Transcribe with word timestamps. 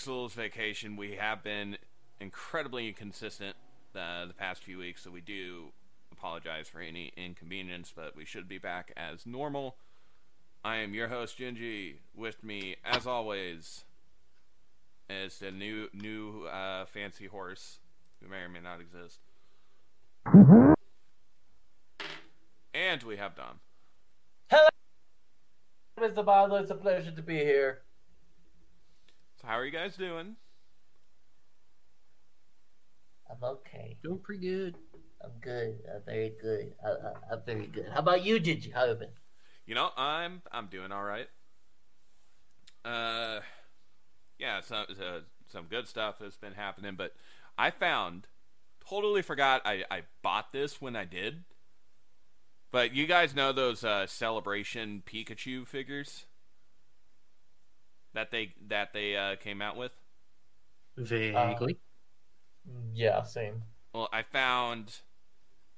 pixels 0.00 0.32
vacation. 0.32 0.96
We 0.96 1.16
have 1.16 1.42
been 1.42 1.76
incredibly 2.20 2.88
inconsistent 2.88 3.56
uh, 3.94 4.26
the 4.26 4.34
past 4.34 4.62
few 4.62 4.78
weeks, 4.78 5.02
so 5.02 5.10
we 5.10 5.20
do 5.20 5.66
apologize 6.12 6.68
for 6.68 6.80
any 6.80 7.12
inconvenience, 7.16 7.92
but 7.94 8.16
we 8.16 8.24
should 8.24 8.48
be 8.48 8.58
back 8.58 8.92
as 8.96 9.26
normal. 9.26 9.76
I 10.64 10.76
am 10.76 10.94
your 10.94 11.08
host 11.08 11.38
Gingy. 11.38 11.96
With 12.14 12.42
me, 12.44 12.76
as 12.84 13.06
always, 13.06 13.84
is 15.08 15.38
the 15.38 15.50
new 15.50 15.88
new 15.92 16.44
uh, 16.46 16.84
fancy 16.86 17.26
horse 17.26 17.78
who 18.22 18.28
may 18.28 18.38
or 18.38 18.48
may 18.48 18.60
not 18.60 18.80
exist. 18.80 19.20
And 22.72 23.02
we 23.02 23.16
have 23.16 23.34
Dom. 23.34 23.60
Hello, 24.50 24.68
Mr. 25.98 26.24
Barlow. 26.24 26.56
It's 26.56 26.70
a 26.70 26.74
pleasure 26.74 27.10
to 27.10 27.22
be 27.22 27.36
here. 27.38 27.80
So 29.40 29.46
how 29.46 29.54
are 29.58 29.64
you 29.64 29.70
guys 29.70 29.96
doing? 29.96 30.36
I'm 33.30 33.42
okay. 33.42 33.96
Doing 34.02 34.18
pretty 34.18 34.46
good. 34.46 34.76
I'm 35.22 35.30
good. 35.40 35.78
I'm 35.94 36.02
very 36.04 36.32
good. 36.40 36.72
I, 36.84 36.88
I, 36.90 37.12
I'm 37.32 37.40
very 37.46 37.66
good. 37.66 37.86
How 37.92 38.00
about 38.00 38.24
you, 38.24 38.38
Gigi? 38.38 38.70
How 38.70 38.84
you 38.84 38.94
been? 38.94 39.08
You 39.66 39.74
know, 39.74 39.90
I'm 39.96 40.42
I'm 40.52 40.66
doing 40.66 40.92
all 40.92 41.04
right. 41.04 41.28
Uh, 42.84 43.40
yeah, 44.38 44.60
some 44.60 44.84
uh, 44.90 45.20
some 45.48 45.66
good 45.70 45.88
stuff 45.88 46.18
has 46.18 46.36
been 46.36 46.52
happening, 46.52 46.94
but 46.96 47.14
I 47.56 47.70
found 47.70 48.26
totally 48.86 49.22
forgot 49.22 49.62
I 49.64 49.84
I 49.90 50.02
bought 50.22 50.52
this 50.52 50.82
when 50.82 50.96
I 50.96 51.04
did. 51.04 51.44
But 52.72 52.94
you 52.94 53.06
guys 53.06 53.34
know 53.34 53.52
those 53.52 53.84
uh, 53.84 54.06
celebration 54.06 55.02
Pikachu 55.06 55.66
figures 55.66 56.26
that 58.14 58.30
they 58.30 58.54
that 58.68 58.92
they 58.92 59.16
uh, 59.16 59.36
came 59.36 59.62
out 59.62 59.76
with. 59.76 59.92
Vaguely. 60.96 61.78
Yeah, 62.94 63.22
same. 63.22 63.62
Well, 63.92 64.08
I 64.12 64.22
found, 64.22 65.00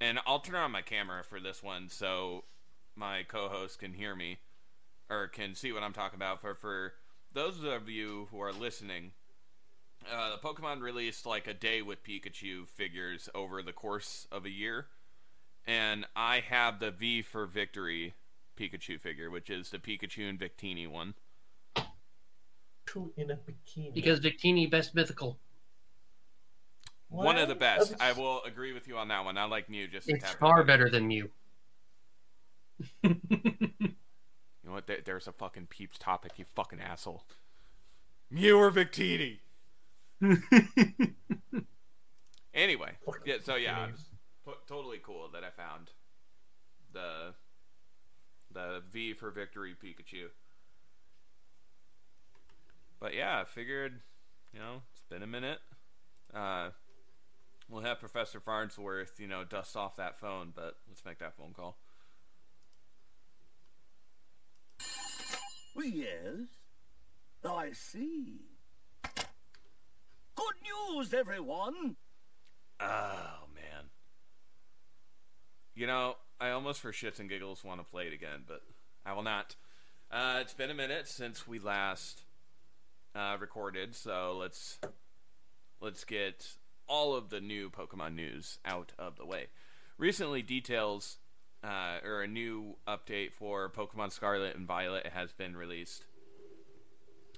and 0.00 0.18
I'll 0.26 0.40
turn 0.40 0.56
on 0.56 0.70
my 0.70 0.82
camera 0.82 1.22
for 1.24 1.40
this 1.40 1.62
one 1.62 1.88
so 1.88 2.44
my 2.96 3.22
co-host 3.22 3.78
can 3.78 3.94
hear 3.94 4.14
me 4.14 4.38
or 5.08 5.28
can 5.28 5.54
see 5.54 5.72
what 5.72 5.82
I'm 5.82 5.92
talking 5.92 6.18
about. 6.18 6.40
For 6.40 6.54
for 6.54 6.94
those 7.32 7.62
of 7.62 7.88
you 7.88 8.28
who 8.30 8.40
are 8.40 8.52
listening, 8.52 9.12
uh, 10.12 10.32
the 10.32 10.38
Pokemon 10.38 10.80
released 10.80 11.26
like 11.26 11.46
a 11.46 11.54
day 11.54 11.82
with 11.82 12.04
Pikachu 12.04 12.66
figures 12.66 13.28
over 13.34 13.62
the 13.62 13.72
course 13.72 14.26
of 14.30 14.44
a 14.44 14.50
year, 14.50 14.86
and 15.66 16.06
I 16.16 16.40
have 16.40 16.80
the 16.80 16.90
V 16.90 17.22
for 17.22 17.46
Victory 17.46 18.14
Pikachu 18.56 19.00
figure, 19.00 19.30
which 19.30 19.48
is 19.50 19.70
the 19.70 19.78
Pikachu 19.78 20.28
and 20.28 20.38
Victini 20.38 20.88
one. 20.88 21.14
Two 22.92 23.12
in 23.16 23.30
a 23.30 23.36
bikini. 23.36 23.94
because 23.94 24.20
Victini 24.20 24.70
best 24.70 24.94
mythical. 24.94 25.38
One 27.08 27.38
of 27.38 27.48
the 27.48 27.54
best. 27.54 27.90
That's- 27.92 28.16
I 28.16 28.18
will 28.18 28.42
agree 28.42 28.72
with 28.72 28.86
you 28.88 28.96
on 28.98 29.08
that 29.08 29.24
one. 29.24 29.38
I 29.38 29.44
like 29.44 29.68
Mew 29.70 29.86
just. 29.88 30.08
It's 30.08 30.30
far 30.32 30.62
better. 30.64 30.84
better 30.84 30.90
than 30.90 31.06
Mew. 31.08 31.30
You 34.64 34.68
know 34.68 34.74
what? 34.74 34.86
There, 34.86 34.98
there's 35.04 35.26
a 35.26 35.32
fucking 35.32 35.66
peeps 35.66 35.98
topic, 35.98 36.32
you 36.36 36.44
fucking 36.54 36.80
asshole. 36.80 37.24
Mew 38.30 38.56
or 38.56 38.70
Victini? 38.70 39.38
Anyway, 42.54 42.90
yeah. 43.24 43.36
So 43.42 43.56
yeah, 43.56 43.78
Victini. 43.78 43.88
it 43.88 43.92
was 43.92 44.08
to- 44.44 44.66
totally 44.74 44.98
cool 45.02 45.30
that 45.32 45.42
I 45.42 45.48
found 45.50 45.90
the 46.92 47.32
the 48.52 48.82
V 48.92 49.14
for 49.14 49.30
Victory 49.30 49.74
Pikachu. 49.74 50.26
But 53.02 53.14
yeah, 53.16 53.40
I 53.40 53.44
figured, 53.44 54.00
you 54.52 54.60
know, 54.60 54.82
it's 54.92 55.02
been 55.10 55.24
a 55.24 55.26
minute. 55.26 55.58
Uh, 56.32 56.68
we'll 57.68 57.82
have 57.82 57.98
Professor 57.98 58.38
Farnsworth, 58.38 59.18
you 59.18 59.26
know, 59.26 59.42
dust 59.42 59.76
off 59.76 59.96
that 59.96 60.20
phone. 60.20 60.52
But 60.54 60.76
let's 60.88 61.04
make 61.04 61.18
that 61.18 61.36
phone 61.36 61.52
call. 61.52 61.78
Yes. 65.76 66.46
I 67.44 67.72
see. 67.72 68.42
Good 70.36 70.54
news, 70.62 71.12
everyone. 71.12 71.96
Oh 72.78 73.48
man. 73.52 73.86
You 75.74 75.88
know, 75.88 76.14
I 76.40 76.50
almost 76.50 76.80
for 76.80 76.92
shits 76.92 77.18
and 77.18 77.28
giggles 77.28 77.64
want 77.64 77.80
to 77.80 77.84
play 77.84 78.06
it 78.06 78.12
again, 78.12 78.44
but 78.46 78.62
I 79.04 79.12
will 79.12 79.24
not. 79.24 79.56
Uh, 80.08 80.38
it's 80.40 80.54
been 80.54 80.70
a 80.70 80.74
minute 80.74 81.08
since 81.08 81.48
we 81.48 81.58
last 81.58 82.22
uh, 83.14 83.36
recorded, 83.40 83.94
so 83.94 84.36
let's 84.38 84.78
let's 85.80 86.04
get 86.04 86.46
all 86.88 87.14
of 87.14 87.30
the 87.30 87.40
new 87.40 87.70
Pokemon 87.70 88.14
news 88.14 88.58
out 88.64 88.92
of 88.98 89.16
the 89.16 89.26
way. 89.26 89.46
Recently, 89.98 90.42
details 90.42 91.18
uh, 91.64 91.98
or 92.04 92.22
a 92.22 92.28
new 92.28 92.76
update 92.86 93.32
for 93.32 93.70
Pokemon 93.70 94.12
Scarlet 94.12 94.56
and 94.56 94.66
Violet 94.66 95.06
has 95.06 95.32
been 95.32 95.56
released. 95.56 96.04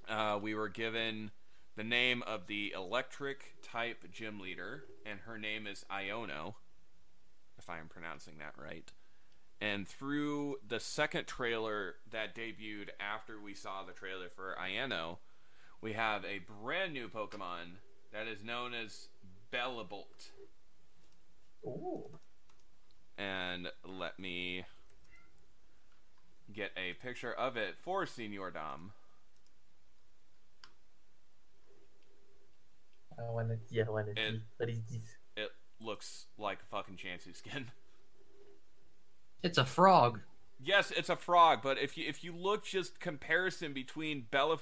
Uh, 0.09 0.39
we 0.41 0.55
were 0.55 0.69
given 0.69 1.31
the 1.77 1.84
name 1.84 2.23
of 2.27 2.47
the 2.47 2.73
electric 2.75 3.55
type 3.63 4.05
gym 4.13 4.41
leader, 4.41 4.84
and 5.05 5.21
her 5.21 5.39
name 5.39 5.67
is 5.67 5.84
Iono, 5.91 6.55
if 7.59 7.69
I 7.69 7.79
am 7.79 7.89
pronouncing 7.89 8.34
that 8.39 8.55
right. 8.57 8.91
And 9.61 9.89
through 9.89 10.57
the 10.67 10.81
second 10.81 11.27
trailer 11.27 11.97
that 12.11 12.34
debuted 12.34 12.91
after 13.01 13.41
we 13.41 13.55
saw 13.55 13.83
the 13.83 13.93
trailer 13.93 14.29
for 14.29 14.57
Iono, 14.61 15.19
we 15.84 15.93
have 15.93 16.25
a 16.25 16.41
brand 16.62 16.95
new 16.95 17.09
Pokemon 17.09 17.77
that 18.11 18.27
is 18.27 18.43
known 18.43 18.72
as 18.72 19.09
Bellabolt. 19.53 20.31
Ooh. 21.67 22.04
And 23.19 23.69
let 23.86 24.19
me 24.19 24.65
get 26.54 26.71
a 26.78 26.95
picture 27.07 27.34
of 27.34 27.59
it 27.59 27.75
for 27.83 28.07
Senior 28.07 28.51
Dom. 28.51 28.92
I 33.19 33.31
wanna 33.31 33.59
see. 33.69 33.83
I 33.83 33.89
wanna 33.91 34.15
And- 34.16 34.39
see. 34.41 34.45
What 34.57 34.71
is 34.71 34.81
this? 34.91 35.03
It 35.36 35.51
looks 35.81 36.28
like 36.39 36.63
a 36.63 36.66
fucking 36.66 36.97
Chansey 36.97 37.36
skin. 37.36 37.71
It's 39.42 39.59
a 39.59 39.66
frog. 39.66 40.22
Yes, 40.59 40.91
it's 40.92 41.10
a 41.10 41.16
frog, 41.16 41.60
but 41.63 41.77
if 41.78 41.98
you 41.98 42.07
if 42.09 42.25
you 42.25 42.33
look 42.34 42.65
just 42.65 43.01
comparison 43.01 43.75
between 43.75 44.22
Bella 44.31 44.59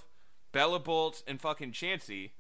Bellabolt 0.52 1.22
and 1.26 1.40
fucking 1.40 1.72
Chansey, 1.72 2.31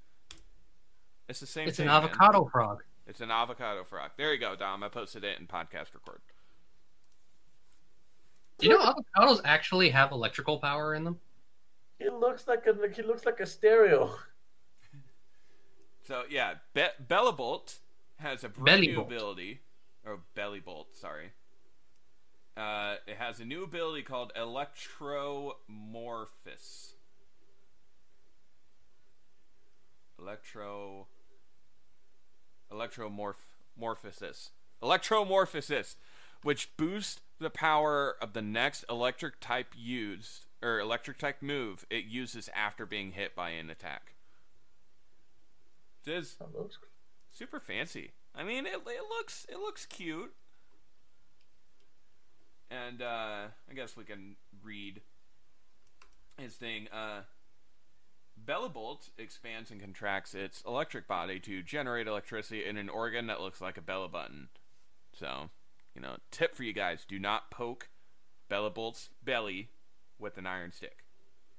it's 1.28 1.40
the 1.40 1.46
same 1.46 1.68
It's 1.68 1.78
thing. 1.78 1.86
an 1.88 1.92
man. 1.92 2.04
avocado 2.04 2.44
frog. 2.46 2.82
It's 3.06 3.20
an 3.20 3.30
avocado 3.30 3.84
frog. 3.84 4.10
There 4.16 4.32
you 4.32 4.38
go, 4.38 4.54
Dom. 4.54 4.82
I 4.82 4.88
posted 4.88 5.24
it 5.24 5.38
in 5.40 5.46
podcast 5.46 5.94
record. 5.94 6.20
Do 8.58 8.68
you 8.68 8.78
know 8.78 8.84
avocados 8.84 9.40
actually 9.44 9.90
have 9.90 10.12
electrical 10.12 10.58
power 10.58 10.94
in 10.94 11.04
them? 11.04 11.18
He 11.98 12.08
looks 12.10 12.46
like 12.46 12.66
a. 12.66 12.76
He 12.94 13.02
looks 13.02 13.24
like 13.26 13.40
a 13.40 13.46
stereo. 13.46 14.14
So 16.06 16.24
yeah, 16.28 16.54
Be- 16.74 16.86
Bellabolt 17.08 17.76
has 18.18 18.44
a 18.44 18.48
brand 18.48 18.82
new 18.82 18.98
Bellibolt. 18.98 19.06
ability, 19.06 19.60
or 20.04 20.18
Bellibolt, 20.36 20.86
sorry. 20.94 21.32
Uh, 22.56 22.96
it 23.06 23.16
has 23.16 23.40
a 23.40 23.44
new 23.44 23.64
ability 23.64 24.02
called 24.02 24.32
Electromorphous. 24.36 26.92
Electro. 30.22 31.06
Electromorphosis. 32.70 34.50
Electromorphosis, 34.82 35.96
which 36.42 36.76
boosts 36.76 37.20
the 37.38 37.50
power 37.50 38.16
of 38.20 38.32
the 38.32 38.42
next 38.42 38.84
electric 38.88 39.40
type 39.40 39.74
used, 39.76 40.46
or 40.62 40.78
electric 40.78 41.18
type 41.18 41.42
move 41.42 41.84
it 41.90 42.04
uses 42.04 42.48
after 42.54 42.86
being 42.86 43.12
hit 43.12 43.34
by 43.34 43.50
an 43.50 43.68
attack. 43.68 44.14
It 46.06 46.12
is 46.12 46.36
super 47.30 47.60
fancy. 47.60 48.12
I 48.34 48.44
mean, 48.44 48.66
it, 48.66 48.80
it 48.86 49.02
looks 49.08 49.46
it 49.48 49.58
looks 49.58 49.86
cute. 49.86 50.32
And 52.70 53.02
uh, 53.02 53.48
I 53.70 53.74
guess 53.74 53.96
we 53.96 54.04
can 54.04 54.36
read 54.64 55.02
his 56.38 56.54
thing. 56.54 56.88
Uh, 56.92 57.20
Bellabolt 58.44 59.10
expands 59.18 59.70
and 59.70 59.80
contracts 59.80 60.34
its 60.34 60.62
electric 60.66 61.06
body 61.06 61.38
to 61.40 61.62
generate 61.62 62.06
electricity 62.06 62.64
in 62.64 62.76
an 62.76 62.88
organ 62.88 63.26
that 63.26 63.40
looks 63.40 63.60
like 63.60 63.76
a 63.76 63.82
Bella 63.82 64.08
button. 64.08 64.48
So, 65.12 65.50
you 65.94 66.00
know, 66.00 66.16
tip 66.30 66.54
for 66.54 66.62
you 66.62 66.72
guys: 66.72 67.04
do 67.06 67.18
not 67.18 67.50
poke 67.50 67.88
Bellabolt's 68.50 69.10
belly 69.24 69.70
with 70.18 70.38
an 70.38 70.46
iron 70.46 70.72
stick. 70.72 71.04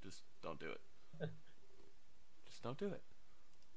Just 0.03 0.23
don't 0.41 0.59
do 0.59 0.69
it. 0.69 0.81
Just 2.45 2.63
don't 2.63 2.77
do 2.77 2.87
it. 2.87 3.01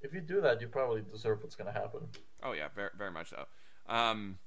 If 0.02 0.12
you 0.12 0.20
do 0.20 0.40
that, 0.40 0.60
you 0.60 0.68
probably 0.68 1.02
deserve 1.02 1.42
what's 1.42 1.54
gonna 1.54 1.72
happen. 1.72 2.08
Oh 2.42 2.52
yeah, 2.52 2.68
very 2.74 2.90
very 2.96 3.10
much 3.10 3.30
so. 3.30 3.46
Um, 3.88 4.38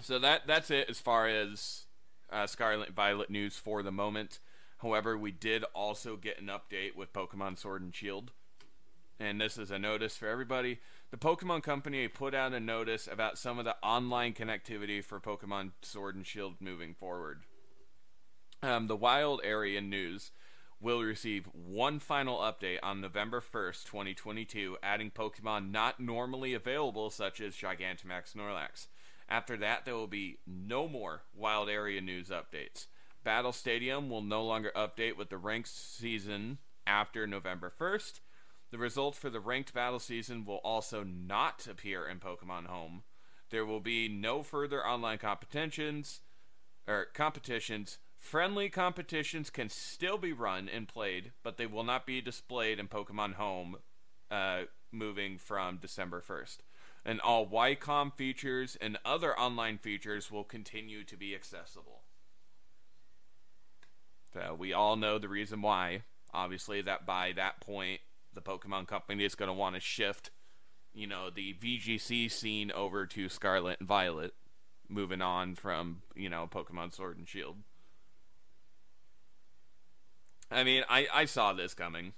so 0.00 0.18
that 0.18 0.46
that's 0.46 0.70
it 0.70 0.88
as 0.88 0.98
far 0.98 1.28
as 1.28 1.86
uh, 2.30 2.46
Scarlet 2.46 2.90
Violet 2.90 3.30
news 3.30 3.56
for 3.56 3.82
the 3.82 3.92
moment. 3.92 4.40
However, 4.82 5.16
we 5.18 5.30
did 5.30 5.64
also 5.74 6.16
get 6.16 6.40
an 6.40 6.48
update 6.48 6.96
with 6.96 7.12
Pokemon 7.12 7.58
Sword 7.58 7.82
and 7.82 7.94
Shield, 7.94 8.32
and 9.18 9.40
this 9.40 9.58
is 9.58 9.70
a 9.70 9.78
notice 9.78 10.16
for 10.16 10.26
everybody. 10.26 10.78
The 11.10 11.18
Pokemon 11.18 11.62
Company 11.62 12.08
put 12.08 12.34
out 12.34 12.54
a 12.54 12.60
notice 12.60 13.06
about 13.06 13.38
some 13.38 13.58
of 13.58 13.64
the 13.64 13.76
online 13.82 14.32
connectivity 14.32 15.04
for 15.04 15.20
Pokemon 15.20 15.72
Sword 15.82 16.14
and 16.14 16.26
Shield 16.26 16.54
moving 16.60 16.94
forward. 16.94 17.42
Um, 18.62 18.86
the 18.86 18.96
Wild 18.96 19.40
Area 19.44 19.80
News 19.80 20.30
will 20.80 21.02
receive 21.02 21.46
one 21.52 21.98
final 21.98 22.38
update 22.38 22.78
on 22.82 23.02
November 23.02 23.42
1st, 23.42 23.84
2022, 23.84 24.78
adding 24.82 25.10
Pokemon 25.10 25.70
not 25.70 26.00
normally 26.00 26.54
available, 26.54 27.10
such 27.10 27.40
as 27.40 27.54
Gigantamax 27.54 28.34
Snorlax. 28.34 28.86
After 29.28 29.56
that, 29.58 29.84
there 29.84 29.94
will 29.94 30.06
be 30.06 30.38
no 30.46 30.88
more 30.88 31.22
Wild 31.34 31.68
Area 31.68 32.00
News 32.00 32.30
updates. 32.30 32.86
Battle 33.22 33.52
Stadium 33.52 34.08
will 34.08 34.22
no 34.22 34.42
longer 34.42 34.72
update 34.74 35.16
with 35.16 35.28
the 35.28 35.36
ranked 35.36 35.68
season 35.68 36.58
after 36.86 37.26
November 37.26 37.70
1st. 37.78 38.20
The 38.70 38.78
results 38.78 39.18
for 39.18 39.28
the 39.28 39.40
ranked 39.40 39.74
battle 39.74 39.98
season 39.98 40.44
will 40.44 40.60
also 40.64 41.04
not 41.04 41.66
appear 41.66 42.06
in 42.08 42.18
Pokemon 42.18 42.66
Home. 42.66 43.02
There 43.50 43.66
will 43.66 43.80
be 43.80 44.08
no 44.08 44.42
further 44.42 44.86
online 44.86 45.18
competitions 45.18 46.20
or 46.86 47.06
competitions. 47.12 47.98
Friendly 48.16 48.68
competitions 48.70 49.50
can 49.50 49.68
still 49.68 50.18
be 50.18 50.32
run 50.32 50.68
and 50.68 50.88
played, 50.88 51.32
but 51.42 51.56
they 51.56 51.66
will 51.66 51.84
not 51.84 52.06
be 52.06 52.20
displayed 52.20 52.78
in 52.78 52.88
Pokemon 52.88 53.34
Home 53.34 53.76
uh, 54.30 54.62
moving 54.92 55.36
from 55.36 55.76
December 55.78 56.22
1st. 56.26 56.58
And 57.04 57.20
all 57.20 57.46
Y-Comm 57.46 58.14
features 58.14 58.76
and 58.80 58.98
other 59.04 59.38
online 59.38 59.78
features 59.78 60.30
will 60.30 60.44
continue 60.44 61.02
to 61.04 61.16
be 61.16 61.34
accessible. 61.34 61.99
So 64.32 64.54
we 64.58 64.72
all 64.72 64.96
know 64.96 65.18
the 65.18 65.28
reason 65.28 65.62
why. 65.62 66.02
Obviously, 66.32 66.80
that 66.82 67.06
by 67.06 67.32
that 67.32 67.60
point, 67.60 68.00
the 68.32 68.40
Pokemon 68.40 68.86
Company 68.86 69.24
is 69.24 69.34
going 69.34 69.48
to 69.48 69.52
want 69.52 69.74
to 69.74 69.80
shift, 69.80 70.30
you 70.94 71.06
know, 71.06 71.28
the 71.30 71.54
VGC 71.54 72.30
scene 72.30 72.70
over 72.70 73.06
to 73.06 73.28
Scarlet 73.28 73.80
and 73.80 73.88
Violet, 73.88 74.34
moving 74.88 75.20
on 75.20 75.56
from, 75.56 76.02
you 76.14 76.28
know, 76.28 76.48
Pokemon 76.50 76.94
Sword 76.94 77.18
and 77.18 77.28
Shield. 77.28 77.56
I 80.50 80.62
mean, 80.64 80.84
I, 80.88 81.06
I 81.12 81.24
saw 81.24 81.52
this 81.52 81.74
coming. 81.74 82.12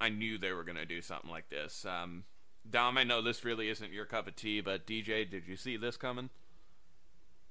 I 0.00 0.08
knew 0.08 0.38
they 0.38 0.52
were 0.52 0.64
going 0.64 0.76
to 0.76 0.86
do 0.86 1.02
something 1.02 1.30
like 1.30 1.48
this. 1.48 1.84
Um, 1.84 2.24
Dom, 2.68 2.98
I 2.98 3.04
know 3.04 3.22
this 3.22 3.44
really 3.44 3.68
isn't 3.68 3.92
your 3.92 4.04
cup 4.04 4.28
of 4.28 4.36
tea, 4.36 4.60
but 4.60 4.86
DJ, 4.86 5.28
did 5.28 5.46
you 5.46 5.56
see 5.56 5.76
this 5.76 5.96
coming? 5.96 6.30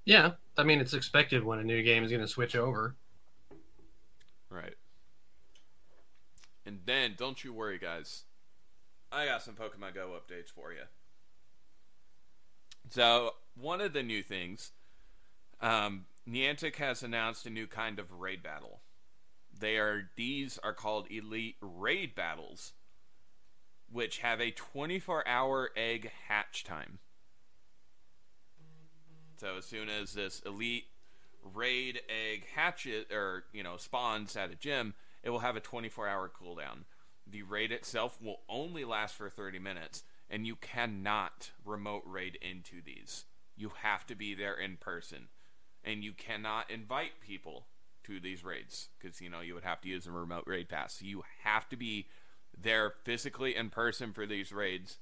Yeah, 0.06 0.31
I 0.58 0.63
mean 0.63 0.80
it's 0.80 0.94
expected 0.94 1.44
when 1.44 1.60
a 1.60 1.63
new 1.63 1.84
game 1.84 2.04
is 2.04 2.12
going 2.12 2.22
to 2.22 2.30
switch 2.30 2.56
over. 2.56 2.96
Right. 4.50 4.76
And 6.66 6.80
then, 6.86 7.16
don't 7.18 7.44
you 7.44 7.54
worry, 7.54 7.78
guys. 7.78 8.24
I 9.12 9.26
got 9.26 9.42
some 9.42 9.56
Pokemon 9.56 9.94
Go 9.94 10.10
updates 10.10 10.50
for 10.50 10.72
you. 10.72 10.84
So, 12.90 13.36
one 13.56 13.82
of 13.82 13.94
the 13.94 14.04
new 14.04 14.22
things, 14.22 14.72
um, 15.62 16.06
Niantic 16.28 16.76
has 16.76 17.04
announced 17.04 17.46
a 17.46 17.50
new 17.50 17.68
kind 17.68 18.00
of 18.00 18.12
raid 18.12 18.44
battle. 18.44 18.82
They 19.58 19.78
are 19.78 20.10
these 20.16 20.60
are 20.64 20.74
called 20.74 21.08
Elite 21.10 21.56
Raid 21.62 22.16
Battles, 22.16 22.74
which 23.92 24.20
have 24.20 24.40
a 24.40 24.52
24-hour 24.52 25.72
egg 25.76 26.12
hatch 26.28 26.64
time. 26.64 27.00
So 29.38 29.58
as 29.58 29.66
soon 29.66 29.90
as 29.90 30.14
this 30.14 30.42
elite 30.46 30.86
raid 31.54 32.02
egg 32.10 32.46
hatches 32.56 33.06
or 33.12 33.46
you 33.54 33.64
know 33.64 33.78
spawns 33.78 34.36
at 34.36 34.52
a 34.52 34.56
gym, 34.56 34.94
it 35.24 35.30
will 35.30 35.40
have 35.40 35.56
a 35.56 35.62
24-hour 35.62 36.32
cooldown. 36.40 36.84
The 37.30 37.44
raid 37.44 37.72
itself 37.72 38.22
will 38.22 38.42
only 38.48 38.86
last 38.86 39.16
for 39.16 39.30
30 39.30 39.60
minutes, 39.60 40.04
and 40.30 40.48
you 40.48 40.56
cannot 40.56 41.52
remote 41.66 42.04
raid 42.06 42.38
into 42.42 42.82
these. 42.86 43.26
You 43.56 43.72
have 43.82 44.06
to 44.08 44.16
be 44.16 44.34
there 44.34 44.54
in 44.54 44.78
person, 44.78 45.28
and 45.84 46.04
you 46.04 46.14
cannot 46.14 46.72
invite 46.72 47.20
people 47.20 47.66
to 48.04 48.20
these 48.20 48.44
raids 48.44 48.88
because 48.98 49.20
you 49.20 49.30
know 49.30 49.42
you 49.42 49.54
would 49.54 49.66
have 49.66 49.82
to 49.82 49.90
use 49.90 50.08
a 50.08 50.12
remote 50.12 50.46
raid 50.48 50.70
pass. 50.70 50.94
So 51.00 51.06
you 51.06 51.24
have 51.44 51.68
to 51.70 51.76
be 51.76 52.08
there 52.58 52.94
physically 53.04 53.56
in 53.56 53.70
person 53.70 54.14
for 54.14 54.26
these 54.26 54.52
raids. 54.52 54.98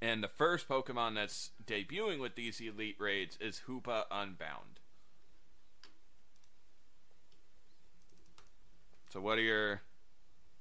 And 0.00 0.22
the 0.22 0.28
first 0.28 0.68
Pokemon 0.68 1.14
that's 1.16 1.50
debuting 1.64 2.20
with 2.20 2.36
these 2.36 2.60
elite 2.60 2.96
raids 3.00 3.36
is 3.40 3.62
Hoopa 3.66 4.04
Unbound. 4.10 4.77
So 9.08 9.20
what 9.20 9.38
are 9.38 9.42
your 9.42 9.82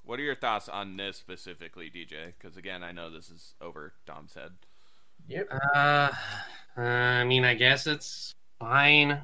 what 0.03 0.19
are 0.19 0.23
your 0.23 0.35
thoughts 0.35 0.69
on 0.69 0.95
this 0.95 1.17
specifically, 1.17 1.89
DJ? 1.89 2.33
Because 2.37 2.57
again, 2.57 2.83
I 2.83 2.91
know 2.91 3.09
this 3.09 3.29
is 3.29 3.53
over 3.61 3.93
Dom's 4.05 4.33
head. 4.33 4.51
Yep. 5.27 5.49
Uh, 5.75 6.11
I 6.77 7.23
mean, 7.25 7.43
I 7.43 7.55
guess 7.55 7.87
it's 7.87 8.33
fine. 8.59 9.19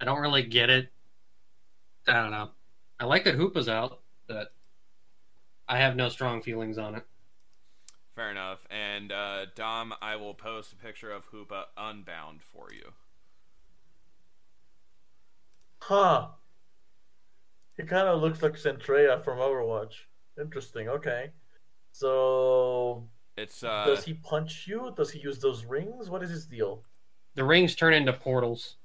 I 0.00 0.04
don't 0.04 0.20
really 0.20 0.42
get 0.42 0.68
it. 0.68 0.90
I 2.06 2.12
don't 2.14 2.30
know. 2.30 2.50
I 3.00 3.04
like 3.06 3.24
that 3.24 3.36
Hoopa's 3.36 3.68
out, 3.68 4.00
but 4.26 4.52
I 5.68 5.78
have 5.78 5.96
no 5.96 6.08
strong 6.08 6.42
feelings 6.42 6.78
on 6.78 6.94
it. 6.94 7.04
Fair 8.14 8.30
enough. 8.30 8.58
And 8.70 9.12
uh, 9.12 9.46
Dom, 9.54 9.94
I 10.02 10.16
will 10.16 10.34
post 10.34 10.72
a 10.72 10.76
picture 10.76 11.10
of 11.10 11.30
Hoopa 11.30 11.64
Unbound 11.76 12.40
for 12.42 12.68
you. 12.72 12.92
Huh. 15.80 16.28
He 17.78 17.84
kind 17.84 18.08
of 18.08 18.20
looks 18.20 18.42
like 18.42 18.54
Centrea 18.54 19.22
from 19.22 19.38
Overwatch. 19.38 19.92
Interesting. 20.38 20.88
Okay. 20.88 21.30
So, 21.92 23.08
It's 23.36 23.62
uh, 23.62 23.84
does 23.86 24.04
he 24.04 24.14
punch 24.14 24.66
you? 24.66 24.92
Does 24.96 25.12
he 25.12 25.20
use 25.20 25.38
those 25.38 25.64
rings? 25.64 26.10
What 26.10 26.22
is 26.24 26.30
his 26.30 26.44
deal? 26.44 26.82
The 27.36 27.44
rings 27.44 27.76
turn 27.76 27.94
into 27.94 28.12
portals. 28.12 28.76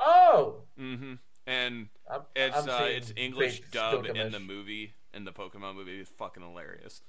Oh, 0.00 0.62
mm-hmm. 0.78 1.14
And 1.46 1.88
I'm, 2.10 2.20
it's 2.34 2.56
I'm 2.56 2.68
uh, 2.68 2.86
it's 2.86 3.12
English 3.16 3.60
fake 3.60 3.70
dub 3.70 4.06
in 4.06 4.32
the 4.32 4.40
movie 4.40 4.94
in 5.14 5.24
the 5.24 5.32
Pokemon 5.32 5.76
movie. 5.76 6.00
It's 6.00 6.10
fucking 6.10 6.42
hilarious. 6.42 7.02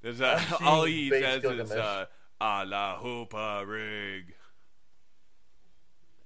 There's 0.00 0.20
uh, 0.20 0.42
all 0.62 0.84
he 0.84 1.10
fake 1.10 1.24
says 1.24 1.44
is 1.44 1.70
uh, 1.72 2.06
"A 2.40 2.64
la 2.64 2.98
Hoopa 2.98 3.66
rig." 3.66 4.34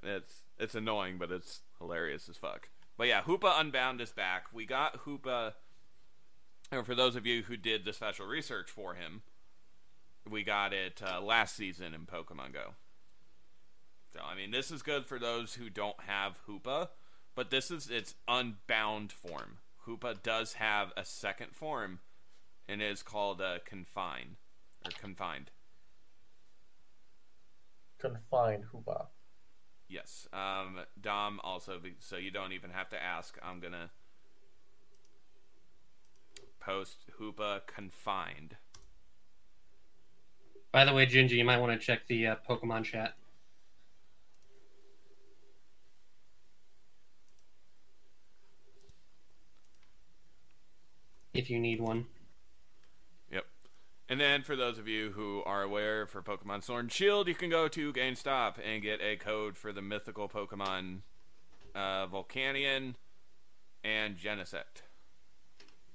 It's 0.02 0.44
it's 0.58 0.76
annoying, 0.76 1.18
but 1.18 1.32
it's 1.32 1.60
hilarious 1.78 2.28
as 2.28 2.36
fuck. 2.36 2.68
But 2.96 3.08
yeah, 3.08 3.22
Hoopa 3.22 3.60
Unbound 3.60 4.00
is 4.00 4.12
back. 4.12 4.46
We 4.52 4.64
got 4.66 5.04
Hoopa. 5.04 5.52
And 6.72 6.84
for 6.84 6.94
those 6.94 7.14
of 7.14 7.26
you 7.26 7.42
who 7.42 7.56
did 7.56 7.84
the 7.84 7.92
special 7.92 8.26
research 8.26 8.70
for 8.70 8.94
him, 8.94 9.22
we 10.28 10.42
got 10.42 10.72
it 10.72 11.00
uh, 11.04 11.20
last 11.20 11.54
season 11.56 11.94
in 11.94 12.06
Pokemon 12.06 12.52
Go. 12.52 12.74
So 14.12 14.20
I 14.24 14.34
mean, 14.34 14.50
this 14.50 14.70
is 14.70 14.82
good 14.82 15.06
for 15.06 15.18
those 15.18 15.54
who 15.54 15.68
don't 15.68 16.00
have 16.06 16.38
Hoopa, 16.48 16.88
but 17.34 17.50
this 17.50 17.70
is 17.70 17.90
its 17.90 18.14
unbound 18.26 19.12
form. 19.12 19.58
Hoopa 19.86 20.20
does 20.22 20.54
have 20.54 20.92
a 20.96 21.04
second 21.04 21.54
form, 21.54 22.00
and 22.68 22.82
is 22.82 23.02
called 23.02 23.40
uh, 23.40 23.58
Confine 23.64 24.36
or 24.84 24.90
Confined. 25.00 25.50
Confined 27.98 28.64
Hoopa. 28.72 29.06
Yes. 29.88 30.26
Um, 30.32 30.80
Dom 31.00 31.40
also, 31.44 31.80
so 32.00 32.16
you 32.16 32.30
don't 32.30 32.52
even 32.52 32.70
have 32.70 32.88
to 32.90 33.02
ask. 33.02 33.38
I'm 33.42 33.60
gonna 33.60 33.90
post 36.60 36.98
Hoopa 37.20 37.60
Confined. 37.66 38.56
By 40.72 40.84
the 40.84 40.92
way, 40.92 41.06
Gingy, 41.06 41.30
you 41.30 41.44
might 41.44 41.58
want 41.58 41.78
to 41.80 41.84
check 41.84 42.06
the 42.08 42.26
uh, 42.26 42.36
Pokemon 42.48 42.84
chat. 42.84 43.14
If 51.32 51.48
you 51.48 51.58
need 51.58 51.80
one. 51.80 52.06
And 54.08 54.20
then 54.20 54.42
for 54.42 54.54
those 54.54 54.78
of 54.78 54.86
you 54.86 55.10
who 55.10 55.42
are 55.44 55.62
aware, 55.62 56.06
for 56.06 56.22
Pokemon 56.22 56.62
Sword 56.62 56.84
and 56.84 56.92
Shield, 56.92 57.26
you 57.26 57.34
can 57.34 57.50
go 57.50 57.66
to 57.68 57.92
GameStop 57.92 58.54
and 58.64 58.80
get 58.82 59.00
a 59.02 59.16
code 59.16 59.56
for 59.56 59.72
the 59.72 59.82
mythical 59.82 60.28
Pokemon 60.28 60.98
uh, 61.74 62.06
Volcanion 62.06 62.94
and 63.82 64.16
Genesect. 64.16 64.82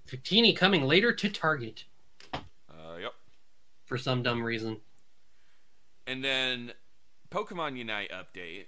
Victini 0.08 0.56
coming 0.56 0.84
later 0.86 1.14
to 1.14 1.30
Target 1.30 1.86
Uh, 2.34 2.98
yep. 3.00 3.14
for 3.86 3.98
some 3.98 4.24
dumb 4.24 4.44
reason. 4.44 4.78
And 6.06 6.24
then 6.24 6.74
Pokemon 7.30 7.78
Unite 7.78 8.12
update. 8.12 8.66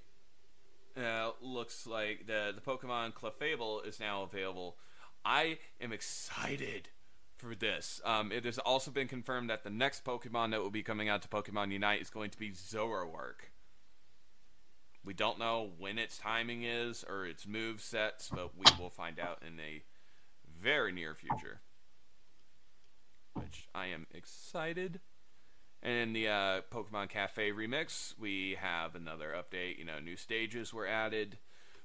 Uh, 0.96 1.32
looks 1.42 1.88
like 1.88 2.28
the 2.28 2.54
the 2.56 2.62
Pokemon 2.62 3.14
Clefable 3.14 3.86
is 3.86 4.00
now 4.00 4.22
available. 4.22 4.78
I 5.26 5.58
am 5.82 5.92
excited 5.92 6.90
for 7.44 7.56
this. 7.56 8.02
Um, 8.06 8.32
it 8.32 8.46
has 8.46 8.58
also 8.58 8.90
been 8.90 9.08
confirmed 9.08 9.50
that 9.50 9.64
the 9.64 9.70
next 9.70 10.04
Pokemon 10.04 10.52
that 10.52 10.62
will 10.62 10.70
be 10.70 10.84
coming 10.84 11.10
out 11.10 11.22
to 11.24 11.28
Pokemon 11.28 11.72
Unite 11.72 12.02
is 12.02 12.10
going 12.10 12.30
to 12.32 12.38
be 12.38 12.52
Zoroark. 12.52 13.50
We 15.06 15.14
don't 15.14 15.38
know 15.38 15.72
when 15.78 15.98
its 15.98 16.18
timing 16.18 16.64
is 16.64 17.04
or 17.08 17.26
its 17.26 17.46
move 17.46 17.82
sets, 17.82 18.30
but 18.34 18.58
we 18.58 18.66
will 18.80 18.90
find 18.90 19.20
out 19.20 19.44
in 19.46 19.60
a 19.60 19.84
very 20.62 20.94
near 20.94 21.14
future. 21.14 21.60
Which 23.34 23.68
I 23.76 23.88
am 23.88 24.08
excited. 24.12 25.02
And 25.82 25.94
in 25.94 26.14
the 26.14 26.30
uh, 26.30 26.62
Pokemon 26.72 27.10
Cafe 27.10 27.52
remix, 27.52 28.18
we 28.18 28.56
have 28.62 28.96
another 28.96 29.36
update. 29.36 29.78
You 29.78 29.84
know, 29.84 30.00
new 30.00 30.16
stages 30.16 30.74
were 30.74 30.88
added, 30.88 31.38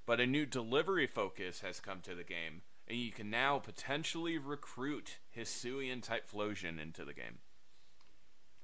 but 0.06 0.20
a 0.20 0.26
new 0.26 0.46
delivery 0.46 1.08
focus 1.08 1.62
has 1.62 1.80
come 1.80 2.00
to 2.02 2.14
the 2.14 2.22
game, 2.22 2.62
and 2.88 2.98
you 2.98 3.12
can 3.12 3.28
now 3.28 3.58
potentially 3.58 4.38
recruit 4.38 5.18
Hisuian 5.36 6.00
Typhlosion 6.02 6.80
into 6.80 7.04
the 7.04 7.12
game 7.12 7.38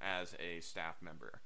as 0.01 0.35
a 0.41 0.61
staff 0.61 0.97
member. 1.03 1.43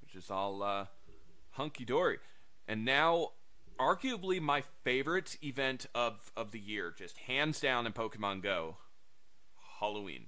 Which 0.00 0.14
is 0.14 0.30
all 0.30 0.62
uh, 0.62 0.86
hunky 1.50 1.84
dory. 1.84 2.18
And 2.66 2.84
now, 2.84 3.32
arguably 3.78 4.40
my 4.40 4.62
favorite 4.84 5.36
event 5.42 5.86
of, 5.94 6.32
of 6.36 6.50
the 6.50 6.58
year, 6.58 6.94
just 6.96 7.18
hands 7.18 7.60
down 7.60 7.86
in 7.86 7.92
Pokemon 7.92 8.42
Go 8.42 8.78
Halloween. 9.80 10.26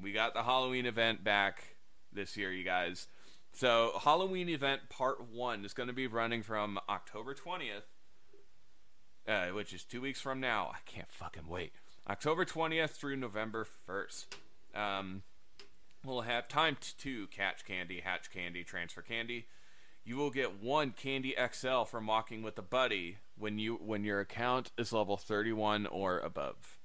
We 0.00 0.12
got 0.12 0.34
the 0.34 0.42
Halloween 0.42 0.86
event 0.86 1.22
back 1.22 1.76
this 2.12 2.36
year, 2.36 2.50
you 2.50 2.64
guys. 2.64 3.08
So, 3.56 4.00
Halloween 4.02 4.48
event 4.48 4.88
part 4.88 5.30
one 5.30 5.64
is 5.64 5.72
going 5.72 5.86
to 5.86 5.92
be 5.92 6.08
running 6.08 6.42
from 6.42 6.76
October 6.88 7.36
20th, 7.36 7.84
uh, 9.28 9.54
which 9.54 9.72
is 9.72 9.84
two 9.84 10.00
weeks 10.00 10.20
from 10.20 10.40
now. 10.40 10.72
I 10.74 10.78
can't 10.86 11.10
fucking 11.12 11.46
wait. 11.46 11.72
October 12.10 12.44
20th 12.44 12.90
through 12.90 13.14
November 13.14 13.64
1st. 13.88 14.24
Um, 14.74 15.22
we'll 16.04 16.22
have 16.22 16.48
time 16.48 16.76
to 16.98 17.28
catch 17.28 17.64
candy, 17.64 18.00
hatch 18.00 18.28
candy, 18.32 18.64
transfer 18.64 19.02
candy. 19.02 19.46
You 20.04 20.16
will 20.16 20.30
get 20.30 20.60
one 20.60 20.90
Candy 20.90 21.36
XL 21.52 21.84
from 21.84 22.08
walking 22.08 22.42
with 22.42 22.58
a 22.58 22.62
buddy 22.62 23.18
when 23.38 23.60
you 23.60 23.76
when 23.76 24.02
your 24.02 24.18
account 24.18 24.72
is 24.76 24.92
level 24.92 25.16
31 25.16 25.86
or 25.86 26.18
above 26.18 26.80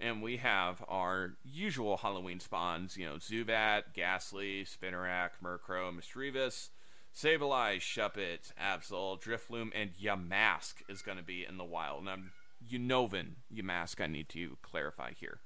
and 0.00 0.22
we 0.22 0.36
have 0.38 0.84
our 0.88 1.34
usual 1.44 1.96
Halloween 1.96 2.40
spawns, 2.40 2.96
you 2.96 3.04
know, 3.04 3.16
Zubat, 3.16 3.94
Gastly, 3.94 4.64
Spinarak, 4.64 5.30
Murkrow, 5.42 5.92
Misdreavus, 5.92 6.68
Sableye, 7.14 7.80
Shuppet, 7.80 8.52
Absol, 8.60 9.20
Drifloon, 9.20 9.70
and 9.74 9.90
Yamask 9.94 10.74
is 10.88 11.02
going 11.02 11.18
to 11.18 11.24
be 11.24 11.44
in 11.44 11.56
the 11.56 11.64
wild. 11.64 12.00
And 12.00 12.10
I'm 12.10 12.32
Unovan 12.70 13.36
Yamask, 13.52 14.00
I 14.00 14.06
need 14.06 14.28
to 14.30 14.56
clarify 14.62 15.12
here. 15.12 15.40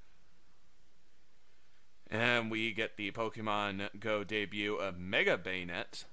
And 2.11 2.51
we 2.51 2.73
get 2.73 2.99
the 2.99 3.11
Pokemon 3.11 3.89
Go 3.99 4.23
debut 4.23 4.75
of 4.75 4.99
Mega 4.99 5.39
Banette 5.39 6.05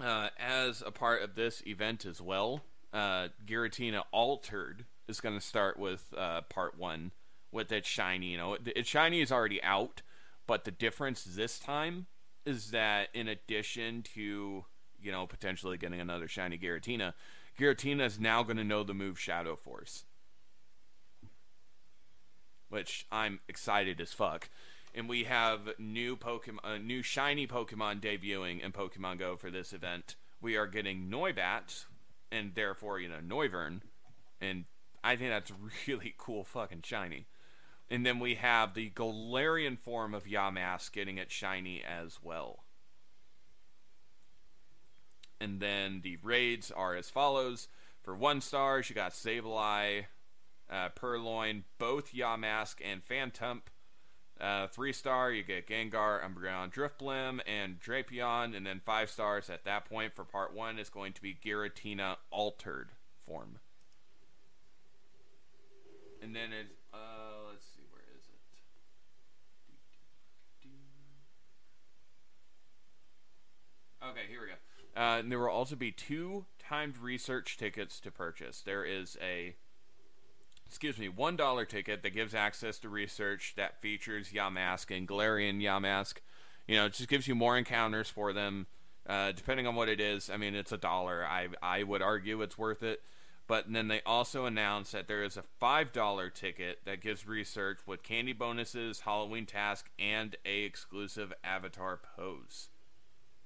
uh, 0.00 0.30
as 0.38 0.82
a 0.84 0.90
part 0.90 1.22
of 1.22 1.34
this 1.34 1.62
event 1.66 2.06
as 2.06 2.22
well. 2.22 2.62
Uh, 2.90 3.28
Giratina 3.44 4.04
Altered 4.10 4.86
is 5.08 5.20
going 5.20 5.34
to 5.34 5.44
start 5.44 5.78
with 5.78 6.12
uh, 6.16 6.42
part 6.42 6.78
one 6.78 7.12
with 7.50 7.68
that 7.68 7.86
shiny. 7.86 8.26
You 8.26 8.36
know, 8.36 8.56
its 8.76 8.88
shiny 8.88 9.20
is 9.20 9.32
already 9.32 9.62
out, 9.62 10.02
but 10.46 10.64
the 10.64 10.70
difference 10.70 11.24
this 11.24 11.58
time 11.58 12.06
is 12.44 12.70
that 12.70 13.08
in 13.14 13.28
addition 13.28 14.02
to 14.14 14.64
you 15.00 15.12
know 15.12 15.26
potentially 15.26 15.76
getting 15.76 16.00
another 16.00 16.28
shiny 16.28 16.58
Giratina, 16.58 17.14
Giratina 17.58 18.04
is 18.04 18.20
now 18.20 18.42
going 18.42 18.56
to 18.56 18.64
know 18.64 18.84
the 18.84 18.94
move 18.94 19.18
Shadow 19.18 19.56
Force, 19.56 20.04
which 22.68 23.06
I'm 23.10 23.40
excited 23.48 24.00
as 24.00 24.12
fuck. 24.12 24.48
And 24.94 25.08
we 25.08 25.24
have 25.24 25.60
new 25.78 26.16
Pokemon, 26.16 26.64
uh, 26.64 26.78
new 26.78 27.02
shiny 27.02 27.46
Pokemon 27.46 28.00
debuting 28.00 28.60
in 28.60 28.72
Pokemon 28.72 29.18
Go 29.18 29.36
for 29.36 29.50
this 29.50 29.72
event. 29.72 30.16
We 30.40 30.56
are 30.56 30.66
getting 30.66 31.10
Noibat, 31.10 31.84
and 32.32 32.54
therefore 32.54 32.98
you 32.98 33.08
know 33.08 33.20
Noivern, 33.26 33.82
and 34.40 34.64
I 35.08 35.16
think 35.16 35.30
that's 35.30 35.52
really 35.88 36.14
cool 36.18 36.44
fucking 36.44 36.82
shiny. 36.84 37.28
And 37.88 38.04
then 38.04 38.18
we 38.18 38.34
have 38.34 38.74
the 38.74 38.90
Galarian 38.90 39.78
form 39.78 40.12
of 40.12 40.26
Yamask 40.26 40.92
getting 40.92 41.16
it 41.16 41.32
shiny 41.32 41.82
as 41.82 42.18
well. 42.22 42.64
And 45.40 45.60
then 45.60 46.02
the 46.02 46.18
raids 46.22 46.70
are 46.70 46.94
as 46.94 47.08
follows. 47.08 47.68
For 48.02 48.14
one 48.14 48.42
stars, 48.42 48.90
you 48.90 48.94
got 48.94 49.12
Sableye, 49.12 50.04
uh, 50.68 50.90
Purrloin, 50.90 51.64
both 51.78 52.12
Yamask 52.12 52.74
and 52.84 53.00
Phantump. 53.02 53.62
Uh, 54.38 54.66
three 54.66 54.92
star, 54.92 55.32
you 55.32 55.42
get 55.42 55.66
Gengar, 55.66 56.20
Umbreon, 56.22 56.70
Drifblim, 56.70 57.40
and 57.46 57.80
Drapion. 57.80 58.54
And 58.54 58.66
then 58.66 58.82
five 58.84 59.08
stars 59.08 59.48
at 59.48 59.64
that 59.64 59.86
point 59.86 60.14
for 60.14 60.24
part 60.24 60.54
one 60.54 60.78
is 60.78 60.90
going 60.90 61.14
to 61.14 61.22
be 61.22 61.34
Giratina 61.34 62.16
Altered 62.30 62.90
form. 63.24 63.60
And 66.22 66.34
then 66.34 66.52
it's 66.52 66.72
uh 66.92 67.48
let's 67.50 67.64
see 67.64 67.82
where 67.90 68.02
is 68.16 68.24
it? 68.26 68.38
Okay, 74.04 74.26
here 74.28 74.40
we 74.40 74.46
go. 74.46 74.54
Uh, 75.00 75.18
and 75.18 75.30
there 75.30 75.38
will 75.38 75.48
also 75.48 75.76
be 75.76 75.92
two 75.92 76.44
timed 76.58 76.98
research 76.98 77.56
tickets 77.56 78.00
to 78.00 78.10
purchase. 78.10 78.62
There 78.62 78.84
is 78.84 79.16
a 79.22 79.54
excuse 80.66 80.98
me, 80.98 81.08
one 81.08 81.36
dollar 81.36 81.64
ticket 81.64 82.02
that 82.02 82.10
gives 82.10 82.34
access 82.34 82.78
to 82.80 82.88
research 82.88 83.54
that 83.56 83.80
features 83.80 84.32
Yamask 84.32 84.94
and 84.96 85.08
Galarian 85.08 85.62
Yamask. 85.62 86.16
You 86.66 86.76
know, 86.76 86.86
it 86.86 86.92
just 86.92 87.08
gives 87.08 87.26
you 87.26 87.34
more 87.34 87.56
encounters 87.56 88.10
for 88.10 88.32
them. 88.32 88.66
Uh, 89.06 89.32
depending 89.32 89.66
on 89.66 89.74
what 89.74 89.88
it 89.88 90.00
is, 90.00 90.28
I 90.28 90.36
mean, 90.36 90.54
it's 90.54 90.72
a 90.72 90.76
dollar. 90.76 91.24
I 91.26 91.48
I 91.62 91.82
would 91.82 92.02
argue 92.02 92.42
it's 92.42 92.58
worth 92.58 92.82
it. 92.82 93.00
But 93.48 93.72
then 93.72 93.88
they 93.88 94.02
also 94.02 94.44
announced 94.44 94.92
that 94.92 95.08
there 95.08 95.24
is 95.24 95.38
a 95.38 95.44
$5 95.60 96.34
ticket 96.34 96.80
that 96.84 97.00
gives 97.00 97.26
research 97.26 97.78
with 97.86 98.02
candy 98.02 98.34
bonuses, 98.34 99.00
Halloween 99.00 99.46
task, 99.46 99.88
and 99.98 100.36
a 100.44 100.64
exclusive 100.64 101.32
avatar 101.42 101.98
pose. 102.14 102.68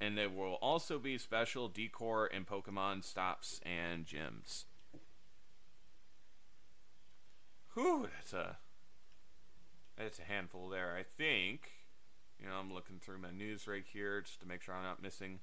And 0.00 0.18
there 0.18 0.28
will 0.28 0.54
also 0.54 0.98
be 0.98 1.16
special 1.18 1.68
decor 1.68 2.26
and 2.26 2.44
Pokemon 2.44 3.04
stops 3.04 3.60
and 3.64 4.04
gyms. 4.04 4.64
Whew, 7.74 8.08
that's 8.12 8.32
a 8.32 8.58
that's 9.96 10.18
a 10.18 10.24
handful 10.24 10.68
there. 10.68 10.96
I 10.98 11.04
think. 11.04 11.70
You 12.40 12.48
know, 12.48 12.54
I'm 12.56 12.74
looking 12.74 12.98
through 12.98 13.18
my 13.18 13.30
news 13.30 13.68
right 13.68 13.84
here 13.86 14.20
just 14.20 14.40
to 14.40 14.48
make 14.48 14.62
sure 14.62 14.74
I'm 14.74 14.82
not 14.82 15.00
missing 15.00 15.38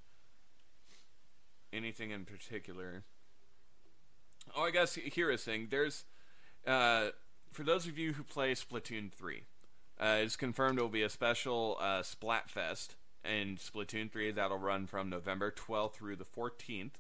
anything 1.72 2.12
in 2.12 2.25
particular. 2.25 3.06
Oh, 4.56 4.63
I 4.63 4.72
guess 4.72 4.96
here 4.96 5.29
is 5.29 5.44
thing. 5.44 5.68
There's, 5.70 6.06
uh, 6.65 7.10
for 7.51 7.63
those 7.63 7.88
of 7.88 7.98
you 7.98 8.13
who 8.13 8.24
play 8.24 8.53
Splatoon 8.53 9.12
3, 9.12 9.44
uh, 10.00 10.18
it's 10.22 10.36
confirmed 10.36 10.79
it 10.79 10.82
will 10.82 10.89
be 10.89 11.03
a 11.03 11.10
special 11.10 11.77
uh, 11.79 12.01
Splatfest 12.01 12.96
in 13.24 13.58
Splatoon 13.58 14.12
3 14.12 14.32
that'll 14.32 14.58
run 14.58 14.88
from 14.88 15.10
November 15.10 15.51
12th 15.51 15.94
through 15.94 16.15
the 16.15 16.25
14th. 16.25 16.94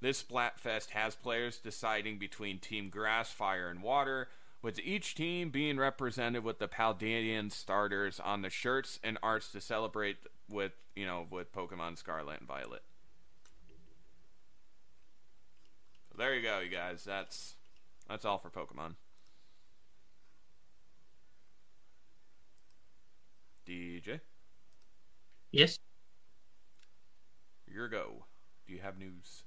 This 0.00 0.22
Splatfest 0.22 0.90
has 0.90 1.14
players 1.14 1.58
deciding 1.58 2.18
between 2.18 2.58
Team 2.58 2.88
Grass, 2.88 3.30
Fire, 3.30 3.68
and 3.68 3.82
Water, 3.82 4.28
with 4.62 4.78
each 4.80 5.14
team 5.14 5.50
being 5.50 5.78
represented 5.78 6.44
with 6.44 6.58
the 6.58 6.68
Paldean 6.68 7.52
starters 7.52 8.20
on 8.20 8.42
the 8.42 8.50
shirts 8.50 8.98
and 9.02 9.18
arts 9.22 9.52
to 9.52 9.60
celebrate 9.60 10.16
with, 10.48 10.72
you 10.96 11.06
know, 11.06 11.26
with 11.30 11.52
Pokemon 11.52 11.98
Scarlet 11.98 12.40
and 12.40 12.48
Violet. 12.48 12.82
There 16.20 16.34
you 16.34 16.42
go, 16.42 16.60
you 16.60 16.68
guys. 16.68 17.02
That's 17.02 17.54
that's 18.08 18.26
all 18.26 18.38
for 18.38 18.50
Pokemon. 18.50 18.94
DJ, 23.66 24.20
Yes. 25.52 25.78
your 27.66 27.88
go. 27.88 28.26
Do 28.66 28.74
you 28.74 28.80
have 28.80 28.98
news? 28.98 29.44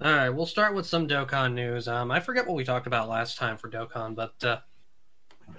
All 0.00 0.12
right, 0.12 0.28
we'll 0.30 0.46
start 0.46 0.74
with 0.74 0.86
some 0.86 1.08
Dokkan 1.08 1.54
news. 1.54 1.88
Um, 1.88 2.10
I 2.10 2.20
forget 2.20 2.46
what 2.46 2.54
we 2.56 2.64
talked 2.64 2.86
about 2.86 3.08
last 3.08 3.38
time 3.38 3.56
for 3.56 3.70
Dokkan, 3.70 4.14
but 4.14 4.34
uh, 4.44 4.58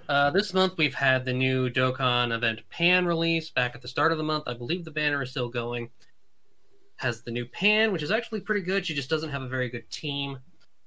uh, 0.07 0.29
this 0.31 0.53
month 0.53 0.77
we've 0.77 0.93
had 0.93 1.25
the 1.25 1.33
new 1.33 1.69
Dokkan 1.69 2.31
event 2.33 2.61
Pan 2.69 3.05
release 3.05 3.49
back 3.49 3.75
at 3.75 3.81
the 3.81 3.87
start 3.87 4.11
of 4.11 4.17
the 4.17 4.23
month. 4.23 4.43
I 4.47 4.53
believe 4.53 4.85
the 4.85 4.91
banner 4.91 5.23
is 5.23 5.31
still 5.31 5.49
going. 5.49 5.89
Has 6.97 7.21
the 7.23 7.31
new 7.31 7.45
Pan, 7.45 7.91
which 7.91 8.03
is 8.03 8.11
actually 8.11 8.41
pretty 8.41 8.61
good. 8.61 8.85
She 8.85 8.93
just 8.93 9.09
doesn't 9.09 9.31
have 9.31 9.41
a 9.41 9.47
very 9.49 9.69
good 9.69 9.89
team. 9.89 10.39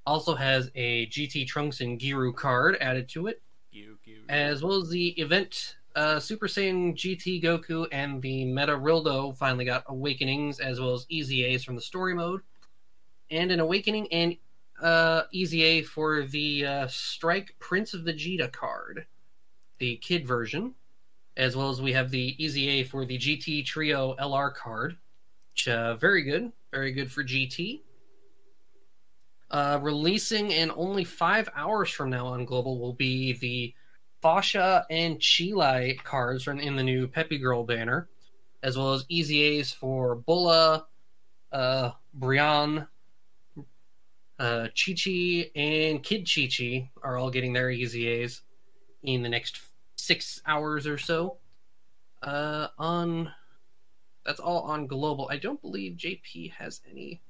Also 0.06 0.34
has 0.34 0.70
a 0.74 1.06
GT 1.06 1.46
Trunks 1.46 1.80
and 1.80 1.98
Giru 1.98 2.34
card 2.34 2.76
added 2.80 3.08
to 3.10 3.26
it, 3.26 3.42
You, 3.72 3.98
you, 4.04 4.22
as 4.28 4.62
well 4.62 4.80
as 4.80 4.88
the 4.88 5.08
event 5.20 5.76
uh, 5.96 6.20
Super 6.20 6.46
Saiyan 6.46 6.94
GT 6.94 7.42
Goku 7.42 7.86
and 7.90 8.20
the 8.20 8.44
Meta 8.44 8.72
Rildo 8.72 9.36
finally 9.36 9.64
got 9.64 9.84
Awakenings, 9.86 10.60
as 10.60 10.78
well 10.78 10.92
as 10.92 11.06
EZAs 11.06 11.64
from 11.64 11.74
the 11.74 11.80
story 11.80 12.14
mode, 12.14 12.42
and 13.30 13.50
an 13.50 13.60
Awakening 13.60 14.06
and 14.12 14.36
uh, 14.80 15.22
EZA 15.34 15.82
for 15.84 16.24
the 16.24 16.66
uh, 16.66 16.86
Strike 16.86 17.56
Prince 17.58 17.94
of 17.94 18.02
Vegeta 18.02 18.52
card, 18.52 19.06
the 19.78 19.96
kid 19.96 20.26
version, 20.26 20.74
as 21.36 21.56
well 21.56 21.70
as 21.70 21.80
we 21.80 21.92
have 21.92 22.10
the 22.10 22.36
EZA 22.38 22.88
for 22.88 23.06
the 23.06 23.18
GT 23.18 23.64
Trio 23.64 24.14
LR 24.16 24.54
card, 24.54 24.96
which 25.52 25.68
uh, 25.68 25.96
very 25.96 26.22
good, 26.22 26.52
very 26.72 26.92
good 26.92 27.10
for 27.10 27.24
GT. 27.24 27.80
Uh, 29.50 29.78
releasing 29.80 30.50
in 30.50 30.72
only 30.72 31.04
five 31.04 31.48
hours 31.54 31.88
from 31.90 32.10
now 32.10 32.26
on 32.26 32.44
Global 32.44 32.80
will 32.80 32.92
be 32.92 33.34
the 33.34 33.74
Fasha 34.22 34.84
and 34.90 35.20
Chile 35.20 36.00
cards 36.02 36.48
in 36.48 36.74
the 36.74 36.82
new 36.82 37.06
Peppy 37.06 37.38
Girl 37.38 37.64
banner, 37.64 38.08
as 38.62 38.76
well 38.76 38.94
as 38.94 39.04
EZAs 39.04 39.72
for 39.72 40.16
Bulla, 40.16 40.86
uh, 41.52 41.90
Brian, 42.12 42.88
uh, 44.38 44.68
Chi 44.74 44.94
Chi, 44.94 45.50
and 45.54 46.02
Kid 46.02 46.28
Chi 46.28 46.48
Chi 46.48 46.90
are 47.02 47.16
all 47.16 47.30
getting 47.30 47.52
their 47.52 47.68
EZAs 47.68 48.40
in 49.04 49.22
the 49.22 49.28
next 49.28 49.60
six 49.94 50.42
hours 50.44 50.86
or 50.86 50.98
so. 50.98 51.36
Uh, 52.22 52.68
on 52.78 53.30
that's 54.24 54.40
all 54.40 54.62
on 54.62 54.88
global. 54.88 55.28
I 55.30 55.36
don't 55.36 55.62
believe 55.62 55.96
JP 55.96 56.52
has 56.52 56.80
any 56.90 57.20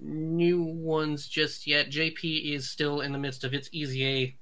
new 0.00 0.62
ones 0.62 1.28
just 1.28 1.66
yet. 1.66 1.90
JP 1.90 2.54
is 2.54 2.70
still 2.70 3.00
in 3.00 3.12
the 3.12 3.18
midst 3.18 3.44
of 3.44 3.54
its 3.54 3.68
EZA 3.74 4.32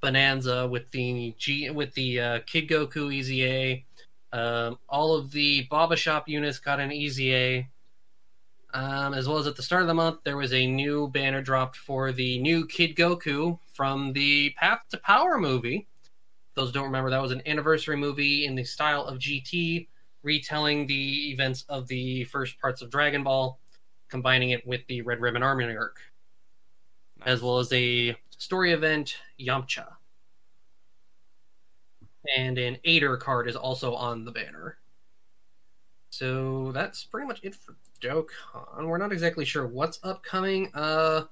bonanza 0.00 0.68
with 0.68 0.90
the 0.90 1.34
G 1.38 1.70
with 1.70 1.94
the 1.94 2.20
uh, 2.20 2.38
Kid 2.46 2.68
Goku 2.68 3.10
EZA. 3.10 3.82
Um, 4.32 4.78
all 4.88 5.14
of 5.14 5.30
the 5.30 5.62
Baba 5.70 5.96
Shop 5.96 6.28
units 6.28 6.58
got 6.58 6.80
an 6.80 6.92
EZA. 6.92 7.64
Um, 8.74 9.14
as 9.14 9.28
well 9.28 9.38
as 9.38 9.46
at 9.46 9.54
the 9.54 9.62
start 9.62 9.82
of 9.82 9.88
the 9.88 9.94
month, 9.94 10.18
there 10.24 10.36
was 10.36 10.52
a 10.52 10.66
new 10.66 11.08
banner 11.08 11.40
dropped 11.40 11.76
for 11.76 12.10
the 12.10 12.40
new 12.40 12.66
Kid 12.66 12.96
Goku 12.96 13.58
from 13.72 14.12
the 14.12 14.50
Path 14.58 14.80
to 14.90 14.98
Power 14.98 15.38
movie. 15.38 15.86
Those 16.54 16.72
don't 16.72 16.84
remember, 16.84 17.10
that 17.10 17.22
was 17.22 17.30
an 17.30 17.42
anniversary 17.46 17.96
movie 17.96 18.46
in 18.46 18.56
the 18.56 18.64
style 18.64 19.04
of 19.04 19.18
GT, 19.18 19.86
retelling 20.24 20.88
the 20.88 21.30
events 21.30 21.64
of 21.68 21.86
the 21.86 22.24
first 22.24 22.60
parts 22.60 22.82
of 22.82 22.90
Dragon 22.90 23.22
Ball, 23.22 23.60
combining 24.14 24.50
it 24.50 24.64
with 24.64 24.80
the 24.86 25.02
Red 25.02 25.20
Ribbon 25.20 25.42
Army 25.42 25.64
arc, 25.76 25.98
Nice. 27.18 27.30
as 27.30 27.42
well 27.42 27.58
as 27.58 27.72
a 27.72 28.16
story 28.38 28.70
event, 28.70 29.16
Yamcha. 29.40 29.86
And 32.36 32.56
an 32.56 32.78
Aider 32.84 33.16
card 33.16 33.48
is 33.48 33.56
also 33.56 33.92
on 33.92 34.24
the 34.24 34.30
banner. 34.30 34.78
So 36.10 36.70
that's 36.70 37.02
pretty 37.02 37.26
much 37.26 37.40
it 37.42 37.56
for 37.56 37.74
Dokkan. 38.00 38.86
We're 38.86 38.98
not 38.98 39.10
exactly 39.12 39.44
sure 39.44 39.66
what's 39.66 39.98
upcoming. 40.04 40.70
Uh 40.74 41.24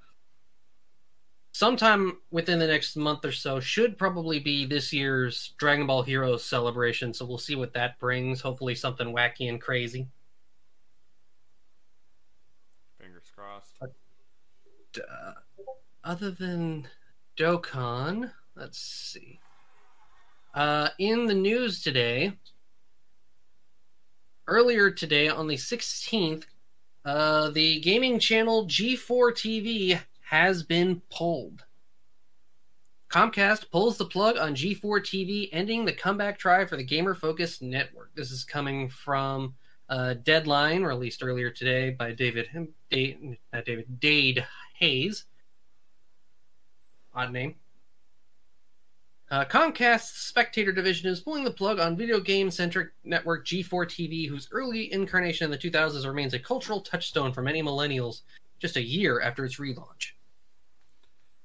sometime 1.53 2.19
within 2.33 2.59
the 2.59 2.67
next 2.67 2.97
month 2.97 3.25
or 3.25 3.31
so 3.31 3.61
should 3.61 3.97
probably 3.97 4.41
be 4.41 4.67
this 4.67 4.93
year's 4.93 5.55
Dragon 5.57 5.87
Ball 5.87 6.03
Heroes 6.03 6.43
celebration, 6.43 7.15
so 7.15 7.25
we'll 7.27 7.39
see 7.39 7.55
what 7.55 7.75
that 7.75 8.01
brings. 8.01 8.41
Hopefully 8.41 8.75
something 8.75 9.15
wacky 9.15 9.49
and 9.49 9.61
crazy. 9.61 10.09
Crossed. 13.43 13.77
Uh, 14.97 15.33
other 16.05 16.31
than 16.31 16.89
Dokkan, 17.37 18.31
let's 18.57 18.79
see. 18.79 19.41
Uh, 20.55 20.89
in 20.99 21.27
the 21.27 21.35
news 21.35 21.83
today, 21.83 22.33
earlier 24.47 24.91
today 24.91 25.29
on 25.29 25.49
the 25.49 25.57
16th, 25.57 26.45
uh, 27.05 27.51
the 27.51 27.81
gaming 27.81 28.19
channel 28.19 28.67
G4 28.67 29.33
TV 29.33 30.01
has 30.29 30.63
been 30.63 31.03
pulled. 31.11 31.65
Comcast 33.11 33.71
pulls 33.71 33.99
the 33.99 34.07
plug 34.07 34.39
on 34.39 34.55
G4 34.55 35.01
TV, 35.01 35.49
ending 35.53 35.85
the 35.85 35.93
comeback 35.93 36.39
try 36.39 36.65
for 36.65 36.77
the 36.77 36.85
gamer 36.85 37.15
focused 37.15 37.61
network. 37.61 38.11
This 38.15 38.31
is 38.31 38.45
coming 38.45 38.89
from 38.89 39.55
uh, 39.93 40.15
Deadline, 40.15 40.83
released 40.83 41.23
earlier 41.23 41.51
today 41.51 41.91
by 41.91 42.13
David, 42.13 42.47
Him- 42.47 42.75
Dade, 42.91 43.37
not 43.53 43.67
David 43.67 44.01
Dade 44.01 44.47
Hayes. 44.77 45.27
Odd 47.15 47.31
name. 47.31 47.57
Uh, 49.31 49.45
Comcast's 49.45 50.33
Spectacor 50.35 50.75
division 50.75 51.11
is 51.11 51.21
pulling 51.21 51.45
the 51.45 51.51
plug 51.51 51.79
on 51.79 51.95
video 51.95 52.21
game 52.21 52.51
centric 52.51 52.93
network 53.05 53.47
G4 53.47 53.85
TV, 53.87 54.27
whose 54.27 54.49
early 54.51 54.91
incarnation 54.95 55.45
in 55.45 55.51
the 55.51 55.59
2000s 55.59 56.07
remains 56.07 56.33
a 56.33 56.39
cultural 56.39 56.81
touchstone 56.81 57.31
for 57.31 57.43
many 57.43 57.63
millennials 57.63 58.23
just 58.61 58.77
a 58.77 58.83
year 58.83 59.21
after 59.21 59.45
its 59.45 59.59
relaunch. 59.59 60.13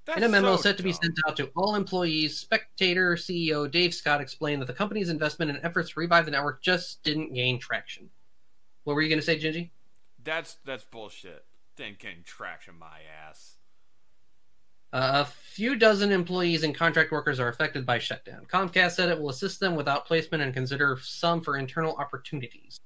That's 0.06 0.20
In 0.20 0.24
a 0.24 0.30
memo 0.30 0.56
so 0.56 0.62
set 0.62 0.78
to 0.78 0.84
be 0.84 0.94
sent 0.94 1.20
out 1.28 1.36
to 1.36 1.50
all 1.58 1.76
employees, 1.76 2.48
Spectacor 2.50 3.18
CEO 3.18 3.70
Dave 3.70 3.94
Scott 3.94 4.22
explained 4.22 4.62
that 4.62 4.68
the 4.68 4.74
company's 4.74 5.10
investment 5.10 5.52
and 5.52 5.60
efforts 5.64 5.90
to 5.90 6.00
revive 6.00 6.24
the 6.24 6.32
network 6.32 6.62
just 6.62 7.04
didn't 7.04 7.34
gain 7.34 7.60
traction. 7.60 8.10
What 8.88 8.96
were 8.96 9.02
you 9.02 9.10
going 9.10 9.20
to 9.20 9.26
say, 9.26 9.38
Gingy? 9.38 9.72
That's 10.24 10.60
that's 10.64 10.86
bullshit. 10.86 11.44
Didn't 11.76 12.00
gain 12.00 12.24
traction, 12.24 12.80
my 12.80 13.00
ass. 13.28 13.58
Uh, 14.94 15.12
a 15.14 15.26
few 15.26 15.76
dozen 15.76 16.14
employees 16.14 16.64
and 16.64 16.74
contract 16.74 17.12
workers 17.12 17.38
are 17.38 17.50
affected 17.50 17.86
by 17.86 18.00
shutdown. 18.00 18.46
Comcast 18.46 18.92
said 18.92 19.10
it 19.10 19.20
will 19.20 19.28
assist 19.28 19.60
them 19.60 19.76
without 19.76 20.06
placement 20.06 20.42
and 20.42 20.54
consider 20.54 20.98
some 21.02 21.42
for 21.42 21.58
internal 21.58 21.98
opportunities. 21.98 22.80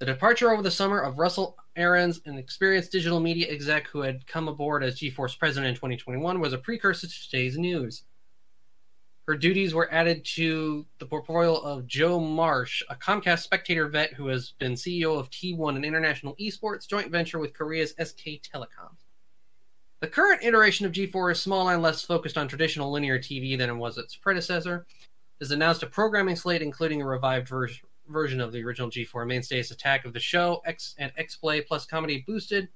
The 0.00 0.06
departure 0.06 0.50
over 0.50 0.60
the 0.60 0.72
summer 0.72 0.98
of 0.98 1.20
Russell 1.20 1.56
Arons, 1.78 2.26
an 2.26 2.36
experienced 2.36 2.90
digital 2.90 3.20
media 3.20 3.46
exec 3.48 3.86
who 3.86 4.00
had 4.00 4.26
come 4.26 4.48
aboard 4.48 4.82
as 4.82 4.98
G4 4.98 5.38
president 5.38 5.68
in 5.68 5.76
2021, 5.76 6.40
was 6.40 6.52
a 6.52 6.58
precursor 6.58 7.06
to 7.06 7.22
today's 7.22 7.56
news. 7.56 8.02
Her 9.30 9.36
duties 9.36 9.74
were 9.74 9.88
added 9.92 10.24
to 10.34 10.84
the 10.98 11.06
portfolio 11.06 11.54
of 11.54 11.86
Joe 11.86 12.18
Marsh, 12.18 12.82
a 12.90 12.96
Comcast 12.96 13.48
Spectacor 13.48 13.88
vet 13.88 14.12
who 14.12 14.26
has 14.26 14.54
been 14.58 14.72
CEO 14.72 15.16
of 15.16 15.30
T1, 15.30 15.76
an 15.76 15.84
international 15.84 16.34
esports 16.40 16.88
joint 16.88 17.12
venture 17.12 17.38
with 17.38 17.54
Korea's 17.54 17.90
SK 17.90 18.42
Telecom. 18.42 18.90
The 20.00 20.08
current 20.08 20.42
iteration 20.42 20.84
of 20.84 20.90
G4 20.90 21.30
is 21.30 21.40
smaller 21.40 21.74
and 21.74 21.80
less 21.80 22.02
focused 22.02 22.36
on 22.36 22.48
traditional 22.48 22.90
linear 22.90 23.20
TV 23.20 23.56
than 23.56 23.70
it 23.70 23.76
was 23.76 23.98
its 23.98 24.16
predecessor. 24.16 24.84
It 24.90 25.44
has 25.44 25.52
announced 25.52 25.84
a 25.84 25.86
programming 25.86 26.34
slate 26.34 26.60
including 26.60 27.00
a 27.00 27.06
revived 27.06 27.46
ver- 27.46 27.68
version 28.08 28.40
of 28.40 28.50
the 28.50 28.64
original 28.64 28.90
G4 28.90 29.28
mainstays 29.28 29.70
Attack 29.70 30.06
of 30.06 30.12
the 30.12 30.18
Show 30.18 30.60
X 30.66 30.96
and 30.98 31.12
X 31.16 31.36
Play 31.36 31.60
plus 31.60 31.86
comedy 31.86 32.24
boosted, 32.26 32.66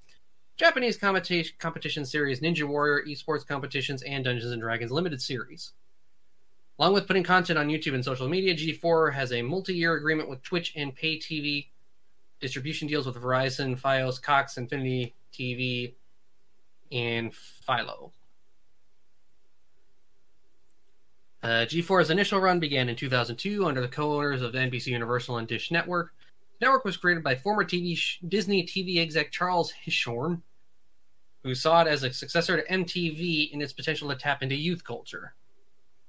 Japanese 0.57 0.97
competition 0.99 2.05
series 2.05 2.39
Ninja 2.39 2.63
Warrior, 2.63 3.05
esports 3.09 3.45
competitions, 3.45 4.05
and 4.05 4.25
Dungeons 4.25 4.53
and 4.53 4.63
Dragons 4.63 4.93
limited 4.93 5.21
series. 5.21 5.73
Along 6.79 6.93
with 6.93 7.07
putting 7.07 7.23
content 7.23 7.59
on 7.59 7.69
YouTube 7.69 7.95
and 7.95 8.05
social 8.05 8.29
media, 8.29 8.55
G4 8.55 9.13
has 9.13 9.33
a 9.33 9.43
multi-year 9.43 9.95
agreement 9.95 10.29
with 10.29 10.43
Twitch 10.43 10.73
and 10.75 10.95
pay 10.95 11.19
TV 11.19 11.67
distribution 12.41 12.89
deals 12.89 13.07
with 13.07 13.17
Verizon, 13.17 13.79
Fios, 13.81 14.21
Cox, 14.21 14.57
Xfinity 14.57 15.13
TV, 15.33 15.95
and 16.91 17.33
Philo. 17.35 18.13
Uh, 21.43 21.67
G4's 21.67 22.11
initial 22.11 22.41
run 22.41 22.59
began 22.59 22.89
in 22.89 22.97
2002 22.97 23.67
under 23.67 23.81
the 23.81 23.89
co-owners 23.89 24.43
of 24.43 24.55
NBC 24.55 24.89
Universal 24.89 25.39
and 25.39 25.47
Dish 25.47 25.71
Network. 25.71 26.13
The 26.59 26.67
network 26.67 26.85
was 26.85 26.97
created 26.97 27.23
by 27.23 27.37
former 27.37 27.65
TV 27.65 27.97
sh- 27.97 28.19
Disney 28.27 28.65
TV 28.65 28.99
exec 28.99 29.31
Charles 29.31 29.73
Hirschhorn, 29.87 30.41
who 31.43 31.55
saw 31.55 31.83
it 31.83 31.89
as 31.89 32.03
a 32.03 32.13
successor 32.13 32.57
to 32.57 32.73
MTV 32.73 33.53
in 33.53 33.61
its 33.61 33.75
potential 33.75 34.09
to 34.09 34.17
tap 34.17 34.43
into 34.43 34.55
youth 34.55 34.83
culture. 34.85 35.35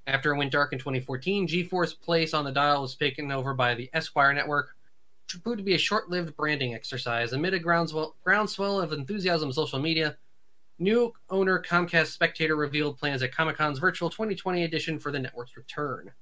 After 0.06 0.32
it 0.32 0.38
went 0.38 0.52
dark 0.52 0.72
in 0.72 0.78
2014, 0.78 1.48
G4's 1.48 1.94
place 1.94 2.32
on 2.32 2.44
the 2.44 2.52
dial 2.52 2.82
was 2.82 2.94
taken 2.94 3.32
over 3.32 3.54
by 3.54 3.74
the 3.74 3.90
Esquire 3.92 4.32
network, 4.32 4.76
which 5.24 5.42
proved 5.42 5.58
to 5.58 5.64
be 5.64 5.74
a 5.74 5.78
short-lived 5.78 6.36
branding 6.36 6.74
exercise. 6.74 7.32
Amid 7.32 7.54
a 7.54 7.58
groundswell, 7.58 8.14
groundswell 8.22 8.80
of 8.80 8.92
enthusiasm 8.92 9.48
on 9.48 9.52
social 9.52 9.80
media, 9.80 10.16
New 10.78 11.12
owner 11.30 11.58
Comcast 11.60 12.16
Spectacor 12.16 12.56
revealed 12.56 12.98
plans 12.98 13.22
at 13.22 13.32
Comic 13.32 13.56
Con's 13.56 13.78
virtual 13.78 14.10
2020 14.10 14.62
edition 14.62 14.98
for 14.98 15.10
the 15.10 15.18
network's 15.18 15.56
return. 15.56 16.12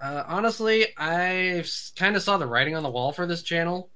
Uh, 0.00 0.24
honestly, 0.26 0.88
I 0.96 1.64
kind 1.96 2.16
of 2.16 2.22
saw 2.22 2.36
the 2.36 2.46
writing 2.46 2.76
on 2.76 2.82
the 2.82 2.90
wall 2.90 3.12
for 3.12 3.26
this 3.26 3.42
channel. 3.42 3.90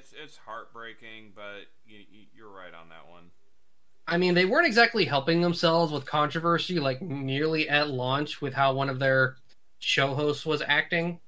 It's 0.00 0.14
it's 0.22 0.36
heartbreaking, 0.38 1.32
but 1.34 1.66
you, 1.86 1.98
you, 2.10 2.24
you're 2.34 2.50
right 2.50 2.72
on 2.72 2.88
that 2.88 3.06
one. 3.10 3.24
I 4.06 4.16
mean, 4.16 4.32
they 4.32 4.46
weren't 4.46 4.66
exactly 4.66 5.04
helping 5.04 5.42
themselves 5.42 5.92
with 5.92 6.06
controversy, 6.06 6.80
like 6.80 7.02
nearly 7.02 7.68
at 7.68 7.90
launch, 7.90 8.40
with 8.40 8.54
how 8.54 8.72
one 8.72 8.88
of 8.88 8.98
their 8.98 9.36
show 9.78 10.14
hosts 10.14 10.46
was 10.46 10.62
acting. 10.66 11.20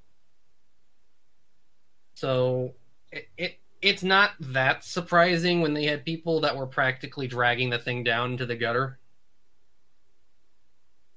So 2.15 2.73
it, 3.11 3.29
it 3.37 3.59
it's 3.83 4.03
not 4.03 4.31
that 4.41 4.85
surprising 4.85 5.61
when 5.61 5.75
they 5.75 5.85
had 5.85 6.03
people 6.05 6.41
that 6.41 6.57
were 6.57 6.67
practically 6.67 7.27
dragging 7.27 7.69
the 7.69 7.79
thing 7.79 8.03
down 8.03 8.33
into 8.33 8.47
the 8.47 8.57
gutter. 8.57 8.99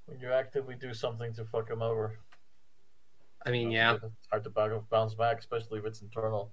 When 0.08 0.20
you 0.20 0.30
actively 0.34 0.76
do 0.76 0.94
something 0.94 1.34
to 1.36 1.46
fuck 1.46 1.70
them 1.70 1.82
over. 1.82 2.20
I 3.46 3.52
mean, 3.52 3.72
yeah. 3.72 3.94
It's 3.94 4.04
hard 4.30 4.44
to 4.44 4.82
bounce 4.92 5.14
back, 5.14 5.40
especially 5.40 5.80
if 5.80 5.86
it's 5.86 6.02
internal. 6.02 6.52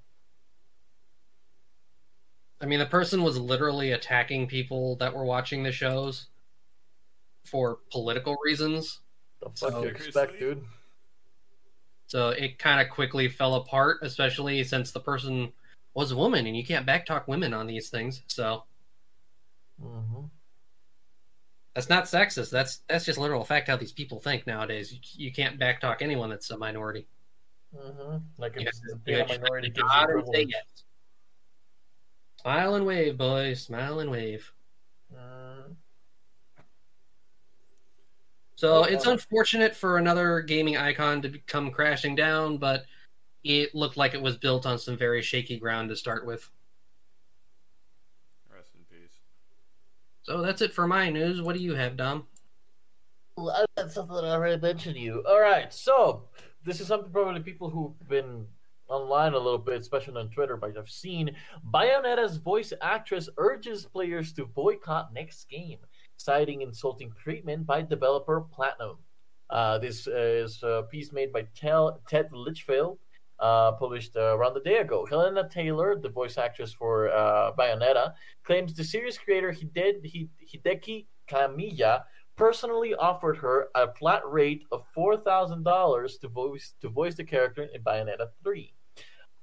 I 2.62 2.66
mean, 2.66 2.78
the 2.78 2.86
person 2.86 3.22
was 3.24 3.36
literally 3.36 3.90
attacking 3.90 4.46
people 4.46 4.94
that 4.96 5.12
were 5.14 5.24
watching 5.24 5.64
the 5.64 5.72
shows 5.72 6.28
for 7.44 7.80
political 7.90 8.36
reasons. 8.44 9.00
The 9.40 9.50
fuck 9.50 9.72
So- 9.72 9.82
you 9.82 9.88
expect, 9.88 10.38
dude? 10.38 10.64
So 12.06 12.28
it 12.28 12.58
kind 12.58 12.80
of 12.80 12.92
quickly 12.92 13.28
fell 13.28 13.54
apart, 13.56 13.98
especially 14.02 14.62
since 14.64 14.92
the 14.92 15.00
person 15.00 15.52
was 15.94 16.12
a 16.12 16.16
woman, 16.16 16.46
and 16.46 16.56
you 16.56 16.64
can't 16.64 16.86
backtalk 16.86 17.26
women 17.26 17.52
on 17.52 17.66
these 17.66 17.90
things. 17.90 18.22
So 18.28 18.64
hmm 19.80 20.26
that's 21.74 21.88
not 21.88 22.04
sexist. 22.04 22.50
That's 22.50 22.82
that's 22.86 23.06
just 23.06 23.18
literal 23.18 23.44
fact 23.44 23.66
how 23.68 23.76
these 23.78 23.92
people 23.92 24.20
think 24.20 24.46
nowadays. 24.46 24.92
You, 24.92 24.98
you 25.26 25.32
can't 25.32 25.58
backtalk 25.58 26.02
anyone 26.02 26.28
that's 26.28 26.50
a 26.50 26.58
minority. 26.58 27.06
hmm 27.74 28.18
Like 28.36 28.56
if 28.56 28.60
You 28.62 28.68
it's 28.68 28.80
being 29.04 29.20
a 29.22 29.26
minority 29.26 29.68
gives 29.70 29.78
you 29.78 29.84
nod 29.86 30.10
and 30.10 30.20
say 30.26 30.44
privilege. 30.44 30.50
yes. 30.50 30.81
Smile 32.42 32.74
and 32.74 32.86
wave, 32.86 33.16
boys. 33.16 33.62
Smile 33.62 34.00
and 34.00 34.10
wave. 34.10 34.52
So 38.56 38.76
Oh, 38.76 38.82
it's 38.84 39.06
oh. 39.06 39.12
unfortunate 39.12 39.74
for 39.74 39.98
another 39.98 40.40
gaming 40.40 40.76
icon 40.76 41.20
to 41.22 41.38
come 41.46 41.70
crashing 41.72 42.14
down, 42.14 42.58
but 42.58 42.84
it 43.42 43.74
looked 43.74 43.96
like 43.96 44.14
it 44.14 44.22
was 44.22 44.36
built 44.36 44.66
on 44.66 44.78
some 44.78 44.96
very 44.96 45.20
shaky 45.20 45.58
ground 45.58 45.88
to 45.88 45.96
start 45.96 46.24
with. 46.26 46.48
Rest 48.54 48.70
in 48.76 48.82
peace. 48.84 49.18
So 50.22 50.42
that's 50.42 50.62
it 50.62 50.72
for 50.72 50.86
my 50.86 51.10
news. 51.10 51.42
What 51.42 51.56
do 51.56 51.62
you 51.62 51.74
have, 51.74 51.96
Dom? 51.96 52.26
Well, 53.36 53.50
I- 53.50 53.64
That's 53.76 53.94
something 53.94 54.14
that 54.14 54.24
I 54.24 54.30
already 54.30 54.60
mentioned 54.60 54.94
to 54.94 55.00
you. 55.00 55.24
All 55.26 55.40
right, 55.40 55.72
so 55.72 56.28
this 56.62 56.80
is 56.80 56.86
something 56.86 57.10
probably 57.10 57.40
people 57.40 57.68
who've 57.70 58.08
been 58.08 58.46
online 58.92 59.32
a 59.32 59.38
little 59.38 59.58
bit, 59.58 59.80
especially 59.80 60.20
on 60.20 60.28
Twitter, 60.30 60.56
might 60.56 60.76
have 60.76 60.88
seen. 60.88 61.34
Bayonetta's 61.72 62.36
voice 62.36 62.72
actress 62.82 63.28
urges 63.38 63.86
players 63.86 64.32
to 64.34 64.46
boycott 64.46 65.12
next 65.12 65.48
game, 65.48 65.78
citing 66.16 66.62
insulting 66.62 67.10
treatment 67.22 67.66
by 67.66 67.82
developer 67.82 68.40
Platinum. 68.40 68.98
Uh, 69.50 69.78
this 69.78 70.06
is 70.06 70.62
a 70.62 70.84
piece 70.90 71.12
made 71.12 71.32
by 71.32 71.46
Tel- 71.54 72.00
Ted 72.08 72.28
Litchfield, 72.32 72.98
uh, 73.38 73.72
published 73.72 74.16
uh, 74.16 74.36
around 74.36 74.56
a 74.56 74.60
day 74.60 74.78
ago. 74.78 75.06
Hellena 75.10 75.48
Taylor, 75.50 75.98
the 75.98 76.08
voice 76.08 76.38
actress 76.38 76.72
for 76.72 77.10
uh, 77.10 77.52
Bayonetta, 77.58 78.12
claims 78.44 78.72
the 78.74 78.84
series 78.84 79.18
creator 79.18 79.52
Hide- 79.52 80.02
Hideki 80.54 81.06
Kamiya 81.30 82.04
personally 82.36 82.94
offered 82.94 83.36
her 83.36 83.68
a 83.74 83.92
flat 83.94 84.22
rate 84.26 84.64
of 84.72 84.84
four 84.94 85.18
thousand 85.18 85.64
dollars 85.64 86.16
to 86.18 86.28
voice 86.28 86.74
to 86.80 86.88
voice 86.88 87.14
the 87.14 87.24
character 87.24 87.68
in 87.74 87.82
Bayonetta 87.82 88.28
three. 88.42 88.72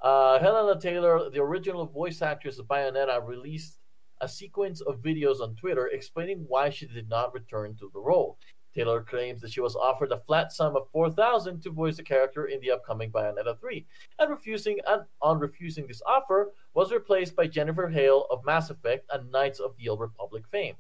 Uh, 0.01 0.39
Hellena 0.39 0.79
Taylor, 0.79 1.29
the 1.29 1.41
original 1.41 1.85
voice 1.85 2.21
actress 2.21 2.57
of 2.57 2.67
Bayonetta, 2.67 3.25
released 3.25 3.79
a 4.21 4.27
sequence 4.27 4.81
of 4.81 5.01
videos 5.01 5.41
on 5.41 5.55
Twitter 5.55 5.87
explaining 5.87 6.45
why 6.47 6.69
she 6.69 6.87
did 6.87 7.09
not 7.09 7.33
return 7.33 7.75
to 7.79 7.89
the 7.93 7.99
role. 7.99 8.37
Taylor 8.73 9.01
claims 9.01 9.41
that 9.41 9.51
she 9.51 9.61
was 9.61 9.75
offered 9.75 10.11
a 10.11 10.17
flat 10.17 10.51
sum 10.51 10.75
of 10.75 10.87
four 10.91 11.09
thousand 11.09 11.61
to 11.63 11.71
voice 11.71 11.97
the 11.97 12.03
character 12.03 12.45
in 12.45 12.61
the 12.61 12.71
upcoming 12.71 13.11
Bayonetta 13.11 13.59
three, 13.59 13.85
and 14.19 14.29
refusing 14.29 14.77
and 14.87 15.01
on 15.21 15.39
refusing 15.39 15.87
this 15.87 16.03
offer 16.05 16.53
was 16.75 16.91
replaced 16.91 17.35
by 17.35 17.47
Jennifer 17.47 17.87
Hale 17.87 18.27
of 18.29 18.45
Mass 18.45 18.69
Effect 18.69 19.09
and 19.11 19.31
Knights 19.31 19.59
of 19.59 19.75
the 19.77 19.89
Old 19.89 19.99
Republic 19.99 20.47
fame. 20.47 20.75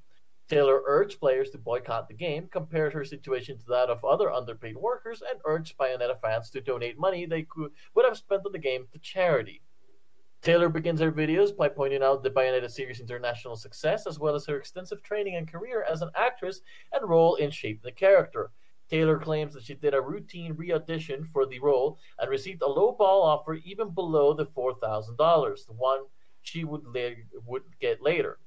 Taylor 0.49 0.81
urged 0.87 1.19
players 1.19 1.51
to 1.51 1.59
boycott 1.59 2.07
the 2.07 2.15
game, 2.15 2.47
compared 2.51 2.91
her 2.93 3.05
situation 3.05 3.59
to 3.59 3.65
that 3.67 3.91
of 3.91 4.03
other 4.03 4.31
underpaid 4.31 4.75
workers, 4.75 5.21
and 5.21 5.39
urged 5.45 5.77
Bayonetta 5.77 6.19
fans 6.19 6.49
to 6.49 6.59
donate 6.59 6.97
money 6.97 7.27
they 7.27 7.43
could, 7.43 7.71
would 7.93 8.05
have 8.05 8.17
spent 8.17 8.45
on 8.45 8.51
the 8.51 8.57
game 8.57 8.87
to 8.91 8.97
charity. 8.97 9.61
Taylor 10.41 10.67
begins 10.69 11.01
her 11.01 11.11
videos 11.11 11.55
by 11.55 11.69
pointing 11.69 12.01
out 12.01 12.23
the 12.23 12.31
Bayonetta 12.31 12.71
series' 12.71 12.99
international 12.99 13.57
success, 13.57 14.07
as 14.07 14.17
well 14.17 14.33
as 14.33 14.47
her 14.47 14.57
extensive 14.57 15.03
training 15.03 15.35
and 15.35 15.51
career 15.51 15.85
as 15.87 16.01
an 16.01 16.09
actress 16.15 16.61
and 16.93 17.07
role 17.07 17.35
in 17.35 17.51
shaping 17.51 17.81
the 17.83 17.91
character. 17.91 18.49
Taylor 18.89 19.19
claims 19.19 19.53
that 19.53 19.65
she 19.65 19.75
did 19.75 19.93
a 19.93 20.01
routine 20.01 20.53
re 20.53 20.71
audition 20.71 21.23
for 21.23 21.45
the 21.45 21.59
role 21.59 21.99
and 22.17 22.27
received 22.27 22.63
a 22.63 22.67
low 22.67 22.93
ball 22.93 23.21
offer 23.21 23.53
even 23.53 23.91
below 23.93 24.33
the 24.33 24.47
$4,000, 24.47 25.15
the 25.67 25.73
one 25.73 26.05
she 26.41 26.63
would, 26.63 26.85
la- 26.85 27.39
would 27.45 27.63
get 27.79 28.01
later. 28.01 28.39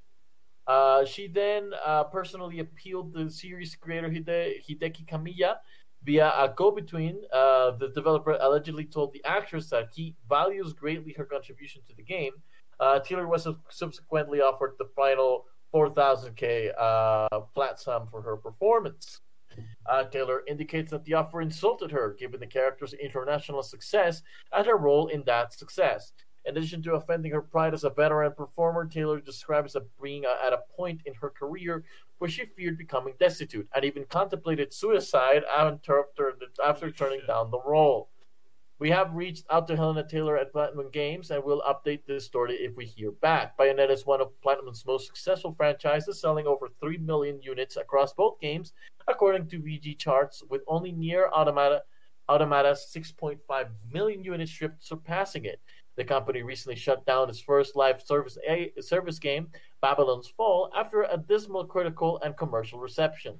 Uh, 0.67 1.05
she 1.05 1.27
then 1.27 1.71
uh, 1.85 2.05
personally 2.05 2.61
appealed 2.61 3.15
to 3.15 3.25
the 3.25 3.31
series 3.31 3.75
creator 3.75 4.11
Hide- 4.11 4.63
Hideki 4.69 5.07
Kamiya 5.07 5.57
via 6.05 6.33
a 6.39 6.53
go-between. 6.55 7.21
Uh, 7.33 7.73
the 7.73 7.89
developer 7.95 8.37
allegedly 8.41 8.85
told 8.85 9.13
the 9.13 9.25
actress 9.25 9.69
that 9.71 9.89
he 9.95 10.15
values 10.29 10.73
greatly 10.73 11.13
her 11.15 11.25
contribution 11.25 11.83
to 11.89 11.95
the 11.97 12.03
game. 12.03 12.33
Uh, 12.81 12.99
Taylor 13.01 13.29
was 13.29 13.47
subsequently 13.71 14.41
offered 14.41 14.73
the 14.79 14.87
final 14.97 15.47
4,000k 15.75 16.73
uh, 16.79 17.41
flat 17.55 17.81
sum 17.81 18.09
for 18.11 18.23
her 18.23 18.37
performance. 18.37 19.21
Uh, 19.87 20.05
Taylor 20.05 20.43
indicates 20.49 20.91
that 20.91 21.05
the 21.05 21.15
offer 21.15 21.43
insulted 21.43 21.91
her, 21.91 22.17
given 22.19 22.41
the 22.41 22.47
character's 22.47 22.95
international 22.95 23.63
success 23.63 24.23
and 24.53 24.67
her 24.67 24.77
role 24.77 25.09
in 25.09 25.23
that 25.27 25.53
success. 25.53 26.13
In 26.45 26.57
addition 26.57 26.83
to 26.83 26.95
offending 26.95 27.33
her 27.33 27.43
pride 27.43 27.73
as 27.75 27.85
a 27.85 27.91
veteran 27.91 28.33
performer, 28.33 28.87
Taylor 28.87 29.21
describes 29.21 29.77
as 29.77 29.83
being 30.03 30.25
at 30.25 30.53
a 30.53 30.63
point 30.77 31.03
in 31.07 31.15
her 31.15 31.31
career 31.31 31.85
where 32.19 32.31
she 32.31 32.45
feared 32.45 32.79
becoming 32.79 33.15
destitute 33.19 33.69
and 33.75 33.85
even 33.85 34.05
contemplated 34.07 34.73
suicide 34.73 35.43
after, 35.45 36.05
after 36.65 36.91
turning 36.91 37.21
shit. 37.21 37.29
down 37.29 37.51
the 37.51 37.61
role. 37.61 38.09
We 38.83 38.91
have 38.91 39.15
reached 39.15 39.45
out 39.49 39.69
to 39.69 39.77
Hellena 39.77 40.09
Taylor 40.09 40.37
at 40.37 40.51
Platinum 40.51 40.91
Games 40.91 41.31
and 41.31 41.45
will 41.45 41.63
update 41.63 42.01
this 42.05 42.25
story 42.25 42.55
if 42.55 42.75
we 42.75 42.85
hear 42.85 43.13
back. 43.13 43.57
Bayonetta 43.57 43.91
is 43.91 44.05
one 44.05 44.21
of 44.21 44.41
Platinum's 44.43 44.85
most 44.85 45.07
successful 45.07 45.53
franchises, 45.53 46.21
selling 46.21 46.49
over 46.49 46.67
3 46.81 46.99
million 46.99 47.41
units 47.41 47.77
across 47.77 48.13
both 48.13 48.41
games, 48.41 48.73
according 49.07 49.47
to 49.51 49.61
VGChartz, 49.61 50.43
with 50.51 50.63
only 50.67 50.91
Nier 50.91 51.29
Automata, 51.29 51.83
Automata's 52.29 52.93
6.5 52.93 53.69
million 53.93 54.25
units 54.25 54.51
shipped 54.51 54.83
surpassing 54.83 55.45
it. 55.45 55.61
The 55.97 56.05
company 56.05 56.43
recently 56.43 56.77
shut 56.77 57.05
down 57.05 57.29
its 57.29 57.41
first 57.41 57.77
live 57.77 58.03
service 58.03 58.39
a- 58.49 58.73
service 58.81 59.19
game, 59.19 59.49
Babylon's 59.81 60.29
Fall, 60.29 60.71
after 60.77 61.03
a 61.03 61.17
dismal 61.17 61.67
critical 61.67 62.21
and 62.25 62.37
commercial 62.37 62.79
reception. 62.79 63.39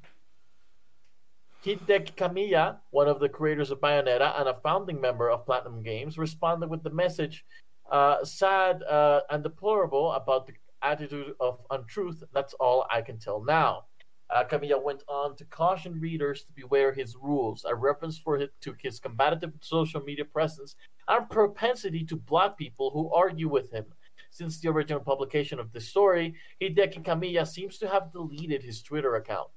Hideki 1.65 2.15
Kamiya, 2.17 2.79
one 2.91 3.09
of 3.09 3.21
the 3.21 3.29
creators 3.29 3.71
of 3.71 3.81
Bayonetta 3.81 4.39
and 4.39 4.49
a 4.49 4.55
founding 4.55 5.01
member 5.01 5.31
of 5.31 5.47
Platinum 5.47 5.83
Games, 5.83 6.19
responded 6.19 6.69
with 6.69 6.83
the 6.83 6.91
message 6.91 7.45
uh, 7.91 8.25
sad 8.25 8.83
uh, 8.83 9.21
and 9.31 9.43
deplorable 9.43 10.13
about 10.13 10.47
the 10.47 10.55
attitude 10.83 11.35
of 11.41 11.65
untruth. 11.71 12.23
That's 12.33 12.55
all 12.55 12.87
I 12.91 13.01
can 13.01 13.19
tell 13.19 13.45
now. 13.45 13.85
Uh, 14.33 14.45
Kamiya 14.45 14.83
went 14.83 15.03
on 15.09 15.37
to 15.37 15.45
caution 15.45 16.01
readers 16.01 16.45
to 16.45 16.53
beware 16.53 16.93
his 16.93 17.17
rules, 17.17 17.67
a 17.69 17.75
reference 17.75 18.17
for 18.17 18.39
his, 18.39 18.49
to 18.63 18.75
his 18.83 18.99
combative 18.99 19.53
social 19.61 20.01
media 20.01 20.25
presence 20.25 20.75
and 21.09 21.29
propensity 21.29 22.05
to 22.05 22.17
block 22.17 22.57
people 22.57 22.91
who 22.91 23.13
argue 23.13 23.49
with 23.49 23.71
him. 23.71 23.85
Since 24.31 24.61
the 24.61 24.71
original 24.71 25.01
publication 25.01 25.61
of 25.61 25.71
this 25.73 25.89
story, 25.89 26.35
Hideki 26.63 27.05
Kamiya 27.05 27.47
seems 27.47 27.77
to 27.79 27.89
have 27.89 28.13
deleted 28.13 28.63
his 28.63 28.83
Twitter 28.83 29.17
account. 29.17 29.49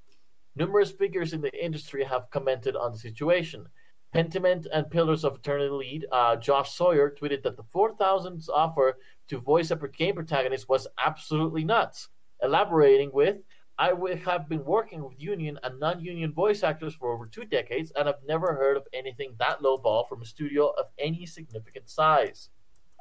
Numerous 0.57 0.91
figures 0.91 1.31
in 1.31 1.41
the 1.41 1.63
industry 1.63 2.03
have 2.03 2.29
commented 2.29 2.75
on 2.75 2.91
the 2.91 2.97
situation. 2.97 3.67
Pentiment 4.13 4.65
and 4.73 4.89
Pillars 4.89 5.23
of 5.23 5.35
Eternity 5.35 5.69
lead 5.69 6.05
uh, 6.11 6.35
Josh 6.35 6.71
Sawyer 6.71 7.15
tweeted 7.17 7.43
that 7.43 7.55
the 7.55 7.63
4,000 7.71 8.45
offer 8.53 8.97
to 9.29 9.39
voice 9.39 9.71
a 9.71 9.75
game 9.75 10.15
protagonist 10.15 10.67
was 10.67 10.87
absolutely 11.05 11.63
nuts, 11.63 12.09
elaborating 12.41 13.11
with, 13.13 13.37
I 13.77 13.91
have 14.23 14.47
been 14.47 14.63
working 14.63 15.03
with 15.03 15.21
union 15.21 15.59
and 15.63 15.79
non-union 15.79 16.31
voice 16.31 16.63
actors 16.63 16.95
for 16.95 17.13
over 17.13 17.25
two 17.25 17.43
decades, 17.43 17.91
and 17.95 18.07
I've 18.07 18.23
never 18.25 18.53
heard 18.53 18.77
of 18.77 18.87
anything 18.93 19.35
that 19.39 19.59
lowball 19.59 20.07
from 20.07 20.21
a 20.21 20.25
studio 20.25 20.73
of 20.77 20.85
any 20.97 21.25
significant 21.25 21.89
size. 21.89 22.49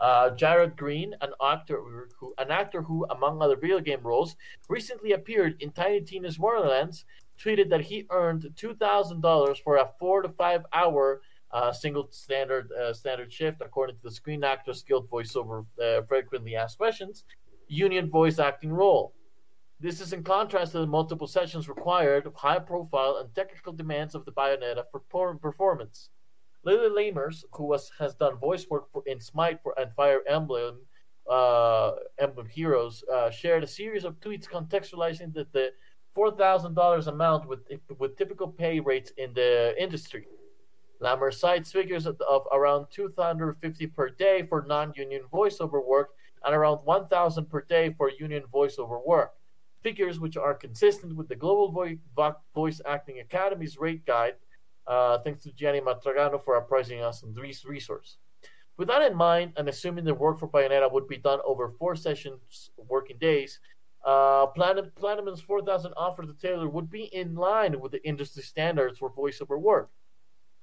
Uh, 0.01 0.31
Jared 0.31 0.77
Green, 0.77 1.15
an 1.21 1.31
actor 1.41 1.81
who, 2.19 2.35
an 2.39 2.51
actor 2.51 2.83
who, 2.83 3.07
among 3.11 3.41
other 3.41 3.57
video 3.57 3.79
game 3.79 4.03
roles, 4.03 4.35
recently 4.69 5.13
appeared 5.13 5.55
in 5.61 5.71
Tiny 5.71 6.01
Tina's 6.01 6.41
Wonderlands, 6.41 7.05
tweeted 7.41 7.71
that 7.71 7.83
he 7.83 8.07
earned 8.11 8.53
two 8.57 8.75
thousand 8.75 9.21
dollars 9.21 9.61
for 9.61 9.77
a 9.77 9.91
four 10.01 10.23
to 10.23 10.29
five 10.29 10.63
hour 10.73 11.23
uh, 11.53 11.73
single 11.73 12.09
standard 12.11 12.71
uh, 12.73 12.93
standard 12.93 13.33
shift, 13.33 13.63
according 13.63 13.95
to 13.97 14.03
the 14.03 14.11
Screen 14.11 14.43
Actors 14.43 14.83
Guild 14.83 15.09
voiceover 15.09 15.65
uh, 15.81 16.03
frequently 16.03 16.57
asked 16.57 16.79
questions 16.79 17.25
union 17.69 18.11
voice 18.11 18.39
acting 18.39 18.73
role. 18.73 19.15
This 19.81 20.01
is 20.01 20.13
in 20.13 20.23
contrast 20.23 20.73
to 20.73 20.79
the 20.79 20.87
multiple 20.87 21.27
sessions 21.27 21.69
required, 21.69 22.27
of 22.27 22.35
high 22.35 22.61
profile, 22.61 23.19
and 23.21 23.35
technical 23.35 23.73
demands 23.73 24.15
of 24.15 24.25
the 24.25 24.33
Bayonetta 24.33 24.85
for 25.11 25.35
performance. 25.37 26.11
Lily 26.65 26.89
Lamers, 26.89 27.45
who 27.53 27.65
was, 27.65 27.91
has 27.99 28.15
done 28.15 28.37
voice 28.37 28.67
work 28.71 28.91
for, 28.93 29.03
in 29.07 29.21
Smite 29.21 29.61
for, 29.63 29.75
and 29.79 29.93
Fire 29.93 30.21
Emblem, 30.29 30.79
uh, 31.31 31.93
Emblem 32.19 32.49
Heroes, 32.49 33.05
uh, 33.13 33.31
shared 33.31 33.65
a 33.65 33.67
series 33.67 34.05
of 34.05 34.19
tweets 34.21 34.49
contextualizing 34.49 35.35
that 35.35 35.53
the 35.53 35.73
$4,000 36.17 37.07
amount 37.09 37.49
with, 37.49 37.61
with 37.99 38.17
typical 38.17 38.49
pay 38.49 38.81
rates 38.81 39.13
in 39.19 39.35
the 39.35 39.75
industry. 39.79 40.27
Lammer 41.01 41.35
cites 41.35 41.73
figures 41.73 42.07
of, 42.07 42.19
of 42.23 42.47
around 42.53 42.87
250 42.91 43.87
per 43.89 44.09
day 44.09 44.43
for 44.43 44.65
non-union 44.67 45.23
voiceover 45.33 45.85
work 45.85 46.11
and 46.45 46.55
around 46.55 46.79
1,000 46.85 47.51
per 47.51 47.63
day 47.63 47.91
for 47.91 48.11
union 48.11 48.45
voiceover 48.53 49.05
work. 49.05 49.33
Figures 49.85 50.19
which 50.19 50.37
are 50.37 50.55
consistent 50.55 51.15
with 51.15 51.29
the 51.29 51.37
Global 51.37 51.71
Vo- 51.71 51.99
Vo- 52.17 52.37
Voice 52.55 52.81
Acting 52.87 53.21
Academy's 53.21 53.79
rate 53.79 54.05
guide. 54.07 54.35
Uh, 54.87 55.19
thanks 55.19 55.45
to 55.45 55.53
Gianni 55.53 55.81
Matragrano 55.81 56.43
for 56.43 56.57
apprising 56.57 57.03
us 57.03 57.23
on 57.23 57.35
this 57.35 57.65
resource. 57.65 58.17
With 58.77 58.89
that 58.89 59.03
in 59.03 59.15
mind, 59.15 59.53
and 59.57 59.69
assuming 59.69 60.05
the 60.05 60.15
work 60.15 60.41
for 60.41 60.49
Bayonetta 60.49 60.91
would 60.91 61.07
be 61.07 61.19
done 61.19 61.39
over 61.45 61.69
four 61.69 61.95
sessions 61.95 62.71
working 62.77 63.19
days, 63.19 63.61
uh, 64.05 64.47
Platinum, 64.47 64.91
Platinum's 64.97 65.41
4000 65.41 65.93
offer 65.97 66.23
to 66.23 66.35
Taylor 66.35 66.69
would 66.69 66.91
be 66.91 67.05
in 67.15 67.35
line 67.35 67.79
with 67.79 67.93
the 67.93 68.07
industry 68.07 68.43
standards 68.43 68.99
for 68.99 69.11
voiceover 69.11 69.61
work. 69.61 69.91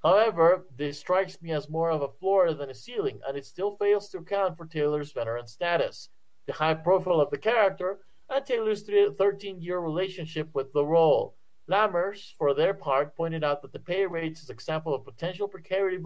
However, 0.02 0.66
this 0.76 0.98
strikes 0.98 1.40
me 1.40 1.52
as 1.52 1.68
more 1.68 1.90
of 1.90 2.02
a 2.02 2.08
floor 2.08 2.54
than 2.54 2.70
a 2.70 2.74
ceiling, 2.74 3.20
and 3.26 3.36
it 3.36 3.46
still 3.46 3.70
fails 3.76 4.08
to 4.08 4.18
account 4.18 4.56
for 4.56 4.66
Taylor's 4.66 5.12
veteran 5.12 5.46
status, 5.46 6.08
the 6.46 6.52
high 6.52 6.74
profile 6.74 7.20
of 7.20 7.30
the 7.30 7.38
character, 7.38 8.00
and 8.30 8.44
Taylor's 8.44 8.82
13 8.82 9.60
year 9.60 9.78
relationship 9.78 10.48
with 10.54 10.72
the 10.72 10.84
role. 10.84 11.36
Lammers, 11.70 12.32
for 12.36 12.54
their 12.54 12.74
part, 12.74 13.16
pointed 13.16 13.44
out 13.44 13.62
that 13.62 13.72
the 13.72 13.78
pay 13.78 14.04
rates 14.04 14.42
is 14.42 14.48
an 14.48 14.54
example 14.54 14.94
of 14.94 15.04
potential 15.04 15.46
precarity 15.46 15.98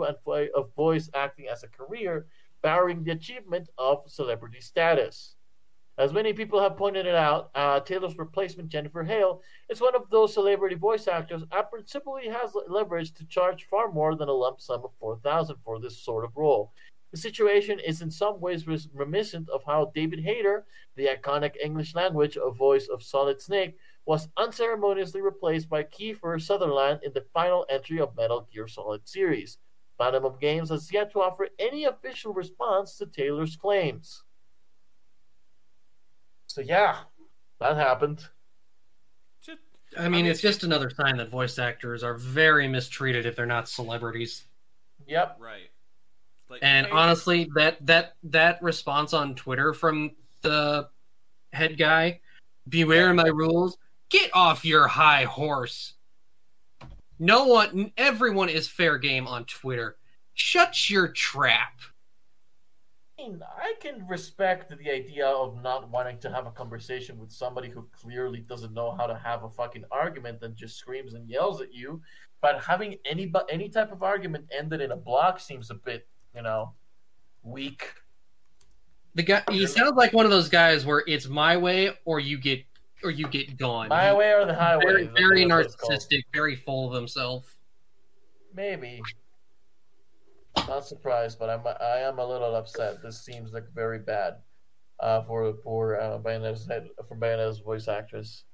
of 0.54 0.74
voice 0.74 1.08
acting 1.14 1.46
as 1.48 1.62
a 1.62 1.68
career, 1.68 2.26
barring 2.62 3.02
the 3.02 3.12
achievement 3.12 3.68
of 3.78 4.02
celebrity 4.06 4.60
status. 4.60 5.36
As 5.98 6.12
many 6.12 6.34
people 6.34 6.60
have 6.60 6.76
pointed 6.76 7.06
it 7.06 7.14
out, 7.14 7.50
uh, 7.54 7.80
Taylor's 7.80 8.18
replacement, 8.18 8.68
Jennifer 8.68 9.02
Hale, 9.02 9.40
is 9.70 9.80
one 9.80 9.94
of 9.94 10.10
those 10.10 10.34
celebrity 10.34 10.74
voice 10.74 11.08
actors 11.08 11.42
and 11.50 11.70
principally 11.70 12.28
has 12.28 12.54
leverage 12.68 13.14
to 13.14 13.24
charge 13.24 13.64
far 13.64 13.90
more 13.90 14.14
than 14.14 14.28
a 14.28 14.32
lump 14.32 14.60
sum 14.60 14.82
of 14.84 14.90
4000 15.00 15.56
for 15.64 15.80
this 15.80 15.96
sort 15.96 16.26
of 16.26 16.36
role. 16.36 16.74
The 17.12 17.18
situation 17.18 17.78
is 17.78 18.02
in 18.02 18.10
some 18.10 18.40
ways 18.40 18.66
reminiscent 18.92 19.48
of 19.48 19.62
how 19.64 19.92
David 19.94 20.20
Hayter, 20.20 20.66
the 20.96 21.06
iconic 21.06 21.54
English 21.62 21.94
language 21.94 22.36
of 22.36 22.56
voice 22.56 22.88
of 22.88 23.02
Solid 23.02 23.40
Snake, 23.40 23.76
was 24.04 24.28
unceremoniously 24.36 25.20
replaced 25.20 25.68
by 25.68 25.82
Kiefer 25.82 26.40
Sutherland 26.40 27.00
in 27.02 27.12
the 27.12 27.24
final 27.32 27.66
entry 27.68 28.00
of 28.00 28.16
Metal 28.16 28.48
Gear 28.52 28.68
Solid 28.68 29.08
series. 29.08 29.58
Platinum 29.96 30.34
Games 30.40 30.70
has 30.70 30.92
yet 30.92 31.10
to 31.12 31.22
offer 31.22 31.48
any 31.58 31.84
official 31.84 32.32
response 32.32 32.98
to 32.98 33.06
Taylor's 33.06 33.56
claims. 33.56 34.24
So 36.46 36.60
yeah, 36.60 36.98
that 37.60 37.76
happened. 37.76 38.28
I 39.96 40.08
mean, 40.08 40.26
it's 40.26 40.40
just 40.40 40.64
another 40.64 40.90
sign 40.90 41.16
that 41.18 41.30
voice 41.30 41.58
actors 41.58 42.02
are 42.02 42.14
very 42.14 42.66
mistreated 42.68 43.24
if 43.24 43.36
they're 43.36 43.46
not 43.46 43.68
celebrities. 43.68 44.44
Yep. 45.06 45.38
Right. 45.40 45.70
Like, 46.48 46.60
And 46.62 46.86
hey, 46.86 46.92
honestly, 46.92 47.50
that 47.54 47.84
that 47.86 48.16
that 48.24 48.62
response 48.62 49.12
on 49.12 49.34
Twitter 49.34 49.74
from 49.74 50.12
the 50.42 50.88
head 51.52 51.76
guy, 51.76 52.20
"Beware 52.68 53.10
of 53.10 53.16
my 53.16 53.28
rules." 53.28 53.78
Get 54.08 54.30
off 54.34 54.64
your 54.64 54.86
high 54.86 55.24
horse. 55.24 55.94
No 57.18 57.46
one, 57.46 57.92
everyone 57.96 58.48
is 58.48 58.68
fair 58.68 58.98
game 58.98 59.26
on 59.26 59.46
Twitter. 59.46 59.96
Shut 60.34 60.90
your 60.90 61.08
trap. 61.08 61.80
I 63.18 63.22
mean, 63.22 63.42
I 63.56 63.74
can 63.80 64.06
respect 64.06 64.68
the 64.68 64.90
idea 64.90 65.26
of 65.26 65.62
not 65.62 65.88
wanting 65.88 66.18
to 66.18 66.30
have 66.30 66.46
a 66.46 66.50
conversation 66.50 67.18
with 67.18 67.32
somebody 67.32 67.70
who 67.70 67.88
clearly 67.90 68.40
doesn't 68.40 68.74
know 68.74 68.92
how 68.92 69.06
to 69.06 69.16
have 69.16 69.44
a 69.44 69.48
fucking 69.48 69.84
argument 69.90 70.42
and 70.42 70.54
just 70.54 70.76
screams 70.76 71.14
and 71.14 71.28
yells 71.28 71.62
at 71.62 71.72
you. 71.72 72.02
But 72.42 72.62
having 72.62 72.96
any 73.06 73.24
bu- 73.24 73.46
any 73.50 73.70
type 73.70 73.90
of 73.90 74.02
argument 74.02 74.44
ended 74.56 74.82
in 74.82 74.92
a 74.92 74.96
block 74.96 75.40
seems 75.40 75.70
a 75.70 75.74
bit, 75.74 76.06
you 76.36 76.42
know, 76.42 76.74
weak. 77.42 77.92
The 79.14 79.22
guy, 79.22 79.42
he 79.50 79.66
sounds 79.66 79.96
like 79.96 80.12
one 80.12 80.26
of 80.26 80.30
those 80.30 80.50
guys 80.50 80.84
where 80.84 81.02
it's 81.06 81.26
my 81.26 81.56
way 81.56 81.90
or 82.04 82.20
you 82.20 82.38
get 82.38 82.62
or 83.02 83.10
you 83.10 83.26
get 83.28 83.56
gone. 83.56 83.88
My 83.88 84.12
way 84.14 84.32
or 84.32 84.44
the 84.44 84.54
highway. 84.54 84.84
very, 84.84 85.06
very 85.16 85.40
that's 85.40 85.50
what 85.50 85.64
it's 85.64 85.74
called. 85.76 85.92
narcissistic, 85.92 86.22
very 86.34 86.54
full 86.54 86.88
of 86.88 86.94
himself. 86.94 87.56
Maybe. 88.54 89.00
Not 90.68 90.86
surprised, 90.86 91.38
but 91.38 91.48
I'm 91.48 91.66
I 91.66 92.00
am 92.00 92.18
a 92.18 92.26
little 92.26 92.54
upset. 92.54 93.02
This 93.02 93.24
seems 93.24 93.52
like 93.52 93.64
very 93.74 93.98
bad 93.98 94.36
uh, 95.00 95.22
for 95.22 95.54
for 95.62 96.00
uh, 96.00 96.18
Bayonetta's 96.18 96.66
head 96.66 96.88
for 97.08 97.16
Bayonetta's 97.16 97.60
voice 97.60 97.88
actress. 97.88 98.44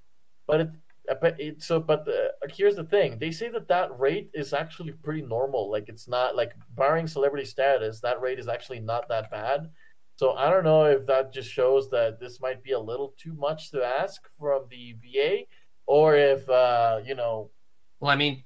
But 0.47 0.61
it, 0.61 0.69
I 1.11 1.15
bet 1.15 1.41
it 1.41 1.63
so. 1.63 1.81
But 1.81 2.05
the, 2.05 2.33
here's 2.51 2.77
the 2.77 2.85
thing: 2.85 3.19
they 3.19 3.31
say 3.31 3.49
that 3.51 3.69
that 3.69 3.99
rate 3.99 4.31
is 4.35 4.53
actually 4.53 4.93
pretty 4.93 5.23
normal. 5.23 5.71
Like 5.71 5.89
it's 5.89 6.09
not 6.09 6.37
like 6.37 6.53
barring 6.77 7.07
celebrity 7.07 7.45
status, 7.45 8.01
that 8.01 8.21
rate 8.21 8.39
is 8.39 8.49
actually 8.49 8.81
not 8.81 9.09
that 9.09 9.31
bad. 9.31 9.71
So 10.17 10.33
I 10.33 10.51
don't 10.51 10.65
know 10.65 10.85
if 10.85 11.07
that 11.07 11.33
just 11.33 11.51
shows 11.51 11.91
that 11.91 12.21
this 12.21 12.41
might 12.41 12.63
be 12.63 12.73
a 12.73 12.79
little 12.79 13.15
too 13.17 13.33
much 13.35 13.71
to 13.71 13.83
ask 13.83 14.23
from 14.39 14.65
the 14.71 14.95
VA, 15.03 15.43
or 15.87 16.15
if 16.17 16.49
uh, 16.49 17.01
you 17.05 17.15
know 17.15 17.51
Well, 17.99 18.11
I 18.11 18.17
mean, 18.17 18.45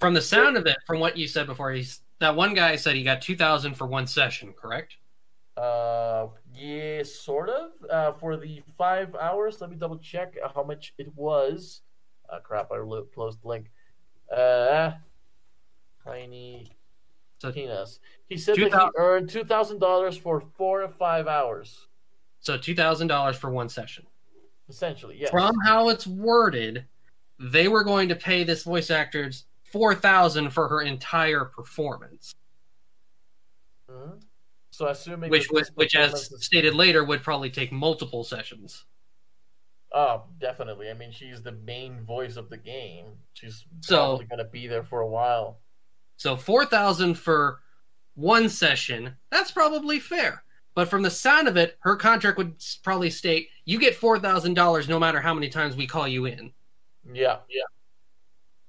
from 0.00 0.14
the 0.14 0.22
sound 0.22 0.56
of 0.56 0.66
it, 0.66 0.78
from 0.86 0.98
what 0.98 1.16
you 1.16 1.28
said 1.28 1.46
before, 1.46 1.70
he's 1.70 2.00
that 2.18 2.34
one 2.34 2.54
guy 2.54 2.74
said 2.76 2.96
he 2.96 3.04
got 3.04 3.22
two 3.22 3.36
thousand 3.36 3.74
for 3.74 3.86
one 3.86 4.06
session, 4.06 4.52
correct? 4.60 4.96
Uh, 5.56 6.26
yeah, 6.62 7.02
sort 7.02 7.48
of. 7.48 7.70
Uh, 7.90 8.12
for 8.12 8.36
the 8.36 8.62
five 8.78 9.14
hours, 9.16 9.60
let 9.60 9.70
me 9.70 9.76
double 9.76 9.98
check 9.98 10.36
how 10.54 10.62
much 10.62 10.94
it 10.98 11.12
was. 11.16 11.82
Uh, 12.30 12.38
crap, 12.40 12.70
I 12.72 12.78
lo- 12.78 13.04
closed 13.14 13.42
the 13.42 13.48
link. 13.48 13.70
Uh, 14.34 14.92
tiny 16.04 16.70
So, 17.38 17.52
penis. 17.52 18.00
He 18.28 18.36
said 18.36 18.54
that 18.56 18.60
he 18.60 18.64
2000 18.70 18.90
earned 18.96 19.28
two 19.30 19.44
thousand 19.44 19.78
dollars 19.80 20.16
for 20.16 20.40
four 20.56 20.80
to 20.82 20.88
five 20.88 21.26
hours, 21.26 21.88
so 22.40 22.56
two 22.56 22.74
thousand 22.74 23.08
dollars 23.08 23.36
for 23.36 23.50
one 23.50 23.68
session. 23.68 24.06
essentially. 24.68 25.16
Yes. 25.18 25.30
From 25.30 25.54
how 25.66 25.88
it's 25.90 26.06
worded, 26.06 26.86
they 27.38 27.68
were 27.68 27.84
going 27.84 28.08
to 28.08 28.16
pay 28.16 28.44
this 28.44 28.62
voice 28.64 28.90
actress 28.90 29.44
four 29.64 29.94
thousand 29.94 30.50
for 30.50 30.68
her 30.68 30.80
entire 30.82 31.44
performance, 31.44 32.34
Mhm. 33.90 34.22
So 34.82 34.88
assuming 34.88 35.30
which 35.30 35.48
this 35.48 35.70
which, 35.76 35.94
as 35.94 36.12
is- 36.12 36.44
stated 36.44 36.74
later, 36.74 37.04
would 37.04 37.22
probably 37.22 37.50
take 37.50 37.70
multiple 37.70 38.24
sessions. 38.24 38.84
oh, 39.94 40.24
definitely. 40.40 40.90
I 40.90 40.94
mean, 40.94 41.12
she's 41.12 41.40
the 41.42 41.52
main 41.52 42.02
voice 42.04 42.36
of 42.36 42.48
the 42.50 42.56
game. 42.56 43.18
She's 43.34 43.64
So- 43.80 44.16
probably 44.16 44.26
gonna 44.26 44.44
be 44.48 44.66
there 44.66 44.82
for 44.82 45.00
a 45.02 45.06
while. 45.08 45.60
So 46.16 46.36
four 46.36 46.66
thousand 46.66 47.14
for 47.14 47.60
one 48.14 48.48
session, 48.48 49.16
that's 49.30 49.52
probably 49.52 50.00
fair. 50.00 50.42
But 50.74 50.88
from 50.88 51.02
the 51.02 51.10
sound 51.10 51.46
of 51.46 51.56
it, 51.56 51.76
her 51.82 51.94
contract 51.94 52.36
would 52.38 52.56
probably 52.82 53.10
state 53.10 53.50
you 53.64 53.78
get 53.78 53.94
four 53.94 54.18
thousand 54.18 54.54
dollars 54.54 54.88
no 54.88 54.98
matter 54.98 55.20
how 55.20 55.32
many 55.32 55.48
times 55.48 55.76
we 55.76 55.86
call 55.86 56.08
you 56.08 56.24
in. 56.24 56.52
Yeah, 57.12 57.38
yeah. 57.48 57.62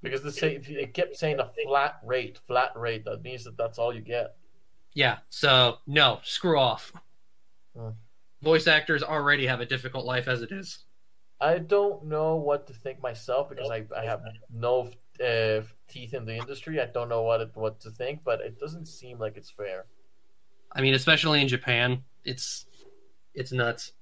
Because 0.04 0.22
the 0.22 0.32
say 0.32 0.58
they 0.58 0.86
kept 0.86 1.16
saying 1.16 1.40
a 1.40 1.50
flat 1.66 2.00
rate, 2.04 2.38
flat 2.38 2.76
rate. 2.78 3.04
That 3.06 3.24
means 3.24 3.46
that 3.46 3.58
that's 3.58 3.80
all 3.80 3.96
you 3.96 4.02
get. 4.02 4.36
Yeah, 4.94 5.18
so 5.30 5.78
no, 5.88 6.20
screw 6.24 6.60
off. 6.60 6.94
Voice 8.42 8.68
actors 8.68 9.02
already 9.02 9.48
have 9.48 9.62
a 9.62 9.66
difficult 9.66 10.06
life 10.06 10.28
as 10.28 10.42
it 10.42 10.52
is. 10.52 10.80
I 11.42 11.58
don't 11.58 12.06
know 12.06 12.36
what 12.36 12.68
to 12.68 12.74
think 12.74 13.02
myself 13.02 13.50
because 13.50 13.70
I, 13.70 13.86
I 13.98 14.06
have 14.06 14.22
no 14.54 14.92
uh, 15.24 15.62
teeth 15.88 16.14
in 16.14 16.26
the 16.26 16.36
industry. 16.36 16.80
I 16.80 16.86
don't 16.86 17.10
know 17.10 17.24
what 17.24 17.42
it, 17.42 17.52
what 17.56 17.80
to 17.82 17.90
think, 17.90 18.22
but 18.24 18.42
it 18.42 18.60
doesn't 18.60 18.86
seem 18.86 19.20
like 19.20 19.36
it's 19.38 19.50
fair. 19.50 19.86
I 20.72 20.82
mean, 20.82 20.94
especially 20.94 21.42
in 21.42 21.48
Japan, 21.48 22.04
it's 22.24 22.66
it's 23.34 23.52
nuts. 23.52 23.94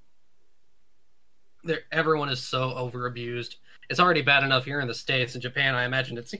There, 1.64 1.80
everyone 1.90 2.28
is 2.28 2.40
so 2.40 2.74
over 2.74 3.06
abused. 3.06 3.56
It's 3.88 4.00
already 4.00 4.22
bad 4.22 4.42
enough 4.44 4.64
here 4.64 4.80
in 4.80 4.88
the 4.88 4.94
states. 4.94 5.34
In 5.34 5.40
Japan, 5.40 5.74
I 5.74 5.84
imagine 5.84 6.18
it's 6.18 6.34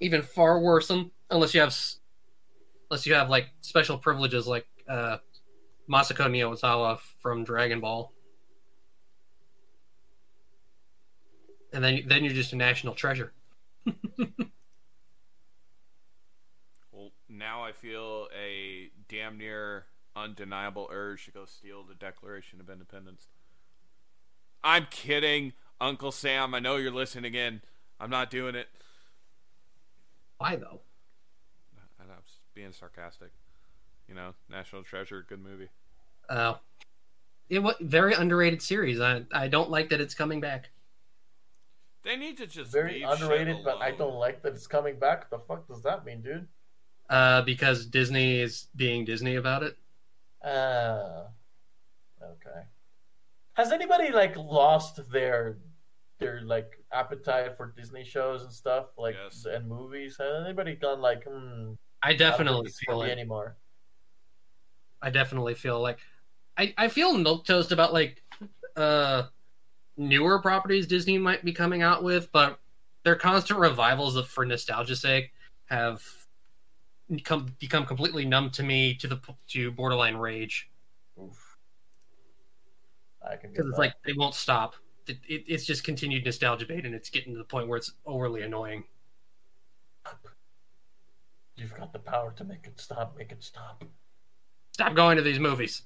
even 0.00 0.22
far 0.22 0.60
worse. 0.60 0.90
Unless 1.30 1.54
you 1.54 1.60
have, 1.60 1.68
s- 1.68 1.97
unless 2.90 3.06
you 3.06 3.14
have 3.14 3.30
like 3.30 3.50
special 3.60 3.98
privileges, 3.98 4.46
like 4.46 4.66
uh, 4.88 5.18
Masako 5.90 6.26
Miyazawa 6.26 6.98
from 7.20 7.44
Dragon 7.44 7.80
Ball, 7.80 8.12
and 11.72 11.82
then 11.82 12.02
then 12.06 12.24
you're 12.24 12.34
just 12.34 12.52
a 12.52 12.56
national 12.56 12.94
treasure. 12.94 13.32
Well, 16.90 17.12
now 17.28 17.62
I 17.62 17.70
feel 17.70 18.26
a 18.36 18.90
damn 19.08 19.38
near 19.38 19.86
undeniable 20.16 20.88
urge 20.90 21.26
to 21.26 21.30
go 21.30 21.44
steal 21.44 21.84
the 21.84 21.94
Declaration 21.94 22.60
of 22.60 22.68
Independence. 22.68 23.28
I'm 24.64 24.88
kidding, 24.90 25.52
Uncle 25.80 26.10
Sam. 26.10 26.54
I 26.54 26.58
know 26.58 26.74
you're 26.76 26.90
listening 26.90 27.34
in. 27.34 27.62
I'm 28.00 28.10
not 28.10 28.30
doing 28.30 28.56
it. 28.56 28.68
Why 30.38 30.56
though? 30.56 30.80
I- 32.58 32.62
being 32.62 32.72
sarcastic. 32.72 33.30
You 34.08 34.14
know, 34.14 34.34
National 34.50 34.82
Treasure, 34.82 35.24
good 35.28 35.42
movie. 35.42 35.68
Uh, 36.28 36.54
it 37.48 37.60
was 37.60 37.76
very 37.80 38.14
underrated 38.14 38.60
series. 38.62 39.00
I 39.00 39.22
I 39.32 39.48
don't 39.48 39.70
like 39.70 39.90
that 39.90 40.00
it's 40.00 40.14
coming 40.14 40.40
back. 40.40 40.70
They 42.04 42.16
need 42.16 42.36
to 42.38 42.46
just 42.46 42.72
Very 42.72 42.94
leave 42.94 43.02
shit 43.02 43.10
underrated, 43.10 43.58
but 43.64 43.78
I 43.82 43.90
don't 43.90 44.14
like 44.14 44.42
that 44.42 44.54
it's 44.54 44.66
coming 44.66 44.98
back. 44.98 45.28
The 45.30 45.38
fuck 45.38 45.68
does 45.68 45.82
that 45.82 46.04
mean, 46.04 46.22
dude? 46.22 46.46
uh, 47.10 47.42
because 47.42 47.86
Disney 47.86 48.40
is 48.40 48.66
being 48.76 49.04
Disney 49.04 49.36
about 49.36 49.62
it. 49.62 49.76
Uh, 50.42 51.24
okay. 52.22 52.60
Has 53.54 53.72
anybody 53.72 54.10
like 54.10 54.36
lost 54.36 55.10
their 55.10 55.58
their 56.18 56.40
like 56.42 56.82
appetite 56.92 57.56
for 57.56 57.72
Disney 57.76 58.04
shows 58.04 58.42
and 58.42 58.52
stuff 58.52 58.86
like 58.98 59.16
Yes. 59.22 59.44
and 59.46 59.68
movies? 59.68 60.16
Has 60.18 60.44
anybody 60.44 60.74
gone 60.76 61.00
like, 61.00 61.24
hmm, 61.24 61.72
I 62.02 62.14
definitely 62.14 62.70
feel 62.70 63.02
it. 63.02 63.10
anymore? 63.10 63.56
I 65.02 65.10
definitely 65.10 65.54
feel 65.54 65.80
like 65.80 65.98
I, 66.56 66.74
I 66.76 66.88
feel 66.88 67.16
milk 67.16 67.44
toast 67.44 67.72
about 67.72 67.92
like 67.92 68.22
uh 68.76 69.24
newer 69.96 70.40
properties 70.40 70.86
Disney 70.86 71.18
might 71.18 71.44
be 71.44 71.52
coming 71.52 71.82
out 71.82 72.02
with, 72.02 72.30
but 72.32 72.58
their 73.04 73.16
constant 73.16 73.58
revivals 73.58 74.16
of 74.16 74.28
for 74.28 74.44
nostalgia's 74.44 75.00
sake 75.00 75.32
have 75.66 76.02
become 77.08 77.54
become 77.58 77.86
completely 77.86 78.24
numb 78.24 78.50
to 78.50 78.62
me 78.62 78.94
to 78.94 79.08
the 79.08 79.20
to 79.48 79.70
borderline 79.70 80.16
rage 80.16 80.70
Oof. 81.20 81.56
I 83.26 83.36
can 83.36 83.50
because 83.50 83.66
it's 83.66 83.76
that. 83.76 83.82
like 83.82 83.94
they 84.04 84.12
won't 84.12 84.34
stop. 84.34 84.74
It, 85.06 85.18
it, 85.28 85.44
it's 85.46 85.64
just 85.64 85.84
continued 85.84 86.24
nostalgia 86.24 86.66
bait, 86.66 86.84
and 86.84 86.94
it's 86.94 87.10
getting 87.10 87.32
to 87.32 87.38
the 87.38 87.44
point 87.44 87.68
where 87.68 87.78
it's 87.78 87.92
overly 88.06 88.42
annoying. 88.42 88.84
you've 91.60 91.74
got 91.74 91.92
the 91.92 91.98
power 91.98 92.32
to 92.36 92.44
make 92.44 92.66
it 92.66 92.80
stop. 92.80 93.16
Make 93.16 93.32
it 93.32 93.42
stop. 93.42 93.84
Stop 94.72 94.94
going 94.94 95.16
to 95.16 95.22
these 95.22 95.38
movies. 95.38 95.82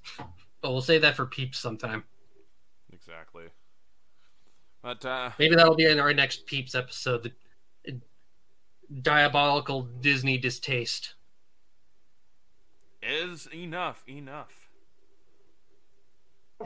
But 0.61 0.73
we'll 0.73 0.81
save 0.83 1.03
that 1.03 1.17
for 1.17 1.27
peeps 1.27 1.59
sometime. 1.59 2.05
Exactly. 2.93 3.45
But 4.83 5.05
uh, 5.05 5.31
Maybe 5.39 5.55
that'll 5.55 5.75
be 5.75 5.87
in 5.87 5.99
our 6.01 6.13
next 6.13 6.47
peeps 6.47 6.75
episode. 6.75 7.33
The 7.85 8.01
diabolical 9.01 9.83
Disney 10.01 10.39
distaste. 10.39 11.15
is 13.03 13.49
enough 13.55 14.05
enough. 14.09 14.53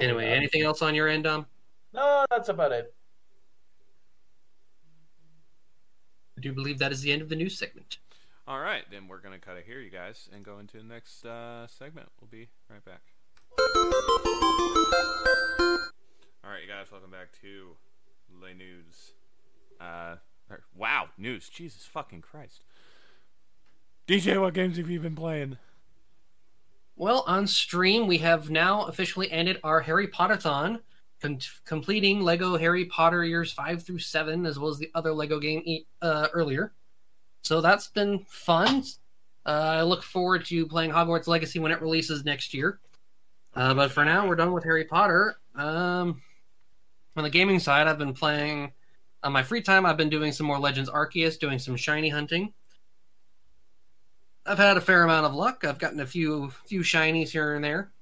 Anyway, 0.01 0.27
anything 0.27 0.63
else 0.63 0.83
on 0.83 0.95
your 0.95 1.09
end, 1.09 1.25
Dom? 1.25 1.47
No, 1.95 2.25
that's 2.31 2.49
about 2.51 2.73
it. 2.73 2.95
I 6.37 6.41
do 6.43 6.53
believe 6.53 6.79
that 6.79 6.93
is 6.93 7.01
the 7.01 7.13
end 7.13 7.23
of 7.23 7.31
the 7.31 7.37
news 7.37 7.57
segment. 7.59 7.99
All 8.49 8.61
right, 8.61 8.85
then 8.91 9.09
we're 9.09 9.19
gonna 9.19 9.41
cut 9.41 9.57
it 9.57 9.65
here, 9.67 9.81
you 9.81 9.91
guys, 9.91 10.29
and 10.33 10.45
go 10.45 10.59
into 10.61 10.77
the 10.77 10.85
next 10.85 11.25
uh, 11.25 11.67
segment. 11.67 12.09
We'll 12.21 12.29
be 12.31 12.49
right 12.71 12.85
back. 12.85 13.01
All 16.45 16.53
right, 16.53 16.63
you 16.63 16.69
guys, 16.69 16.87
welcome 16.93 17.11
back 17.11 17.29
to 17.43 17.71
Le 18.41 18.55
News. 18.55 19.13
Uh, 19.81 20.17
or- 20.49 20.63
wow, 20.77 21.09
news! 21.19 21.49
Jesus 21.49 21.85
fucking 21.87 22.21
Christ! 22.21 22.63
DJ, 24.07 24.41
what 24.41 24.55
games 24.55 24.77
have 24.77 24.89
you 24.89 25.01
been 25.01 25.17
playing? 25.17 25.59
Well, 26.95 27.25
on 27.27 27.49
stream, 27.49 28.07
we 28.07 28.19
have 28.19 28.49
now 28.49 28.85
officially 28.85 29.31
ended 29.33 29.59
our 29.65 29.81
Harry 29.81 30.07
Potterthon, 30.07 30.81
com- 31.21 31.39
completing 31.65 32.21
Lego 32.21 32.57
Harry 32.57 32.85
Potter 32.85 33.25
years 33.25 33.53
5 33.53 33.83
through 33.83 33.99
7, 33.99 34.47
as 34.47 34.57
well 34.59 34.71
as 34.71 34.79
the 34.79 34.91
other 34.95 35.13
Lego 35.13 35.41
game 35.41 35.63
uh, 36.01 36.29
earlier. 36.33 36.73
So 37.47 37.61
that's 37.61 37.87
been 37.87 38.25
fun. 38.27 38.83
Uh, 39.47 39.77
I 39.79 39.83
look 39.83 40.03
forward 40.03 40.45
to 40.47 40.67
playing 40.67 40.91
Hogwarts 40.91 41.29
Legacy 41.29 41.61
when 41.61 41.71
it 41.71 41.81
releases 41.81 42.25
next 42.25 42.53
year. 42.53 42.81
Uh, 43.55 43.73
but 43.73 43.93
for 43.93 44.05
now, 44.05 44.27
we're 44.27 44.35
done 44.35 44.53
with 44.53 44.65
Harry 44.65 44.85
Potter. 44.85 45.37
Um, 45.55 46.21
on 47.15 47.23
the 47.23 47.31
gaming 47.31 47.61
side, 47.61 47.87
I've 47.87 47.99
been 47.99 48.15
playing. 48.15 48.73
On 49.23 49.33
my 49.33 49.45
free 49.45 49.63
time, 49.63 49.87
I've 49.87 49.97
been 49.97 50.09
doing 50.09 50.33
some 50.33 50.45
more 50.45 50.59
Legends 50.59 50.91
Arceus, 50.91 51.39
doing 51.39 51.61
some 51.61 51.77
shiny 51.77 52.09
hunting. 52.09 52.53
I've 54.45 54.59
had 54.59 54.77
a 54.77 54.81
fair 54.81 55.05
amount 55.05 55.27
of 55.27 55.35
luck. 55.35 55.65
I've 55.65 55.79
gotten 55.79 56.01
a 56.01 56.07
few 56.07 56.51
few 56.67 56.81
shinies 56.81 57.29
here 57.29 57.55
and 57.55 57.65
there. 57.65 57.93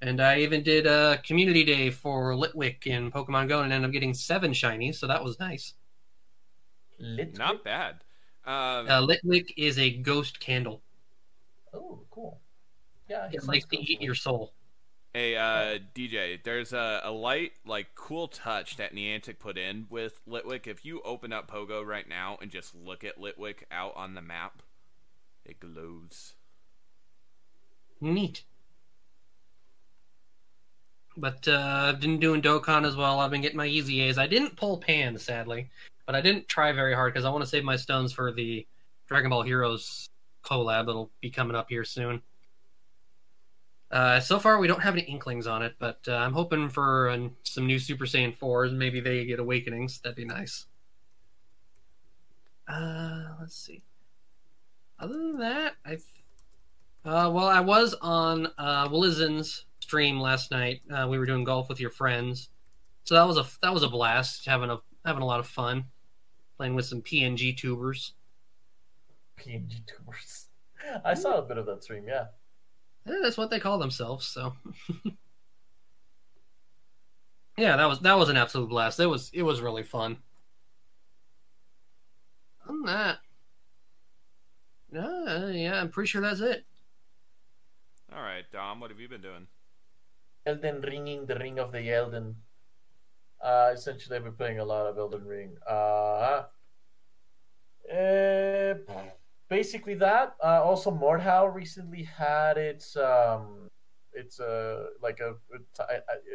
And 0.00 0.22
I 0.22 0.38
even 0.38 0.62
did 0.62 0.86
a 0.86 1.20
community 1.22 1.64
day 1.64 1.90
for 1.90 2.32
Litwick 2.32 2.86
in 2.86 3.12
Pokemon 3.12 3.48
Go 3.48 3.60
and 3.60 3.74
ended 3.74 3.90
up 3.90 3.92
getting 3.92 4.14
seven 4.14 4.52
shinies, 4.52 4.94
so 4.94 5.06
that 5.06 5.22
was 5.22 5.38
nice. 5.38 5.74
Lit. 6.98 7.36
Not 7.36 7.62
bad. 7.62 7.96
Um, 8.46 8.88
Uh, 8.88 9.02
Litwick 9.02 9.52
is 9.56 9.78
a 9.78 9.90
ghost 9.90 10.38
candle. 10.40 10.82
Oh, 11.74 12.00
cool. 12.10 12.40
Yeah, 13.08 13.28
he 13.28 13.36
It 13.36 13.40
sounds 13.40 13.48
likes 13.48 13.64
to 13.66 13.76
eat 13.76 14.00
your 14.00 14.14
soul. 14.14 14.52
Hey, 15.12 15.34
uh, 15.34 15.78
DJ, 15.94 16.42
there's 16.44 16.72
a, 16.74 17.00
a 17.04 17.10
light, 17.10 17.52
like, 17.64 17.94
cool 17.94 18.28
touch 18.28 18.76
that 18.76 18.94
Niantic 18.94 19.38
put 19.38 19.56
in 19.56 19.86
with 19.88 20.20
Litwick. 20.28 20.66
If 20.66 20.84
you 20.84 21.00
open 21.02 21.32
up 21.32 21.50
Pogo 21.50 21.84
right 21.84 22.06
now 22.06 22.36
and 22.42 22.50
just 22.50 22.74
look 22.74 23.02
at 23.02 23.18
Litwick 23.18 23.62
out 23.70 23.96
on 23.96 24.14
the 24.14 24.20
map, 24.20 24.62
it 25.44 25.58
glows. 25.58 26.34
Neat. 28.00 28.44
But 31.16 31.48
uh, 31.48 31.86
I've 31.88 32.00
been 32.00 32.20
doing 32.20 32.42
Dokkan 32.42 32.86
as 32.86 32.94
well. 32.94 33.20
I've 33.20 33.30
been 33.30 33.40
getting 33.40 33.56
my 33.56 33.66
EZAs. 33.68 34.18
I 34.18 34.26
didn't 34.26 34.56
pull 34.56 34.76
Pan, 34.76 35.16
sadly, 35.18 35.70
but 36.06 36.14
I 36.14 36.20
didn't 36.20 36.48
try 36.48 36.72
very 36.72 36.94
hard 36.94 37.12
because 37.12 37.24
I 37.24 37.30
want 37.30 37.44
to 37.44 37.50
save 37.50 37.64
my 37.64 37.76
stones 37.76 38.12
for 38.12 38.32
the 38.32 38.66
Dragon 39.08 39.30
Ball 39.30 39.42
Heroes 39.42 40.08
collab. 40.44 40.86
that'll 40.86 41.10
be 41.20 41.30
coming 41.30 41.56
up 41.56 41.68
here 41.68 41.84
soon. 41.84 42.22
Uh, 43.90 44.18
so 44.18 44.38
far, 44.38 44.58
we 44.58 44.66
don't 44.66 44.82
have 44.82 44.94
any 44.94 45.04
inklings 45.04 45.46
on 45.46 45.62
it, 45.62 45.74
but 45.78 46.00
uh, 46.08 46.14
I'm 46.16 46.32
hoping 46.32 46.68
for 46.68 47.30
some 47.44 47.66
new 47.66 47.78
Super 47.78 48.04
Saiyan 48.04 48.36
4s. 48.36 48.72
Maybe 48.72 49.00
they 49.00 49.24
get 49.24 49.38
awakenings. 49.38 50.00
That'd 50.00 50.16
be 50.16 50.24
nice. 50.24 50.66
Uh, 52.66 53.22
let's 53.40 53.56
see. 53.56 53.82
Other 54.98 55.14
than 55.14 55.38
that, 55.38 55.74
I 55.84 55.98
uh, 57.04 57.30
well, 57.30 57.46
I 57.46 57.60
was 57.60 57.94
on 58.02 58.48
uh, 58.58 58.88
Willizen's 58.90 59.66
stream 59.78 60.18
last 60.18 60.50
night. 60.50 60.80
Uh, 60.92 61.06
we 61.08 61.18
were 61.18 61.26
doing 61.26 61.44
golf 61.44 61.68
with 61.68 61.78
your 61.78 61.90
friends, 61.90 62.48
so 63.04 63.14
that 63.14 63.26
was 63.26 63.36
a 63.38 63.46
that 63.62 63.72
was 63.72 63.84
a 63.84 63.88
blast. 63.88 64.44
Having 64.46 64.70
a 64.70 64.78
having 65.04 65.22
a 65.22 65.26
lot 65.26 65.38
of 65.38 65.46
fun, 65.46 65.84
playing 66.56 66.74
with 66.74 66.86
some 66.86 67.02
PNG 67.02 67.56
tubers. 67.56 68.12
PNG 69.38 69.80
tubers. 69.86 70.46
I 71.04 71.14
saw 71.14 71.38
a 71.38 71.42
bit 71.42 71.58
of 71.58 71.66
that 71.66 71.84
stream. 71.84 72.04
Yeah. 72.06 72.26
Eh, 73.06 73.18
that's 73.22 73.36
what 73.36 73.50
they 73.50 73.60
call 73.60 73.78
themselves. 73.78 74.26
So, 74.26 74.54
yeah, 77.56 77.76
that 77.76 77.86
was 77.86 78.00
that 78.00 78.18
was 78.18 78.28
an 78.28 78.36
absolute 78.36 78.68
blast. 78.68 79.00
It 79.00 79.06
was 79.06 79.30
it 79.32 79.42
was 79.42 79.60
really 79.60 79.82
fun. 79.82 80.18
Other 82.64 82.72
than 82.72 82.82
that, 82.86 83.18
uh, 84.98 85.46
yeah, 85.52 85.80
I'm 85.80 85.90
pretty 85.90 86.08
sure 86.08 86.22
that's 86.22 86.40
it. 86.40 86.64
All 88.14 88.22
right, 88.22 88.44
Dom, 88.52 88.80
what 88.80 88.90
have 88.90 89.00
you 89.00 89.08
been 89.08 89.20
doing? 89.20 89.46
Elden 90.46 90.80
Ringing, 90.80 91.26
the 91.26 91.36
Ring 91.36 91.58
of 91.58 91.72
the 91.72 91.92
Elden. 91.92 92.36
Uh, 93.42 93.70
essentially, 93.72 94.16
I've 94.16 94.24
been 94.24 94.32
playing 94.32 94.58
a 94.58 94.64
lot 94.64 94.86
of 94.86 94.98
Elden 94.98 95.24
Ring. 95.24 95.56
Uh, 95.68 96.44
uh, 97.92 98.74
basically 99.48 99.94
that. 99.94 100.36
Uh, 100.42 100.62
also, 100.62 100.90
Mordhau 100.90 101.52
recently 101.52 102.02
had 102.02 102.56
its 102.56 102.96
um, 102.96 103.68
it's 104.16 104.40
uh, 104.40 104.86
like 105.02 105.20
a 105.20 105.34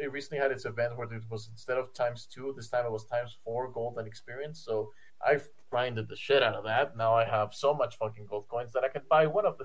it, 0.00 0.12
recently 0.12 0.38
had 0.40 0.52
its 0.52 0.64
event 0.64 0.96
where 0.96 1.12
it 1.12 1.24
was 1.28 1.48
instead 1.50 1.76
of 1.76 1.92
times 1.92 2.26
two, 2.32 2.54
this 2.56 2.68
time 2.68 2.86
it 2.86 2.92
was 2.92 3.04
times 3.04 3.36
four 3.44 3.70
gold 3.70 3.98
and 3.98 4.06
experience. 4.06 4.62
So 4.64 4.90
I've 5.26 5.48
grinded 5.70 6.08
the 6.08 6.16
shit 6.16 6.42
out 6.42 6.54
of 6.54 6.64
that. 6.64 6.96
Now 6.96 7.14
I 7.14 7.24
have 7.24 7.52
so 7.52 7.74
much 7.74 7.96
fucking 7.98 8.26
gold 8.26 8.46
coins 8.48 8.72
that 8.72 8.84
I 8.84 8.88
can 8.88 9.02
buy 9.10 9.26
one 9.26 9.44
of 9.44 9.58
the 9.58 9.64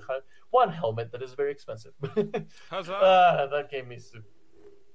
one 0.50 0.70
helmet 0.70 1.12
that 1.12 1.22
is 1.22 1.34
very 1.34 1.52
expensive. 1.52 1.92
Huzzah! 2.70 2.94
uh, 2.94 3.46
that 3.46 3.70
game 3.70 3.88
needs 3.88 4.10
to 4.10 4.22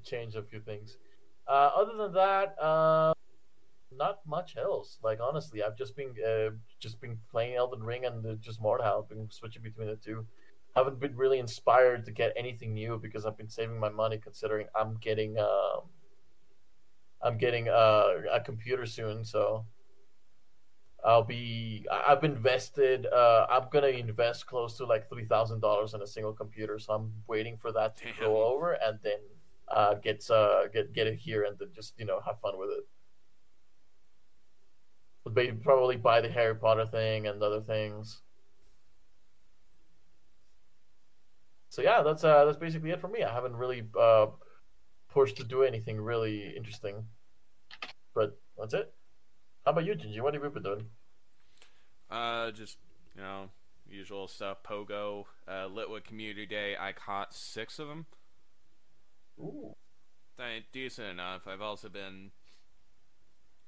change 0.04 0.36
a 0.36 0.44
few 0.44 0.60
things. 0.60 0.98
Uh, 1.48 1.70
other 1.76 1.98
than 1.98 2.14
that, 2.14 2.56
uh, 2.62 3.14
not 3.98 4.20
much 4.26 4.56
else. 4.58 4.98
Like 5.04 5.20
honestly, 5.22 5.64
I've 5.64 5.78
just 5.78 5.96
been 5.96 6.14
uh, 6.26 6.52
just 6.80 7.00
been 7.02 7.18
playing 7.30 7.56
Elden 7.56 7.84
Ring 7.84 8.06
and 8.06 8.26
uh, 8.26 8.34
just 8.36 8.62
Mordhau. 8.62 9.04
I've 9.04 9.10
been 9.10 9.30
switching 9.30 9.62
between 9.62 9.88
the 9.88 9.96
two. 9.96 10.26
Haven't 10.76 11.00
been 11.00 11.16
really 11.16 11.40
inspired 11.40 12.06
to 12.06 12.12
get 12.12 12.34
anything 12.36 12.74
new 12.74 12.98
because 12.98 13.26
I've 13.26 13.38
been 13.38 13.50
saving 13.50 13.80
my 13.80 13.90
money. 13.90 14.18
Considering 14.18 14.68
I'm 14.76 14.98
getting 14.98 15.38
um, 15.38 15.82
I'm 17.22 17.38
getting 17.38 17.70
uh, 17.70 18.08
a 18.32 18.40
computer 18.40 18.86
soon, 18.86 19.24
so 19.24 19.66
I'll 21.06 21.24
be. 21.24 21.86
I've 21.92 22.24
invested. 22.24 23.06
Uh, 23.06 23.46
I'm 23.50 23.68
gonna 23.72 23.88
invest 23.88 24.48
close 24.48 24.78
to 24.78 24.86
like 24.86 25.10
three 25.10 25.26
thousand 25.26 25.60
dollars 25.60 25.94
in 25.94 26.02
a 26.02 26.08
single 26.08 26.34
computer, 26.34 26.80
so 26.80 26.94
I'm 26.94 27.14
waiting 27.28 27.58
for 27.58 27.72
that 27.74 27.96
to 27.98 28.06
Damn. 28.06 28.20
go 28.20 28.44
over 28.44 28.74
and 28.74 29.00
then 29.04 29.20
uh, 29.70 29.96
get 29.96 30.30
uh, 30.30 30.68
get 30.74 30.94
get 30.94 31.08
it 31.08 31.16
here 31.16 31.44
and 31.44 31.58
then 31.58 31.70
just 31.74 31.94
you 31.98 32.06
know 32.06 32.20
have 32.26 32.40
fun 32.40 32.58
with 32.58 32.70
it. 32.70 32.88
But 35.24 35.34
ba- 35.36 35.58
probably 35.62 35.96
buy 35.96 36.22
the 36.22 36.30
Harry 36.30 36.56
Potter 36.56 36.86
thing 36.86 37.28
and 37.28 37.42
other 37.42 37.62
things. 37.62 38.22
So 41.70 41.82
yeah, 41.82 42.04
that's 42.04 42.24
uh, 42.24 42.46
that's 42.46 42.58
basically 42.58 42.92
it 42.92 43.02
for 43.02 43.08
me. 43.08 43.24
I 43.24 43.34
haven't 43.34 43.56
really 43.56 43.84
uh, 44.00 44.28
pushed 45.10 45.38
to 45.38 45.44
do 45.44 45.64
anything 45.64 46.00
really 46.00 46.54
interesting, 46.56 47.06
but 48.14 48.40
that's 48.60 48.74
it. 48.74 48.94
How 49.66 49.72
about 49.72 49.86
you, 49.86 49.94
Gingy? 49.94 50.22
What 50.22 50.34
have 50.34 50.44
you 50.44 50.50
been 50.50 50.64
doing? 50.64 50.86
Uh, 52.12 52.52
just 52.52 52.78
you 53.16 53.22
know, 53.22 53.50
usual 53.90 54.28
stuff. 54.28 54.58
Pogo, 54.64 55.26
uh, 55.48 55.68
Litwick 55.68 56.04
Community 56.04 56.46
Day. 56.46 56.76
I 56.80 56.92
caught 56.92 57.34
six 57.34 57.80
of 57.80 57.88
them. 57.88 58.06
Ooh. 59.40 59.76
I, 60.40 60.64
decent 60.72 61.08
enough. 61.08 61.48
I've 61.48 61.62
also 61.62 61.90
been 61.90 62.32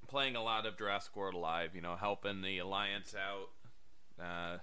playing 0.07 0.35
a 0.35 0.43
lot 0.43 0.65
of 0.65 0.77
Jurassic 0.77 1.15
World 1.15 1.35
Alive. 1.35 1.75
You 1.75 1.81
know, 1.81 1.95
helping 1.95 2.41
the 2.41 2.57
Alliance 2.59 3.15
out. 3.15 3.49
Uh, 4.23 4.57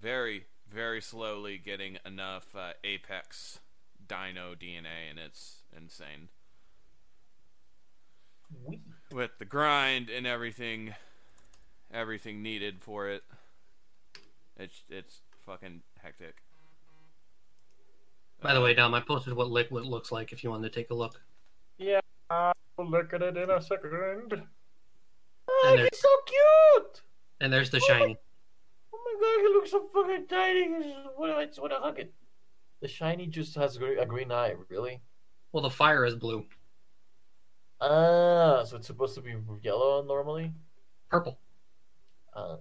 very, 0.00 0.46
very 0.72 1.00
slowly 1.00 1.58
getting 1.58 1.98
enough 2.04 2.46
uh, 2.56 2.72
Apex 2.82 3.60
Dino 4.08 4.54
DNA, 4.54 5.10
and 5.10 5.18
it's 5.18 5.58
insane. 5.76 6.28
With 9.12 9.38
the 9.38 9.44
grind 9.44 10.08
and 10.10 10.26
everything 10.26 10.94
everything 11.92 12.40
needed 12.42 12.76
for 12.80 13.08
it 13.08 13.24
it's 14.56 14.82
it's 14.88 15.20
fucking 15.44 15.80
hectic 16.02 16.36
By 18.40 18.54
the 18.54 18.60
way, 18.60 18.72
Dom, 18.74 18.94
I 18.94 19.00
posted 19.00 19.34
what 19.34 19.48
Litwick 19.48 19.84
looks 19.84 20.10
like 20.10 20.32
if 20.32 20.42
you 20.42 20.50
wanted 20.50 20.72
to 20.72 20.80
take 20.80 20.90
a 20.90 20.94
look. 20.94 21.20
Yeah, 21.78 22.00
I'll 22.30 22.54
look 22.78 23.12
at 23.12 23.22
it 23.22 23.36
in 23.36 23.50
a 23.50 23.60
second. 23.60 24.42
Oh, 25.48 25.76
he's 25.76 26.00
so 26.00 26.08
cute! 26.26 27.02
And 27.40 27.52
there's 27.52 27.70
the 27.70 27.80
shiny. 27.80 28.16
Oh 28.94 28.98
my 29.04 29.20
god, 29.20 29.40
he 29.46 29.54
looks 29.54 29.70
so 29.70 29.86
fucking 29.92 30.26
tiny. 30.26 30.74
I 30.74 30.82
just 30.82 31.18
wanna- 31.18 31.34
I 31.34 31.46
just 31.46 31.60
want 31.60 31.72
to 31.72 31.80
hug 31.80 31.98
it. 31.98 32.14
The 32.80 32.88
shiny 32.88 33.26
just 33.26 33.54
has 33.56 33.76
a 33.76 34.06
green 34.06 34.32
eye, 34.32 34.56
really? 34.68 35.02
Well, 35.52 35.62
the 35.62 35.70
fire 35.70 36.06
is 36.06 36.14
blue. 36.14 36.46
Ah, 37.80 38.64
so 38.64 38.76
it's 38.76 38.86
supposed 38.86 39.14
to 39.16 39.20
be 39.20 39.34
yellow 39.62 40.02
normally? 40.02 40.54
Purple. 41.10 41.38
Uh, 42.34 42.56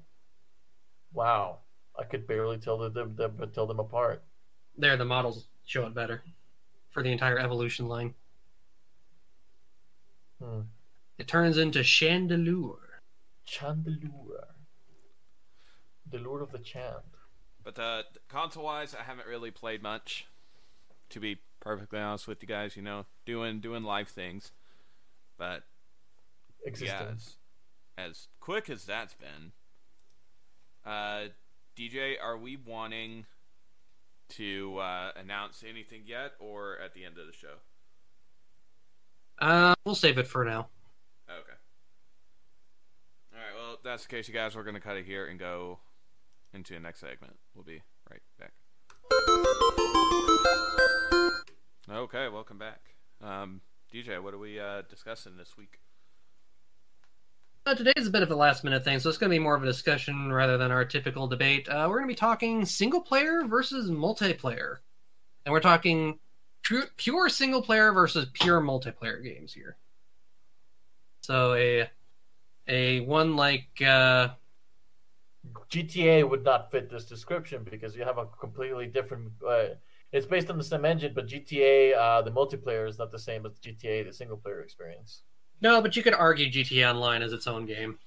wow, 1.13 1.59
I 1.97 2.03
could 2.03 2.25
barely 2.27 2.57
tell 2.57 2.77
the, 2.77 2.89
them, 2.89 3.15
them 3.15 3.51
tell 3.53 3.67
them 3.67 3.79
apart. 3.79 4.23
There, 4.77 4.97
the 4.97 5.05
models 5.05 5.47
show 5.69 5.85
it 5.85 5.93
better 5.93 6.23
for 6.89 7.03
the 7.03 7.11
entire 7.11 7.37
evolution 7.37 7.87
line. 7.87 8.15
Hmm. 10.41 10.61
It 11.19 11.27
turns 11.27 11.57
into 11.59 11.79
Chandelure. 11.79 12.77
Chandelure, 13.47 14.45
the 16.09 16.17
Lord 16.17 16.41
of 16.41 16.51
the 16.51 16.57
chant. 16.59 17.03
but 17.63 17.77
uh 17.77 18.03
console 18.29 18.63
wise 18.63 18.95
i 18.99 19.03
haven't 19.03 19.27
really 19.27 19.49
played 19.51 19.81
much 19.83 20.25
to 21.09 21.19
be 21.19 21.37
perfectly 21.59 21.99
honest 21.99 22.27
with 22.27 22.41
you 22.41 22.47
guys 22.47 22.75
you 22.77 22.81
know 22.81 23.05
doing 23.25 23.59
doing 23.59 23.83
live 23.83 24.07
things 24.07 24.51
but 25.37 25.63
Existing. 26.65 26.95
yeah 26.99 27.13
as, 27.15 27.35
as 27.97 28.27
quick 28.39 28.69
as 28.69 28.85
that's 28.85 29.15
been 29.15 29.51
uh 30.85 31.29
dj 31.77 32.15
are 32.21 32.37
we 32.37 32.55
wanting 32.55 33.25
to 34.29 34.77
uh 34.77 35.11
announce 35.15 35.63
anything 35.67 36.03
yet 36.05 36.33
or 36.39 36.77
at 36.83 36.93
the 36.93 37.03
end 37.05 37.17
of 37.17 37.25
the 37.27 37.33
show 37.33 37.55
Uh, 39.39 39.73
we'll 39.85 39.95
save 39.95 40.17
it 40.17 40.27
for 40.27 40.43
now. 40.45 40.67
Okay. 41.29 41.57
All 43.33 43.39
right. 43.39 43.55
Well, 43.57 43.73
if 43.75 43.83
that's 43.83 44.03
the 44.03 44.09
case, 44.09 44.27
you 44.27 44.33
guys. 44.33 44.55
We're 44.55 44.63
gonna 44.63 44.79
cut 44.81 44.97
it 44.97 45.05
here 45.05 45.27
and 45.27 45.39
go 45.39 45.79
into 46.53 46.73
the 46.73 46.79
next 46.79 46.99
segment. 46.99 47.37
We'll 47.55 47.63
be 47.63 47.81
right 48.09 48.21
back. 48.37 48.51
Okay. 51.89 52.27
Welcome 52.27 52.57
back. 52.57 52.81
Um, 53.23 53.61
DJ, 53.93 54.21
what 54.21 54.33
are 54.33 54.37
we 54.37 54.59
uh, 54.59 54.83
discussing 54.89 55.37
this 55.37 55.57
week? 55.57 55.79
Uh, 57.69 57.75
today's 57.75 58.07
a 58.07 58.09
bit 58.09 58.23
of 58.23 58.31
a 58.31 58.35
last 58.35 58.63
minute 58.63 58.83
thing, 58.83 58.97
so 58.97 59.07
it's 59.09 59.19
going 59.19 59.29
to 59.29 59.35
be 59.35 59.37
more 59.37 59.53
of 59.53 59.61
a 59.61 59.65
discussion 59.67 60.33
rather 60.33 60.57
than 60.57 60.71
our 60.71 60.83
typical 60.83 61.27
debate. 61.27 61.69
Uh, 61.69 61.85
we're 61.87 61.97
going 61.97 62.07
to 62.07 62.11
be 62.11 62.15
talking 62.15 62.65
single 62.65 62.99
player 62.99 63.43
versus 63.45 63.91
multiplayer. 63.91 64.77
And 65.45 65.53
we're 65.53 65.59
talking 65.59 66.17
pure, 66.63 66.85
pure 66.97 67.29
single 67.29 67.61
player 67.61 67.93
versus 67.93 68.25
pure 68.33 68.59
multiplayer 68.59 69.23
games 69.23 69.53
here. 69.53 69.77
So 71.21 71.53
a 71.53 71.87
a 72.67 73.01
one 73.01 73.35
like 73.35 73.67
uh, 73.85 74.29
GTA 75.69 76.27
would 76.27 76.43
not 76.43 76.71
fit 76.71 76.89
this 76.89 77.05
description 77.05 77.63
because 77.69 77.95
you 77.95 78.03
have 78.03 78.17
a 78.17 78.25
completely 78.25 78.87
different. 78.87 79.31
Uh, 79.47 79.75
it's 80.11 80.25
based 80.25 80.49
on 80.49 80.57
the 80.57 80.63
same 80.63 80.85
engine, 80.85 81.11
but 81.13 81.27
GTA, 81.27 81.95
uh, 81.95 82.23
the 82.23 82.31
multiplayer 82.31 82.89
is 82.89 82.97
not 82.97 83.11
the 83.11 83.19
same 83.19 83.45
as 83.45 83.59
GTA, 83.59 84.07
the 84.07 84.13
single 84.13 84.37
player 84.37 84.61
experience. 84.61 85.21
No, 85.61 85.81
but 85.81 85.95
you 85.95 86.03
could 86.03 86.13
argue 86.13 86.49
GTA 86.49 86.91
Online 86.91 87.21
as 87.21 87.33
its 87.33 87.47
own 87.47 87.65
game. 87.65 87.97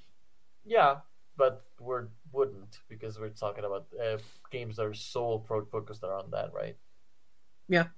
Yeah, 0.64 1.00
but 1.36 1.64
we 1.80 1.94
wouldn't 2.32 2.78
because 2.88 3.18
we're 3.18 3.30
talking 3.30 3.64
about 3.64 3.86
uh, 4.00 4.18
games 4.50 4.76
that 4.76 4.86
are 4.86 4.94
sole 4.94 5.40
pro 5.40 5.64
focused 5.64 6.04
around 6.04 6.32
that, 6.32 6.52
right? 6.52 6.76
Yeah. 7.68 7.88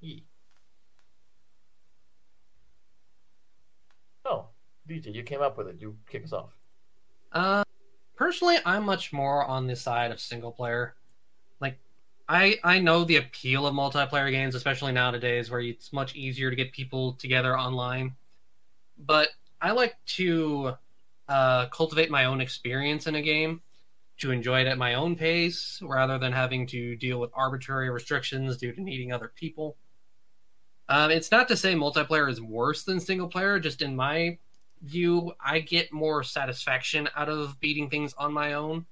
Ye- 0.00 0.24
Oh, 4.24 4.48
DJ, 4.86 5.10
you 5.10 5.22
came 5.22 5.42
up 5.42 5.56
with 5.58 5.68
it. 5.68 5.80
You 5.80 5.98
kick 6.08 6.24
us 6.24 6.32
off. 6.32 6.52
Uh, 7.32 7.62
personally, 8.16 8.58
I'm 8.64 8.84
much 8.84 9.12
more 9.12 9.44
on 9.44 9.66
the 9.66 9.76
side 9.76 10.10
of 10.10 10.20
single 10.20 10.52
player. 10.52 10.94
Like, 11.60 11.78
I 12.28 12.58
I 12.64 12.80
know 12.80 13.04
the 13.04 13.16
appeal 13.16 13.66
of 13.66 13.74
multiplayer 13.74 14.30
games, 14.30 14.54
especially 14.54 14.92
nowadays 14.92 15.50
where 15.50 15.60
it's 15.60 15.92
much 15.92 16.16
easier 16.16 16.50
to 16.50 16.56
get 16.56 16.72
people 16.72 17.14
together 17.14 17.58
online. 17.58 18.16
But 19.06 19.28
I 19.60 19.72
like 19.72 19.96
to 20.16 20.74
uh, 21.28 21.66
cultivate 21.66 22.10
my 22.10 22.26
own 22.26 22.40
experience 22.40 23.06
in 23.06 23.14
a 23.14 23.22
game, 23.22 23.62
to 24.18 24.30
enjoy 24.30 24.60
it 24.60 24.66
at 24.66 24.78
my 24.78 24.94
own 24.94 25.16
pace, 25.16 25.80
rather 25.82 26.18
than 26.18 26.32
having 26.32 26.66
to 26.68 26.94
deal 26.96 27.18
with 27.18 27.30
arbitrary 27.34 27.88
restrictions 27.90 28.58
due 28.58 28.72
to 28.72 28.80
needing 28.82 29.12
other 29.12 29.32
people. 29.34 29.76
Um, 30.88 31.10
it's 31.10 31.30
not 31.30 31.48
to 31.48 31.56
say 31.56 31.74
multiplayer 31.74 32.28
is 32.28 32.40
worse 32.40 32.82
than 32.82 33.00
single 33.00 33.28
player, 33.28 33.58
just 33.58 33.80
in 33.80 33.96
my 33.96 34.38
view, 34.82 35.32
I 35.40 35.60
get 35.60 35.92
more 35.92 36.22
satisfaction 36.22 37.08
out 37.14 37.28
of 37.28 37.60
beating 37.60 37.90
things 37.90 38.14
on 38.18 38.32
my 38.32 38.54
own, 38.54 38.86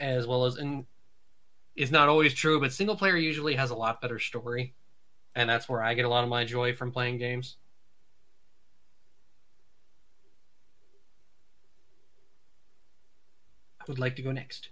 as 0.00 0.26
well 0.26 0.44
as 0.44 0.56
in. 0.56 0.86
It's 1.76 1.90
not 1.90 2.08
always 2.08 2.32
true, 2.32 2.60
but 2.60 2.72
single 2.72 2.96
player 2.96 3.16
usually 3.16 3.56
has 3.56 3.70
a 3.70 3.74
lot 3.74 4.00
better 4.00 4.20
story, 4.20 4.74
and 5.34 5.50
that's 5.50 5.68
where 5.68 5.82
I 5.82 5.94
get 5.94 6.04
a 6.04 6.08
lot 6.08 6.22
of 6.22 6.30
my 6.30 6.44
joy 6.44 6.74
from 6.74 6.92
playing 6.92 7.18
games. 7.18 7.56
Would 13.88 13.98
like 13.98 14.16
to 14.16 14.22
go 14.22 14.32
next. 14.32 14.68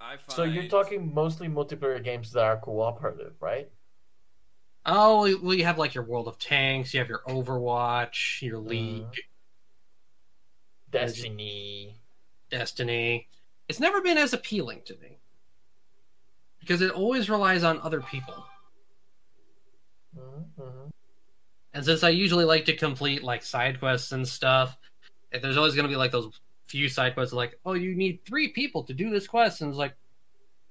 I 0.00 0.16
find... 0.16 0.20
So 0.28 0.44
you're 0.44 0.68
talking 0.68 1.12
mostly 1.12 1.48
multiplayer 1.48 2.02
games 2.02 2.32
that 2.32 2.44
are 2.44 2.56
cooperative, 2.56 3.34
right? 3.40 3.70
Oh, 4.86 5.36
well, 5.42 5.54
you 5.54 5.64
have 5.64 5.78
like 5.78 5.94
your 5.94 6.04
World 6.04 6.28
of 6.28 6.38
Tanks, 6.38 6.94
you 6.94 7.00
have 7.00 7.08
your 7.08 7.22
Overwatch, 7.28 8.40
your 8.40 8.58
Mm-hmm. 8.58 8.68
League, 8.68 9.20
Destiny. 10.90 12.00
Destiny. 12.50 13.28
It's 13.68 13.80
never 13.80 14.00
been 14.00 14.16
as 14.16 14.32
appealing 14.32 14.80
to 14.86 14.96
me 14.96 15.18
because 16.60 16.80
it 16.80 16.90
always 16.90 17.28
relies 17.28 17.64
on 17.64 17.80
other 17.80 18.00
people. 18.00 18.46
Mm-hmm. 20.18 20.88
And 21.74 21.84
since 21.84 22.02
I 22.02 22.08
usually 22.08 22.46
like 22.46 22.64
to 22.64 22.76
complete 22.76 23.22
like 23.22 23.42
side 23.42 23.78
quests 23.78 24.12
and 24.12 24.26
stuff, 24.26 24.76
there's 25.32 25.56
always 25.56 25.74
going 25.74 25.84
to 25.84 25.88
be 25.88 25.96
like 25.96 26.12
those 26.12 26.40
few 26.66 26.88
side 26.88 27.14
quests 27.14 27.32
like, 27.32 27.58
oh, 27.64 27.74
you 27.74 27.94
need 27.94 28.20
three 28.26 28.48
people 28.48 28.82
to 28.84 28.94
do 28.94 29.10
this 29.10 29.26
quest, 29.26 29.60
and 29.60 29.70
it's 29.70 29.78
like, 29.78 29.94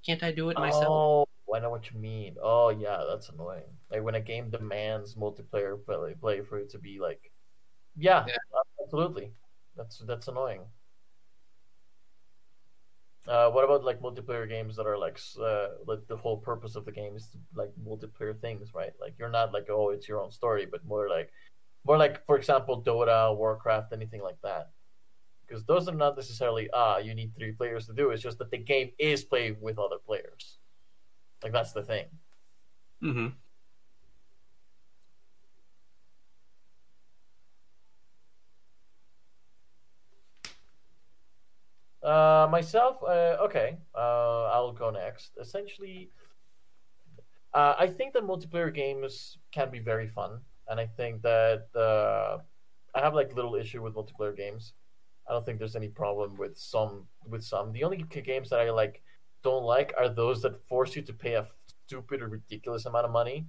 can't 0.06 0.24
I 0.24 0.32
do 0.32 0.50
it 0.50 0.58
myself? 0.58 0.86
Oh, 0.86 1.54
I 1.54 1.60
know 1.60 1.70
what 1.70 1.92
you 1.92 2.00
mean. 2.00 2.36
Oh, 2.42 2.70
yeah, 2.70 3.04
that's 3.10 3.30
annoying. 3.30 3.64
Like 3.92 4.04
when 4.04 4.16
a 4.16 4.22
game 4.22 4.50
demands 4.50 5.16
multiplayer 5.16 5.84
play, 5.84 6.14
play 6.20 6.42
for 6.42 6.60
it 6.60 6.70
to 6.72 6.78
be 6.80 7.00
like, 7.00 7.32
yeah, 7.98 8.26
Yeah. 8.28 8.36
absolutely. 8.84 9.32
That's 9.76 9.98
that's 10.00 10.28
annoying. 10.28 10.62
Uh, 13.28 13.50
what 13.50 13.66
about 13.66 13.84
like 13.84 14.00
multiplayer 14.00 14.48
games 14.48 14.76
that 14.78 14.88
are 14.88 14.98
like 14.98 15.20
uh, 15.42 15.68
like 15.86 16.00
the 16.08 16.16
whole 16.16 16.38
purpose 16.38 16.76
of 16.76 16.86
the 16.86 16.92
game 16.92 17.16
is 17.16 17.28
to, 17.28 17.38
like 17.56 17.72
multiplayer 17.86 18.40
things, 18.40 18.74
right? 18.74 18.94
Like 19.02 19.16
you're 19.20 19.30
not 19.30 19.52
like 19.52 19.68
oh 19.70 19.90
it's 19.90 20.08
your 20.08 20.22
own 20.22 20.32
story, 20.32 20.66
but 20.66 20.86
more 20.86 21.10
like 21.10 21.32
more 21.88 21.98
like 21.98 22.26
for 22.26 22.38
example 22.38 22.84
Dota, 22.84 23.36
Warcraft, 23.36 23.94
anything 23.94 24.22
like 24.22 24.38
that. 24.44 24.72
Because 25.48 25.64
those 25.64 25.88
are 25.88 25.96
not 25.96 26.16
necessarily 26.18 26.70
ah 26.74 26.98
you 26.98 27.16
need 27.16 27.34
three 27.36 27.54
players 27.54 27.88
to 27.88 27.94
do. 27.94 28.10
It's 28.12 28.22
just 28.22 28.38
that 28.40 28.52
the 28.52 28.58
game 28.58 28.92
is 29.00 29.24
played 29.24 29.62
with 29.62 29.80
other 29.80 29.98
players. 30.06 30.60
Like 31.42 31.54
that's 31.54 31.72
the 31.72 31.84
thing. 31.84 32.06
Mm-hmm. 33.04 33.28
Uh, 42.04 42.48
myself, 42.50 43.04
uh, 43.04 43.36
okay. 43.42 43.78
Uh, 43.94 44.46
I'll 44.46 44.72
go 44.72 44.92
next. 44.92 45.32
Essentially, 45.42 46.10
uh, 47.54 47.76
I 47.78 47.88
think 47.88 48.14
that 48.14 48.24
multiplayer 48.24 48.74
games 48.74 49.38
can 49.52 49.70
be 49.72 49.80
very 49.80 50.08
fun, 50.08 50.40
and 50.70 50.80
I 50.80 50.86
think 50.86 51.22
that 51.22 51.68
uh, 51.76 52.40
I 52.96 53.02
have 53.02 53.14
like 53.14 53.36
little 53.36 53.56
issue 53.56 53.82
with 53.82 53.96
multiplayer 53.96 54.36
games. 54.36 54.74
I 55.28 55.34
don't 55.34 55.46
think 55.46 55.60
there's 55.60 55.76
any 55.76 55.90
problem 55.90 56.38
with 56.38 56.58
some 56.58 57.08
with 57.28 57.44
some. 57.44 57.72
The 57.72 57.84
only 57.84 57.98
games 57.98 58.50
that 58.50 58.60
I 58.60 58.72
like 58.72 59.02
don't 59.44 59.64
like 59.64 59.94
are 59.98 60.10
those 60.10 60.42
that 60.42 60.66
force 60.68 60.96
you 60.96 61.02
to 61.04 61.14
pay 61.14 61.34
a 61.36 61.46
stupid 61.86 62.22
or 62.22 62.28
ridiculous 62.28 62.86
amount 62.86 63.06
of 63.06 63.12
money. 63.12 63.46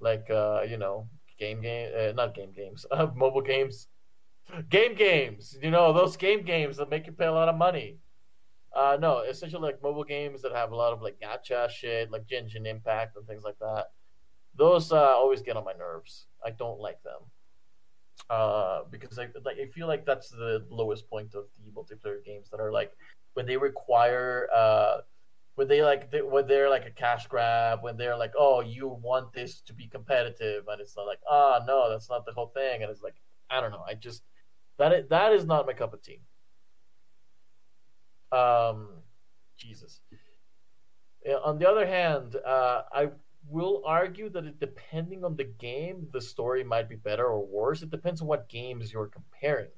Like 0.00 0.28
uh, 0.30 0.62
you 0.68 0.76
know, 0.76 1.08
game 1.38 1.60
game 1.60 1.90
uh, 1.96 2.12
not 2.12 2.34
game 2.34 2.52
games, 2.52 2.86
uh, 2.90 3.08
mobile 3.14 3.42
games. 3.42 3.88
Game 4.70 4.94
games, 4.94 5.58
you 5.62 5.70
know, 5.70 5.92
those 5.92 6.16
game 6.16 6.42
games 6.42 6.78
that 6.78 6.88
make 6.88 7.06
you 7.06 7.12
pay 7.12 7.26
a 7.26 7.32
lot 7.32 7.50
of 7.50 7.56
money. 7.56 7.98
Uh 8.74 8.96
no, 8.98 9.20
essentially 9.20 9.62
like 9.62 9.82
mobile 9.82 10.04
games 10.04 10.40
that 10.40 10.52
have 10.52 10.72
a 10.72 10.76
lot 10.76 10.92
of 10.92 11.02
like 11.02 11.18
gacha 11.20 11.68
shit, 11.68 12.10
like 12.10 12.26
Genshin 12.26 12.66
Impact 12.66 13.16
and 13.16 13.26
things 13.26 13.44
like 13.44 13.58
that. 13.60 13.86
Those 14.58 14.92
uh, 14.92 14.96
always 14.96 15.40
get 15.40 15.56
on 15.56 15.64
my 15.64 15.72
nerves. 15.72 16.26
I 16.44 16.50
don't 16.50 16.80
like 16.80 17.02
them 17.02 17.22
uh, 18.30 18.80
because 18.90 19.18
I 19.18 19.28
like 19.44 19.58
I 19.58 19.66
feel 19.66 19.86
like 19.86 20.04
that's 20.04 20.30
the 20.30 20.66
lowest 20.68 21.08
point 21.08 21.34
of 21.34 21.44
the 21.64 21.70
multiplayer 21.70 22.24
games 22.24 22.50
that 22.50 22.60
are 22.60 22.72
like 22.72 22.92
when 23.34 23.46
they 23.46 23.56
require 23.56 24.48
uh, 24.54 24.98
when 25.54 25.68
they 25.68 25.82
like 25.82 26.10
they, 26.10 26.22
when 26.22 26.46
they're 26.46 26.68
like 26.68 26.86
a 26.86 26.90
cash 26.90 27.26
grab 27.26 27.78
when 27.82 27.96
they're 27.96 28.16
like 28.16 28.32
oh 28.36 28.60
you 28.60 28.88
want 28.88 29.32
this 29.32 29.60
to 29.62 29.72
be 29.72 29.86
competitive 29.86 30.64
and 30.68 30.80
it's 30.80 30.96
not 30.96 31.06
like 31.06 31.20
ah 31.30 31.60
no 31.66 31.88
that's 31.88 32.10
not 32.10 32.26
the 32.26 32.32
whole 32.32 32.48
thing 32.48 32.82
and 32.82 32.90
it's 32.90 33.02
like 33.02 33.16
I 33.50 33.60
don't 33.60 33.70
know 33.70 33.84
I 33.86 33.94
just 33.94 34.22
that 34.78 34.92
is, 34.92 35.08
that 35.08 35.32
is 35.32 35.44
not 35.44 35.66
my 35.66 35.72
cup 35.72 35.92
of 35.92 36.02
tea. 36.02 36.20
Um, 38.30 38.88
Jesus. 39.56 40.00
On 41.44 41.58
the 41.58 41.68
other 41.68 41.86
hand, 41.86 42.36
uh, 42.36 42.82
I 42.92 43.08
will 43.48 43.82
argue 43.86 44.28
that 44.30 44.44
it, 44.44 44.60
depending 44.60 45.24
on 45.24 45.36
the 45.36 45.44
game, 45.44 46.06
the 46.12 46.20
story 46.20 46.62
might 46.64 46.88
be 46.88 46.96
better 46.96 47.26
or 47.26 47.44
worse. 47.44 47.82
It 47.82 47.90
depends 47.90 48.20
on 48.20 48.28
what 48.28 48.48
games 48.48 48.92
you're 48.92 49.06
comparing. 49.08 49.70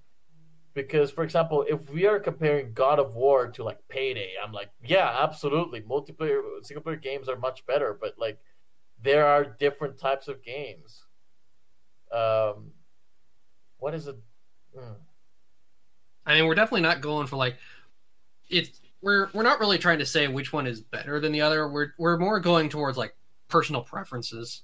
Because, 0.73 1.11
for 1.11 1.25
example, 1.25 1.65
if 1.69 1.91
we 1.91 2.07
are 2.07 2.21
comparing 2.21 2.73
God 2.73 2.99
of 2.99 3.15
War 3.15 3.49
to 3.49 3.65
like 3.65 3.79
Payday, 3.89 4.35
I'm 4.43 4.53
like, 4.53 4.71
yeah, 4.85 5.19
absolutely. 5.23 5.81
Multiplayer, 5.81 6.43
single 6.63 6.83
player 6.83 6.97
games 6.97 7.29
are 7.29 7.37
much 7.37 7.67
better, 7.67 7.97
but 8.01 8.15
like, 8.19 8.39
there 9.03 9.27
are 9.27 9.45
different 9.45 9.99
types 9.99 10.29
of 10.29 10.43
games. 10.45 11.05
Um, 12.13 12.73
what 13.79 13.95
is 13.95 14.07
it? 14.07 14.17
Hmm. 14.77 14.93
I 16.27 16.35
mean, 16.35 16.47
we're 16.47 16.55
definitely 16.55 16.83
not 16.83 17.01
going 17.01 17.27
for 17.27 17.37
like 17.37 17.57
it's 18.49 18.81
we're 19.01 19.29
we're 19.33 19.43
not 19.43 19.61
really 19.61 19.79
trying 19.79 19.99
to 19.99 20.07
say 20.07 20.29
which 20.29 20.53
one 20.53 20.67
is 20.67 20.81
better 20.81 21.19
than 21.21 21.33
the 21.33 21.41
other. 21.41 21.69
We're 21.69 21.95
we're 21.99 22.19
more 22.19 22.41
going 22.41 22.69
towards 22.69 22.99
like 22.99 23.15
personal 23.51 23.83
preferences. 23.83 24.63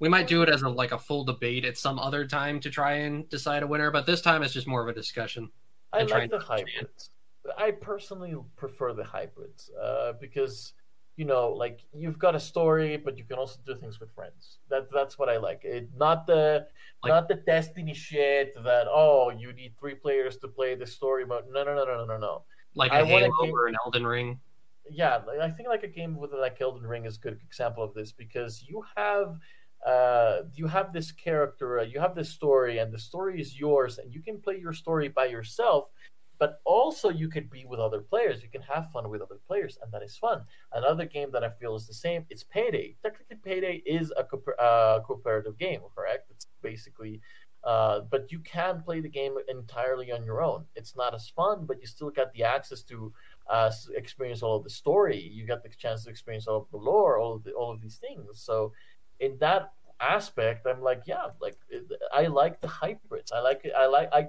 We 0.00 0.08
might 0.08 0.26
do 0.26 0.42
it 0.42 0.48
as 0.48 0.62
a 0.62 0.68
like 0.68 0.92
a 0.92 0.98
full 0.98 1.24
debate 1.24 1.64
at 1.64 1.78
some 1.78 1.98
other 1.98 2.26
time 2.26 2.58
to 2.60 2.70
try 2.70 2.94
and 2.94 3.28
decide 3.28 3.62
a 3.62 3.66
winner, 3.66 3.90
but 3.90 4.04
this 4.04 4.20
time 4.20 4.42
it's 4.42 4.52
just 4.52 4.66
more 4.66 4.82
of 4.82 4.88
a 4.88 4.92
discussion. 4.92 5.48
I 5.92 6.02
like 6.02 6.30
the 6.30 6.38
hybrids. 6.40 7.10
I 7.56 7.70
personally 7.70 8.34
prefer 8.56 8.92
the 8.94 9.04
hybrids 9.04 9.70
uh, 9.80 10.14
because 10.20 10.74
you 11.16 11.26
know, 11.26 11.50
like 11.50 11.84
you've 11.94 12.18
got 12.18 12.34
a 12.34 12.40
story, 12.40 12.96
but 12.96 13.18
you 13.18 13.24
can 13.24 13.36
also 13.38 13.60
do 13.66 13.76
things 13.76 14.00
with 14.00 14.10
friends. 14.12 14.58
That 14.70 14.88
that's 14.92 15.18
what 15.18 15.28
I 15.28 15.36
like. 15.36 15.60
It 15.62 15.90
not 15.96 16.26
the 16.26 16.66
Like- 17.02 17.10
not 17.10 17.28
the 17.28 17.34
Destiny 17.34 17.94
shit 17.94 18.54
that 18.64 18.86
oh 18.88 19.30
you 19.30 19.52
need 19.52 19.74
three 19.78 19.94
players 19.94 20.36
to 20.38 20.48
play 20.48 20.74
the 20.74 20.86
story 20.86 21.24
mode. 21.26 21.44
No 21.50 21.62
no 21.64 21.74
no 21.74 21.84
no 21.84 21.96
no 21.98 22.06
no 22.06 22.18
no. 22.18 22.42
Like 22.74 22.90
a 22.92 22.96
I 22.96 23.00
a 23.00 23.04
Halo 23.04 23.30
game- 23.42 23.54
or 23.54 23.66
an 23.68 23.76
Elden 23.84 24.06
Ring. 24.06 24.40
Yeah, 24.90 25.20
I 25.40 25.50
think 25.50 25.68
like 25.68 25.84
a 25.84 25.88
game 25.88 26.16
with 26.16 26.32
like 26.32 26.60
Elden 26.60 26.86
Ring 26.86 27.06
is 27.06 27.16
a 27.16 27.20
good 27.20 27.38
example 27.46 27.84
of 27.84 27.94
this 27.94 28.12
because 28.12 28.62
you 28.66 28.84
have 28.96 29.38
uh 29.86 30.42
you 30.54 30.66
have 30.66 30.92
this 30.92 31.12
character, 31.12 31.80
uh, 31.80 31.84
you 31.84 32.00
have 32.00 32.14
this 32.14 32.30
story, 32.30 32.78
and 32.78 32.92
the 32.92 32.98
story 32.98 33.40
is 33.40 33.58
yours, 33.58 33.98
and 33.98 34.12
you 34.12 34.20
can 34.22 34.40
play 34.40 34.58
your 34.58 34.72
story 34.72 35.08
by 35.08 35.26
yourself. 35.26 35.88
But 36.38 36.60
also, 36.64 37.08
you 37.08 37.28
could 37.28 37.48
be 37.50 37.64
with 37.64 37.78
other 37.78 38.00
players. 38.00 38.42
You 38.42 38.48
can 38.48 38.62
have 38.62 38.90
fun 38.90 39.08
with 39.08 39.22
other 39.22 39.38
players, 39.46 39.78
and 39.80 39.92
that 39.92 40.02
is 40.02 40.16
fun. 40.16 40.42
Another 40.72 41.04
game 41.06 41.30
that 41.32 41.44
I 41.44 41.50
feel 41.50 41.76
is 41.76 41.86
the 41.86 41.94
same. 41.94 42.26
It's 42.30 42.42
Payday. 42.42 42.96
Technically, 43.02 43.36
Payday 43.36 43.82
is 43.86 44.12
a 44.16 44.24
co- 44.24 44.52
uh, 44.58 45.00
cooperative 45.02 45.56
game, 45.56 45.80
correct? 45.94 46.30
It's 46.30 46.48
basically, 46.60 47.20
uh, 47.64 48.00
but 48.10 48.32
you 48.32 48.40
can 48.40 48.82
play 48.82 49.00
the 49.00 49.08
game 49.08 49.36
entirely 49.48 50.10
on 50.10 50.24
your 50.24 50.42
own. 50.42 50.64
It's 50.74 50.96
not 50.96 51.14
as 51.14 51.28
fun, 51.28 51.64
but 51.64 51.80
you 51.80 51.86
still 51.86 52.10
got 52.10 52.32
the 52.32 52.42
access 52.42 52.82
to 52.84 53.12
uh, 53.48 53.70
experience 53.96 54.42
all 54.42 54.56
of 54.56 54.64
the 54.64 54.70
story. 54.70 55.20
You 55.20 55.46
get 55.46 55.62
the 55.62 55.68
chance 55.70 56.04
to 56.04 56.10
experience 56.10 56.46
all 56.46 56.58
of 56.58 56.70
the 56.70 56.76
lore, 56.78 57.18
all 57.18 57.34
of 57.34 57.44
the, 57.44 57.52
all 57.52 57.72
of 57.72 57.80
these 57.80 57.96
things. 57.96 58.40
So, 58.40 58.72
in 59.20 59.36
that 59.40 59.72
aspect, 60.00 60.66
I'm 60.66 60.82
like, 60.82 61.02
yeah, 61.06 61.26
like 61.40 61.56
I 62.12 62.26
like 62.26 62.60
the 62.60 62.68
hybrids. 62.68 63.32
I 63.32 63.40
like. 63.40 63.66
I 63.76 63.86
like 63.86 64.08
I. 64.12 64.28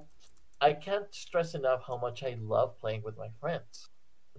I 0.62 0.72
can't 0.74 1.14
stress 1.14 1.56
enough 1.56 1.82
how 1.86 1.98
much 1.98 2.24
I 2.24 2.38
love 2.40 2.80
playing 2.80 3.02
with 3.04 3.18
my 3.18 3.28
friends. 3.42 3.90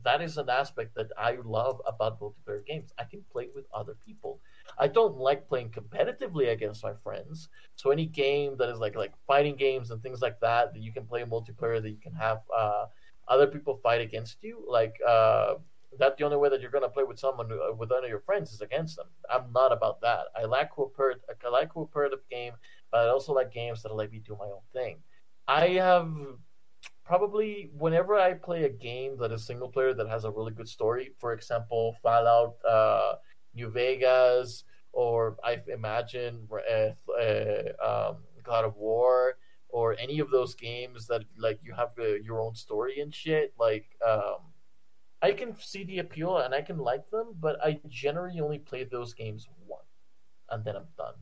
That 0.05 0.23
is 0.23 0.39
an 0.39 0.49
aspect 0.49 0.95
that 0.97 1.09
I 1.19 1.39
love 1.45 1.81
about 1.87 2.19
multiplayer 2.21 2.65
games. 2.67 2.93
I 2.99 3.05
can 3.05 3.23
play 3.31 3.49
with 3.55 3.67
other 3.75 3.97
people. 4.05 4.41
I 4.79 4.89
don't 4.89 5.17
like 5.17 5.49
playing 5.49 5.71
competitively 5.71 6.51
against 6.51 6.83
my 6.83 6.95
friends. 6.95 7.49
So 7.77 7.91
any 7.91 8.07
game 8.07 8.57
that 8.59 8.71
is 8.71 8.79
like 8.79 8.97
like 8.97 9.13
fighting 9.27 9.57
games 9.57 9.91
and 9.91 10.03
things 10.03 10.21
like 10.21 10.41
that 10.41 10.73
that 10.73 10.83
you 10.83 10.93
can 10.93 11.07
play 11.07 11.23
multiplayer 11.25 11.81
that 11.81 11.91
you 11.91 12.01
can 12.03 12.15
have 12.15 12.39
uh, 12.57 12.87
other 13.29 13.47
people 13.47 13.75
fight 13.77 14.01
against 14.01 14.43
you, 14.43 14.65
like 14.69 14.95
uh, 15.07 15.55
that's 15.99 16.19
the 16.19 16.25
only 16.25 16.37
way 16.37 16.49
that 16.49 16.61
you're 16.61 16.71
gonna 16.71 16.89
play 16.89 17.05
with 17.05 17.19
someone 17.19 17.51
uh, 17.53 17.75
with 17.75 17.91
one 17.91 18.05
of 18.05 18.11
your 18.11 18.21
friends 18.21 18.53
is 18.53 18.61
against 18.61 18.97
them. 18.97 19.07
I'm 19.31 19.53
not 19.53 19.73
about 19.73 20.01
that. 20.03 20.27
I 20.37 20.45
like 20.45 20.71
cooperative. 20.71 21.23
I 21.45 21.49
like 21.49 21.71
cooperative 21.71 22.21
game, 22.31 22.53
but 22.91 23.07
I 23.07 23.09
also 23.09 23.33
like 23.33 23.53
games 23.53 23.83
that 23.83 23.95
let 23.95 24.11
me 24.11 24.21
do 24.25 24.37
my 24.39 24.47
own 24.47 24.63
thing. 24.73 24.99
I 25.47 25.69
have 25.71 26.11
probably 27.05 27.71
whenever 27.77 28.17
I 28.17 28.35
play 28.35 28.65
a 28.65 28.71
game 28.71 29.19
that 29.19 29.33
is 29.33 29.47
single 29.47 29.69
player 29.69 29.95
that 29.95 30.09
has 30.09 30.25
a 30.25 30.31
really 30.31 30.53
good 30.53 30.69
story, 30.69 31.13
for 31.19 31.33
example, 31.33 31.97
Fallout, 32.03 32.55
uh, 32.69 33.15
New 33.55 33.71
Vegas, 33.71 34.65
or 34.93 35.37
I 35.45 35.59
imagine 35.69 36.49
uh, 36.51 36.93
uh, 37.21 38.11
um, 38.11 38.17
God 38.43 38.65
of 38.65 38.77
War, 38.77 39.37
or 39.75 39.97
any 39.99 40.21
of 40.21 40.31
those 40.31 40.55
games 40.55 41.07
that 41.09 41.25
like 41.37 41.59
you 41.63 41.75
have 41.75 41.91
your 42.23 42.41
own 42.41 42.55
story 42.55 43.01
and 43.01 43.15
shit. 43.15 43.53
Like, 43.59 43.87
um, 44.07 44.39
I 45.21 45.33
can 45.33 45.57
see 45.59 45.85
the 45.85 45.99
appeal 45.99 46.39
and 46.39 46.55
I 46.55 46.63
can 46.63 46.79
like 46.79 47.11
them, 47.11 47.35
but 47.41 47.57
I 47.65 47.81
generally 47.89 48.41
only 48.41 48.59
play 48.59 48.85
those 48.85 49.15
games 49.15 49.49
once, 49.67 49.83
and 50.51 50.65
then 50.65 50.77
I'm 50.77 50.89
done 50.97 51.15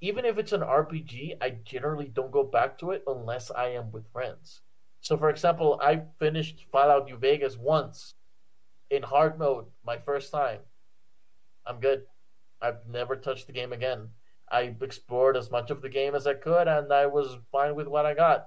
even 0.00 0.24
if 0.24 0.38
it's 0.38 0.52
an 0.52 0.60
RPG, 0.60 1.38
I 1.40 1.50
generally 1.64 2.06
don't 2.06 2.30
go 2.30 2.44
back 2.44 2.78
to 2.78 2.92
it 2.92 3.02
unless 3.06 3.50
I 3.50 3.68
am 3.70 3.90
with 3.90 4.10
friends. 4.12 4.62
So, 5.00 5.16
for 5.16 5.30
example, 5.30 5.80
I 5.82 6.02
finished 6.18 6.66
Fallout 6.70 7.06
New 7.06 7.16
Vegas 7.16 7.56
once 7.56 8.14
in 8.90 9.02
hard 9.02 9.38
mode, 9.38 9.66
my 9.84 9.98
first 9.98 10.30
time. 10.30 10.60
I'm 11.66 11.80
good. 11.80 12.02
I've 12.62 12.86
never 12.88 13.16
touched 13.16 13.46
the 13.46 13.52
game 13.52 13.72
again. 13.72 14.08
I 14.50 14.74
explored 14.80 15.36
as 15.36 15.50
much 15.50 15.70
of 15.70 15.82
the 15.82 15.88
game 15.88 16.14
as 16.14 16.26
I 16.26 16.34
could, 16.34 16.68
and 16.68 16.92
I 16.92 17.06
was 17.06 17.36
fine 17.52 17.74
with 17.74 17.86
what 17.86 18.06
I 18.06 18.14
got. 18.14 18.46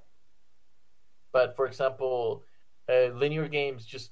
But 1.31 1.55
for 1.55 1.65
example, 1.65 2.43
uh, 2.89 3.07
linear 3.13 3.47
games 3.47 3.85
just 3.85 4.11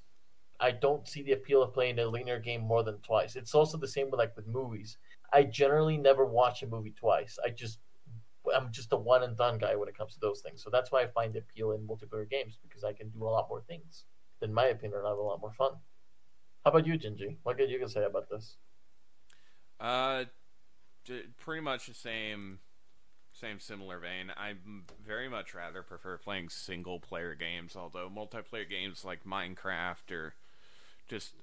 I 0.59 0.71
don't 0.71 1.07
see 1.07 1.21
the 1.21 1.31
appeal 1.33 1.63
of 1.63 1.73
playing 1.73 1.99
a 1.99 2.05
linear 2.05 2.39
game 2.39 2.61
more 2.61 2.83
than 2.83 2.99
twice. 2.99 3.35
It's 3.35 3.55
also 3.55 3.77
the 3.77 3.87
same 3.87 4.09
with 4.11 4.19
like 4.19 4.35
with 4.35 4.47
movies. 4.47 4.97
I 5.31 5.43
generally 5.43 5.97
never 5.97 6.25
watch 6.25 6.63
a 6.63 6.67
movie 6.67 6.93
twice. 6.97 7.37
I 7.43 7.49
just 7.49 7.79
I'm 8.55 8.71
just 8.71 8.91
a 8.93 8.97
one 8.97 9.23
and 9.23 9.37
done 9.37 9.57
guy 9.57 9.75
when 9.75 9.89
it 9.89 9.97
comes 9.97 10.13
to 10.13 10.19
those 10.19 10.41
things. 10.41 10.63
So 10.63 10.69
that's 10.69 10.91
why 10.91 11.01
I 11.03 11.07
find 11.07 11.33
the 11.33 11.39
appeal 11.39 11.71
in 11.71 11.87
multiplayer 11.87 12.29
games 12.29 12.57
because 12.61 12.83
I 12.83 12.93
can 12.93 13.09
do 13.09 13.23
a 13.23 13.29
lot 13.29 13.47
more 13.49 13.61
things. 13.61 14.05
In 14.41 14.53
my 14.53 14.65
opinion, 14.65 15.01
I 15.05 15.09
have 15.09 15.17
a 15.17 15.21
lot 15.21 15.41
more 15.41 15.51
fun. 15.51 15.73
How 16.63 16.71
about 16.71 16.87
you, 16.87 16.93
Gingy? 16.93 17.37
What 17.43 17.57
can 17.57 17.69
you 17.69 17.79
can 17.79 17.89
say 17.89 18.03
about 18.03 18.29
this? 18.29 18.57
Uh, 19.79 20.25
pretty 21.37 21.61
much 21.61 21.87
the 21.87 21.93
same, 21.93 22.59
same 23.33 23.59
similar 23.59 23.99
vein. 23.99 24.31
I 24.35 24.53
very 25.05 25.29
much 25.29 25.53
rather 25.53 25.81
prefer 25.83 26.17
playing 26.17 26.49
single 26.49 26.99
player 26.99 27.35
games, 27.35 27.75
although 27.75 28.09
multiplayer 28.09 28.69
games 28.69 29.03
like 29.05 29.23
Minecraft 29.25 30.11
or 30.11 30.33
just 31.07 31.33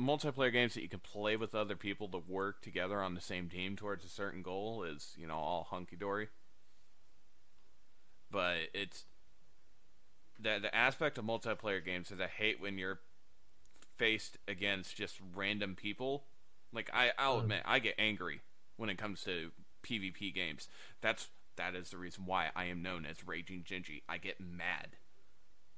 multiplayer 0.00 0.52
games 0.52 0.74
that 0.74 0.82
you 0.82 0.88
can 0.88 1.00
play 1.00 1.36
with 1.36 1.54
other 1.54 1.76
people 1.76 2.08
to 2.08 2.18
work 2.18 2.60
together 2.62 3.00
on 3.02 3.14
the 3.14 3.20
same 3.20 3.48
team 3.48 3.76
towards 3.76 4.04
a 4.04 4.08
certain 4.08 4.42
goal 4.42 4.82
is 4.84 5.12
you 5.16 5.26
know 5.26 5.36
all 5.36 5.64
hunky 5.70 5.96
dory. 5.96 6.28
But 8.30 8.56
it's 8.74 9.04
the 10.38 10.58
the 10.60 10.74
aspect 10.74 11.18
of 11.18 11.24
multiplayer 11.24 11.84
games 11.84 12.10
is 12.10 12.20
I 12.20 12.26
hate 12.26 12.60
when 12.60 12.78
you're 12.78 13.00
faced 13.96 14.38
against 14.48 14.96
just 14.96 15.18
random 15.34 15.76
people. 15.76 16.24
Like 16.72 16.90
I, 16.94 17.12
I'll 17.18 17.38
Mm. 17.38 17.42
admit, 17.42 17.62
I 17.64 17.78
get 17.78 17.94
angry 17.98 18.40
when 18.76 18.90
it 18.90 18.98
comes 18.98 19.22
to 19.22 19.50
PvP 19.82 20.34
games. 20.34 20.68
That's 21.00 21.28
that 21.56 21.74
is 21.74 21.90
the 21.90 21.98
reason 21.98 22.24
why 22.26 22.50
I 22.56 22.64
am 22.64 22.82
known 22.82 23.04
as 23.04 23.26
Raging 23.26 23.62
Gingy. 23.62 24.02
I 24.08 24.18
get 24.18 24.40
mad 24.40 24.96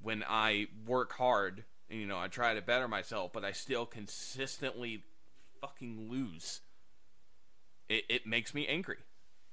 when 0.00 0.24
I 0.28 0.68
work 0.86 1.14
hard 1.14 1.64
and 1.90 2.00
you 2.00 2.06
know 2.06 2.18
I 2.18 2.28
try 2.28 2.54
to 2.54 2.62
better 2.62 2.88
myself, 2.88 3.32
but 3.32 3.44
I 3.44 3.52
still 3.52 3.86
consistently 3.86 5.02
fucking 5.60 6.08
lose. 6.10 6.60
It 7.88 8.04
it 8.08 8.26
makes 8.26 8.54
me 8.54 8.66
angry. 8.66 8.98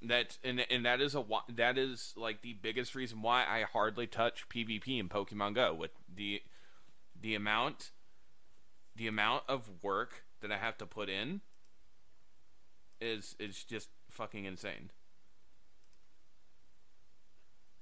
That 0.04 0.38
and 0.44 0.66
and 0.70 0.86
that 0.86 1.02
is 1.02 1.16
a 1.16 1.24
that 1.56 1.78
is 1.78 2.14
like 2.18 2.42
the 2.42 2.54
biggest 2.54 2.96
reason 2.96 3.22
why 3.22 3.46
I 3.48 3.64
hardly 3.72 4.08
touch 4.08 4.50
PvP 4.50 5.00
in 5.00 5.10
Pokemon 5.10 5.56
Go 5.56 5.74
with 5.74 5.92
the 6.14 6.42
the 7.20 7.36
amount 7.36 7.92
the 8.96 9.08
amount 9.08 9.44
of 9.48 9.70
work 9.82 10.24
that 10.42 10.52
I 10.52 10.58
have 10.58 10.78
to 10.80 10.86
put 10.86 11.08
in 11.08 11.42
is 13.02 13.36
is 13.40 13.64
just 13.64 13.90
fucking 14.10 14.46
insane. 14.46 14.92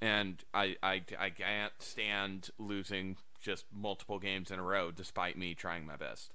And 0.02 0.42
I, 0.54 0.78
I, 0.82 1.02
I 1.20 1.30
can't 1.30 1.74
stand 1.80 2.52
losing 2.58 3.18
just 3.42 3.66
multiple 3.74 4.18
games 4.18 4.50
in 4.50 4.58
a 4.58 4.64
row 4.64 4.92
despite 4.92 5.38
me 5.38 5.54
trying 5.54 5.86
my 5.86 5.98
best. 5.98 6.32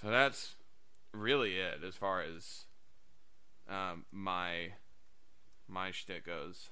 So 0.00 0.10
that's 0.10 0.54
really 1.12 1.56
it 1.56 1.82
as 1.86 1.96
far 1.96 2.22
as 2.22 2.66
um, 3.68 4.04
my 4.12 4.72
my 5.66 5.90
shtick 5.90 6.26
goes. 6.26 6.68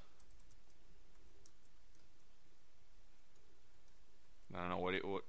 I 4.55 4.61
don't 4.61 4.71
know 4.71 4.79
what 4.79 4.93
do- 4.93 5.09
what 5.09 5.23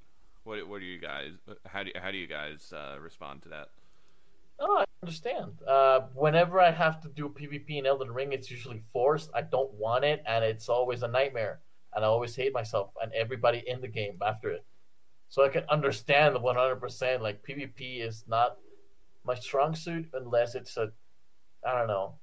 what 0.43 0.67
what 0.67 0.79
do 0.79 0.85
you 0.85 0.99
guys 0.99 1.31
how 1.65 1.83
do 1.83 1.91
how 1.95 2.11
do 2.11 2.17
you 2.17 2.27
guys 2.27 2.73
uh, 2.73 2.97
respond 2.99 3.41
to 3.43 3.49
that? 3.49 3.69
Oh, 4.59 4.77
I 4.79 4.85
understand. 5.03 5.61
Uh, 5.67 6.01
whenever 6.13 6.59
I 6.59 6.71
have 6.71 7.01
to 7.01 7.09
do 7.09 7.29
PvP 7.29 7.79
in 7.79 7.85
Elden 7.85 8.11
Ring, 8.11 8.33
it's 8.33 8.51
usually 8.51 8.79
forced. 8.91 9.29
I 9.33 9.41
don't 9.41 9.73
want 9.73 10.05
it, 10.05 10.23
and 10.25 10.43
it's 10.45 10.69
always 10.69 11.03
a 11.03 11.07
nightmare. 11.07 11.59
And 11.95 12.05
I 12.05 12.07
always 12.07 12.35
hate 12.35 12.53
myself 12.53 12.91
and 13.01 13.11
everybody 13.13 13.63
in 13.67 13.81
the 13.81 13.87
game 13.87 14.17
after 14.21 14.49
it. 14.49 14.65
So 15.29 15.43
I 15.43 15.49
can 15.49 15.63
understand 15.69 16.35
the 16.35 16.39
100%. 16.39 17.21
Like, 17.21 17.43
PvP 17.43 18.01
is 18.05 18.23
not 18.27 18.57
my 19.25 19.35
strong 19.35 19.75
suit 19.75 20.07
unless 20.13 20.55
it's 20.55 20.77
a. 20.77 20.91
I 21.65 21.77
don't 21.77 21.87
know. 21.87 22.15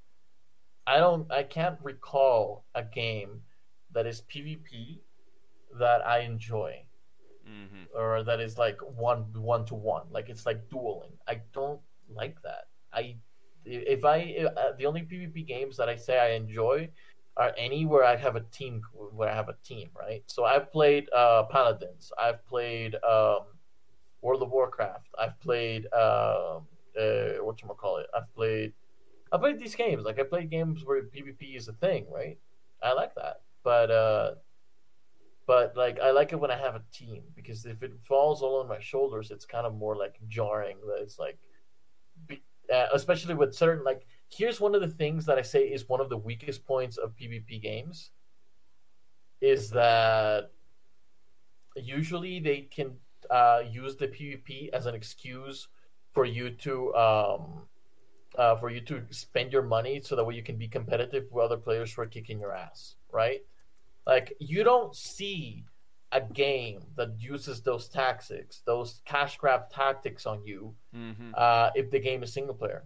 I 0.86 0.98
don't. 0.98 1.30
I 1.30 1.42
can't 1.42 1.78
recall 1.82 2.64
a 2.74 2.82
game 2.82 3.42
that 3.92 4.06
is 4.06 4.22
PvP 4.22 5.00
that 5.78 6.06
I 6.06 6.20
enjoy 6.20 6.84
Mm-hmm. 7.48 7.98
or 7.98 8.22
that 8.22 8.38
is 8.40 8.58
like 8.58 8.78
one 8.82 9.24
one 9.34 9.64
to 9.66 9.74
one 9.74 10.06
like 10.10 10.28
it's 10.28 10.46
like 10.46 10.68
dueling. 10.70 11.12
I 11.26 11.40
don't 11.52 11.80
like 12.08 12.40
that. 12.42 12.64
I 12.92 13.16
if 13.64 14.04
i 14.04 14.36
uh, 14.56 14.72
the 14.78 14.86
only 14.86 15.02
pvp 15.02 15.46
games 15.46 15.76
that 15.76 15.88
i 15.88 15.94
say 15.94 16.18
i 16.18 16.30
enjoy 16.30 16.88
are 17.36 17.52
any 17.58 17.84
where 17.84 18.04
i 18.04 18.16
have 18.16 18.36
a 18.36 18.40
team 18.52 18.80
where 19.12 19.28
i 19.28 19.34
have 19.34 19.48
a 19.48 19.56
team 19.64 19.90
right? 19.98 20.22
So 20.26 20.44
i've 20.44 20.72
played 20.72 21.08
uh 21.14 21.44
paladins. 21.44 22.10
I've 22.18 22.44
played 22.46 22.94
um 22.96 23.42
world 24.22 24.42
of 24.42 24.50
warcraft. 24.50 25.08
I've 25.18 25.38
played 25.40 25.86
um 25.92 26.66
uh 26.98 27.42
what 27.44 27.60
call 27.78 27.98
it 27.98 28.06
i've 28.14 28.34
played 28.34 28.72
i 29.32 29.38
played 29.38 29.58
these 29.58 29.74
games. 29.74 30.04
Like 30.04 30.18
i 30.18 30.22
played 30.24 30.50
games 30.50 30.82
where 30.84 31.02
pvp 31.02 31.56
is 31.56 31.68
a 31.68 31.72
thing 31.74 32.06
right? 32.10 32.38
I 32.82 32.92
like 32.92 33.14
that. 33.16 33.42
But 33.62 33.90
uh 33.90 34.34
but 35.50 35.76
like 35.76 35.98
I 35.98 36.12
like 36.12 36.32
it 36.32 36.38
when 36.38 36.52
I 36.52 36.56
have 36.56 36.76
a 36.76 36.82
team 36.92 37.24
because 37.34 37.66
if 37.66 37.82
it 37.82 37.90
falls 38.02 38.40
all 38.40 38.60
on 38.60 38.68
my 38.68 38.78
shoulders, 38.78 39.32
it's 39.32 39.44
kind 39.44 39.66
of 39.66 39.74
more 39.74 39.96
like 39.96 40.14
jarring. 40.28 40.76
It's 41.00 41.18
like, 41.18 41.38
uh, 42.72 42.86
especially 42.94 43.34
with 43.34 43.52
certain 43.52 43.82
like. 43.82 44.06
Here's 44.28 44.60
one 44.60 44.76
of 44.76 44.80
the 44.80 44.86
things 45.02 45.26
that 45.26 45.38
I 45.38 45.42
say 45.42 45.64
is 45.64 45.88
one 45.88 46.00
of 46.00 46.08
the 46.08 46.16
weakest 46.16 46.64
points 46.64 46.98
of 46.98 47.16
PvP 47.16 47.60
games. 47.60 48.12
Is 49.40 49.70
that 49.70 50.52
usually 51.74 52.38
they 52.38 52.68
can 52.72 52.92
uh, 53.28 53.62
use 53.68 53.96
the 53.96 54.06
PvP 54.06 54.68
as 54.72 54.86
an 54.86 54.94
excuse 54.94 55.66
for 56.12 56.24
you 56.24 56.50
to 56.50 56.94
um, 56.94 57.62
uh, 58.38 58.54
for 58.54 58.70
you 58.70 58.82
to 58.82 59.02
spend 59.10 59.52
your 59.52 59.62
money 59.62 60.00
so 60.00 60.14
that 60.14 60.24
way 60.24 60.36
you 60.36 60.44
can 60.44 60.58
be 60.58 60.68
competitive 60.68 61.24
with 61.32 61.44
other 61.44 61.56
players 61.56 61.92
who 61.92 62.02
are 62.02 62.06
kicking 62.06 62.38
your 62.38 62.54
ass, 62.54 62.94
right? 63.10 63.40
Like 64.10 64.34
you 64.40 64.64
don't 64.64 64.94
see 64.94 65.64
a 66.12 66.20
game 66.20 66.80
that 66.96 67.10
uses 67.18 67.62
those 67.62 67.88
tactics, 67.88 68.62
those 68.66 69.00
cash 69.04 69.38
grab 69.38 69.70
tactics 69.70 70.26
on 70.26 70.44
you, 70.44 70.74
Mm-hmm. 70.94 71.30
uh, 71.36 71.70
if 71.76 71.90
the 71.90 72.00
game 72.00 72.22
is 72.24 72.32
single 72.32 72.54
player, 72.54 72.82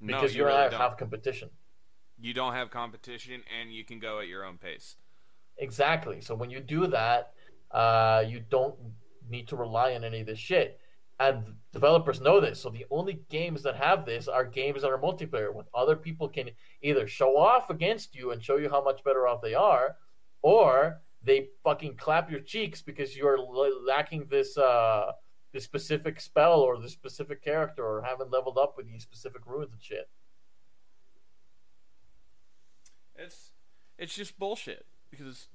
No, 0.00 0.06
because 0.08 0.34
you 0.34 0.42
you 0.42 0.46
really 0.46 0.68
don't. 0.70 0.80
have 0.84 0.96
competition. 0.98 1.48
You 2.20 2.34
don't 2.34 2.52
have 2.52 2.70
competition, 2.70 3.40
and 3.58 3.72
you 3.72 3.84
can 3.84 3.98
go 3.98 4.20
at 4.20 4.28
your 4.28 4.44
own 4.44 4.58
pace. 4.58 4.96
Exactly. 5.58 6.20
So 6.20 6.34
when 6.34 6.50
you 6.50 6.60
do 6.60 6.86
that, 6.88 7.32
uh, 7.70 8.22
you 8.28 8.40
don't 8.56 8.74
need 9.30 9.48
to 9.48 9.56
rely 9.56 9.94
on 9.94 10.04
any 10.04 10.20
of 10.20 10.26
this 10.26 10.38
shit. 10.38 10.78
And 11.18 11.54
developers 11.72 12.20
know 12.20 12.40
this. 12.40 12.60
So 12.60 12.68
the 12.68 12.84
only 12.90 13.20
games 13.30 13.62
that 13.62 13.76
have 13.76 14.04
this 14.04 14.28
are 14.28 14.44
games 14.44 14.82
that 14.82 14.90
are 14.90 14.98
multiplayer, 14.98 15.52
when 15.54 15.64
other 15.74 15.96
people 15.96 16.28
can 16.28 16.50
either 16.82 17.06
show 17.08 17.38
off 17.38 17.70
against 17.70 18.14
you 18.14 18.32
and 18.32 18.42
show 18.44 18.56
you 18.56 18.68
how 18.68 18.82
much 18.84 19.02
better 19.02 19.26
off 19.26 19.40
they 19.40 19.54
are, 19.54 19.96
or 20.46 21.00
they 21.24 21.48
fucking 21.64 21.96
clap 21.96 22.30
your 22.30 22.38
cheeks 22.38 22.80
because 22.80 23.16
you're 23.16 23.36
l- 23.36 23.84
lacking 23.84 24.28
this 24.30 24.56
uh, 24.56 25.10
this 25.52 25.64
specific 25.64 26.20
spell 26.20 26.60
or 26.60 26.80
this 26.80 26.92
specific 26.92 27.42
character 27.42 27.84
or 27.84 28.02
haven't 28.02 28.30
leveled 28.30 28.56
up 28.56 28.74
with 28.76 28.86
these 28.86 29.02
specific 29.02 29.42
runes 29.44 29.72
and 29.72 29.82
shit. 29.82 30.08
It's 33.16 33.50
it's 33.98 34.14
just 34.14 34.38
bullshit 34.38 34.86
because 35.10 35.48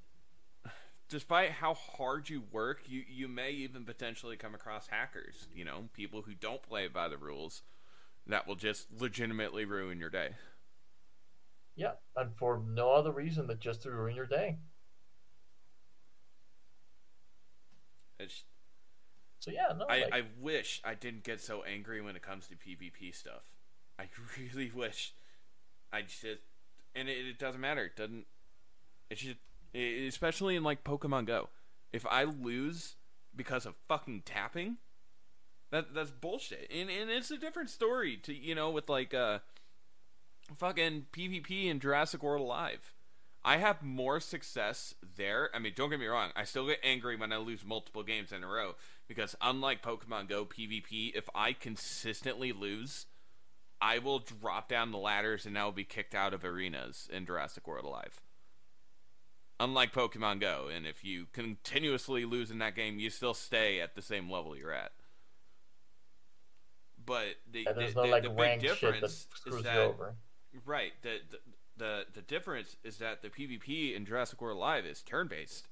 despite 1.07 1.51
how 1.51 1.73
hard 1.73 2.29
you 2.29 2.43
work, 2.51 2.81
you 2.85 3.05
you 3.07 3.29
may 3.29 3.51
even 3.51 3.85
potentially 3.85 4.35
come 4.35 4.53
across 4.53 4.87
hackers, 4.87 5.47
you 5.55 5.63
know, 5.63 5.87
people 5.93 6.23
who 6.23 6.33
don't 6.33 6.61
play 6.61 6.89
by 6.89 7.07
the 7.07 7.17
rules 7.17 7.63
that 8.27 8.45
will 8.45 8.55
just 8.55 8.87
legitimately 8.99 9.63
ruin 9.63 10.01
your 10.01 10.09
day. 10.09 10.31
Yeah, 11.77 11.93
and 12.17 12.35
for 12.35 12.61
no 12.67 12.91
other 12.91 13.13
reason 13.13 13.47
than 13.47 13.59
just 13.59 13.83
to 13.83 13.91
ruin 13.91 14.17
your 14.17 14.25
day. 14.25 14.57
It's 18.21 18.43
So 19.39 19.51
yeah, 19.51 19.73
no, 19.77 19.85
I, 19.89 20.01
like, 20.01 20.13
I 20.13 20.23
wish 20.39 20.81
I 20.83 20.93
didn't 20.93 21.23
get 21.23 21.41
so 21.41 21.63
angry 21.63 22.01
when 22.01 22.15
it 22.15 22.21
comes 22.21 22.47
to 22.47 22.55
PvP 22.55 23.15
stuff. 23.15 23.43
I 23.99 24.05
really 24.39 24.71
wish 24.73 25.13
I 25.91 26.01
just 26.01 26.23
and 26.95 27.09
it, 27.09 27.27
it 27.27 27.39
doesn't 27.39 27.61
matter. 27.61 27.85
It 27.85 27.95
doesn't 27.95 28.25
it's 29.09 29.21
just 29.21 29.37
e- 29.75 30.07
especially 30.07 30.55
in 30.55 30.63
like 30.63 30.83
Pokemon 30.83 31.25
Go. 31.25 31.49
If 31.91 32.05
I 32.05 32.23
lose 32.23 32.95
because 33.35 33.65
of 33.65 33.75
fucking 33.87 34.23
tapping, 34.25 34.77
that 35.71 35.93
that's 35.93 36.11
bullshit. 36.11 36.71
And 36.73 36.89
and 36.89 37.09
it's 37.09 37.31
a 37.31 37.37
different 37.37 37.69
story 37.69 38.17
to 38.17 38.33
you 38.33 38.55
know 38.55 38.69
with 38.69 38.89
like 38.89 39.13
uh 39.13 39.39
fucking 40.57 41.07
PvP 41.11 41.69
and 41.69 41.81
Jurassic 41.81 42.23
World 42.23 42.41
Alive. 42.41 42.93
I 43.43 43.57
have 43.57 43.81
more 43.81 44.19
success 44.19 44.93
there. 45.17 45.49
I 45.53 45.59
mean, 45.59 45.73
don't 45.75 45.89
get 45.89 45.99
me 45.99 46.05
wrong. 46.05 46.29
I 46.35 46.43
still 46.43 46.67
get 46.67 46.79
angry 46.83 47.15
when 47.15 47.33
I 47.33 47.37
lose 47.37 47.65
multiple 47.65 48.03
games 48.03 48.31
in 48.31 48.43
a 48.43 48.47
row 48.47 48.75
because 49.07 49.35
unlike 49.41 49.81
Pokemon 49.81 50.29
Go 50.29 50.45
PvP, 50.45 51.15
if 51.15 51.27
I 51.33 51.53
consistently 51.53 52.51
lose, 52.51 53.07
I 53.81 53.97
will 53.97 54.19
drop 54.19 54.69
down 54.69 54.91
the 54.91 54.99
ladders 54.99 55.45
and 55.47 55.57
I 55.57 55.65
will 55.65 55.71
be 55.71 55.83
kicked 55.83 56.13
out 56.13 56.33
of 56.35 56.45
arenas 56.45 57.09
in 57.11 57.25
Jurassic 57.25 57.67
World 57.67 57.85
Alive. 57.85 58.21
Unlike 59.59 59.93
Pokemon 59.93 60.39
Go, 60.39 60.69
and 60.73 60.85
if 60.85 61.03
you 61.03 61.25
continuously 61.33 62.25
lose 62.25 62.51
in 62.51 62.59
that 62.59 62.75
game, 62.75 62.99
you 62.99 63.09
still 63.09 63.33
stay 63.33 63.81
at 63.81 63.95
the 63.95 64.01
same 64.01 64.29
level 64.29 64.55
you're 64.55 64.71
at. 64.71 64.91
But 67.03 67.35
the, 67.51 67.63
yeah, 67.63 67.73
the, 67.73 67.81
no 67.81 68.03
the, 68.03 68.11
like 68.11 68.23
the 68.23 68.29
big 68.29 68.37
that 68.37 68.61
difference 68.61 69.03
is 69.03 69.27
you 69.45 69.61
that 69.63 69.77
over. 69.77 70.15
Right. 70.65 70.93
The, 71.01 71.19
the 71.77 72.05
the 72.13 72.21
difference 72.21 72.77
is 72.83 72.97
that 72.97 73.21
the 73.21 73.29
PvP 73.29 73.95
in 73.95 74.05
Jurassic 74.05 74.41
World 74.41 74.59
Live 74.59 74.85
is 74.85 75.01
turn 75.01 75.27
based. 75.27 75.67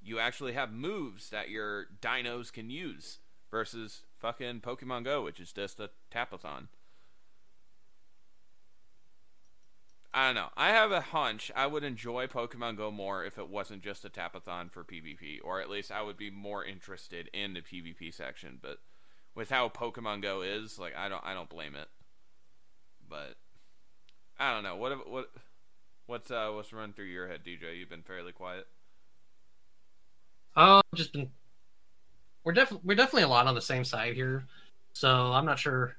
You 0.00 0.18
actually 0.18 0.52
have 0.52 0.72
moves 0.72 1.30
that 1.30 1.50
your 1.50 1.86
dinos 2.00 2.52
can 2.52 2.70
use 2.70 3.18
versus 3.50 4.02
fucking 4.18 4.60
Pokemon 4.60 5.04
Go, 5.04 5.24
which 5.24 5.40
is 5.40 5.52
just 5.52 5.80
a 5.80 5.90
tapathon. 6.12 6.68
I 10.12 10.26
don't 10.26 10.34
know. 10.36 10.48
I 10.56 10.70
have 10.70 10.90
a 10.90 11.00
hunch 11.00 11.52
I 11.54 11.66
would 11.66 11.84
enjoy 11.84 12.26
Pokemon 12.26 12.76
Go 12.76 12.90
more 12.90 13.24
if 13.24 13.38
it 13.38 13.48
wasn't 13.48 13.82
just 13.82 14.04
a 14.04 14.10
tapathon 14.10 14.70
for 14.70 14.82
PvP, 14.82 15.38
or 15.44 15.60
at 15.60 15.68
least 15.68 15.92
I 15.92 16.02
would 16.02 16.16
be 16.16 16.30
more 16.30 16.64
interested 16.64 17.28
in 17.32 17.54
the 17.54 17.60
PvP 17.60 18.14
section. 18.14 18.58
But 18.60 18.78
with 19.34 19.50
how 19.50 19.68
Pokemon 19.68 20.22
Go 20.22 20.42
is, 20.42 20.78
like 20.78 20.96
I 20.96 21.08
don't 21.08 21.24
I 21.24 21.34
don't 21.34 21.50
blame 21.50 21.74
it. 21.74 21.88
But 23.08 23.36
I 24.38 24.54
don't 24.54 24.62
know. 24.62 24.76
What 24.76 25.10
what 25.10 25.30
what's 26.06 26.30
uh 26.30 26.50
what's 26.54 26.72
run 26.72 26.92
through 26.92 27.06
your 27.06 27.28
head, 27.28 27.40
DJ? 27.44 27.78
You've 27.78 27.90
been 27.90 28.02
fairly 28.02 28.32
quiet. 28.32 28.66
Oh, 30.56 30.80
just 30.94 31.12
been. 31.12 31.30
We're 32.44 32.52
definitely 32.52 32.86
we're 32.86 32.94
definitely 32.94 33.24
a 33.24 33.28
lot 33.28 33.46
on 33.46 33.54
the 33.54 33.60
same 33.60 33.84
side 33.84 34.14
here, 34.14 34.44
so 34.92 35.32
I'm 35.32 35.44
not 35.44 35.58
sure 35.58 35.96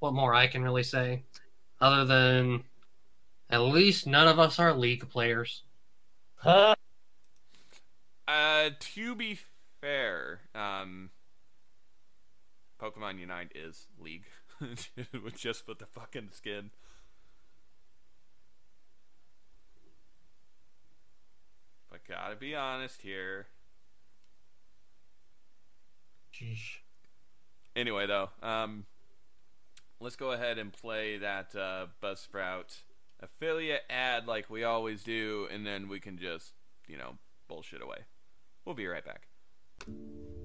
what 0.00 0.14
more 0.14 0.34
I 0.34 0.46
can 0.46 0.62
really 0.62 0.82
say, 0.82 1.22
other 1.80 2.04
than 2.04 2.64
at 3.50 3.60
least 3.60 4.06
none 4.06 4.28
of 4.28 4.38
us 4.38 4.58
are 4.58 4.72
league 4.72 5.08
players. 5.08 5.62
Huh? 6.36 6.74
Uh, 8.26 8.70
to 8.78 9.14
be 9.14 9.38
fair, 9.80 10.40
um, 10.54 11.10
Pokemon 12.80 13.18
Unite 13.18 13.52
is 13.54 13.86
League, 13.98 14.26
with 14.60 15.36
just 15.36 15.66
with 15.68 15.78
the 15.78 15.86
fucking 15.86 16.28
skin. 16.32 16.70
Gotta 22.10 22.34
be 22.36 22.54
honest 22.56 23.00
here. 23.02 23.46
Sheesh. 26.34 26.78
Anyway, 27.76 28.06
though, 28.06 28.30
um, 28.42 28.84
let's 30.00 30.16
go 30.16 30.32
ahead 30.32 30.58
and 30.58 30.72
play 30.72 31.18
that 31.18 31.54
uh, 31.54 31.86
Buzzsprout 32.02 32.76
affiliate 33.20 33.82
ad 33.88 34.26
like 34.26 34.50
we 34.50 34.64
always 34.64 35.04
do, 35.04 35.46
and 35.52 35.64
then 35.64 35.88
we 35.88 36.00
can 36.00 36.18
just, 36.18 36.52
you 36.88 36.96
know, 36.96 37.12
bullshit 37.48 37.80
away. 37.82 37.98
We'll 38.64 38.74
be 38.74 38.86
right 38.88 39.04
back. 39.04 39.28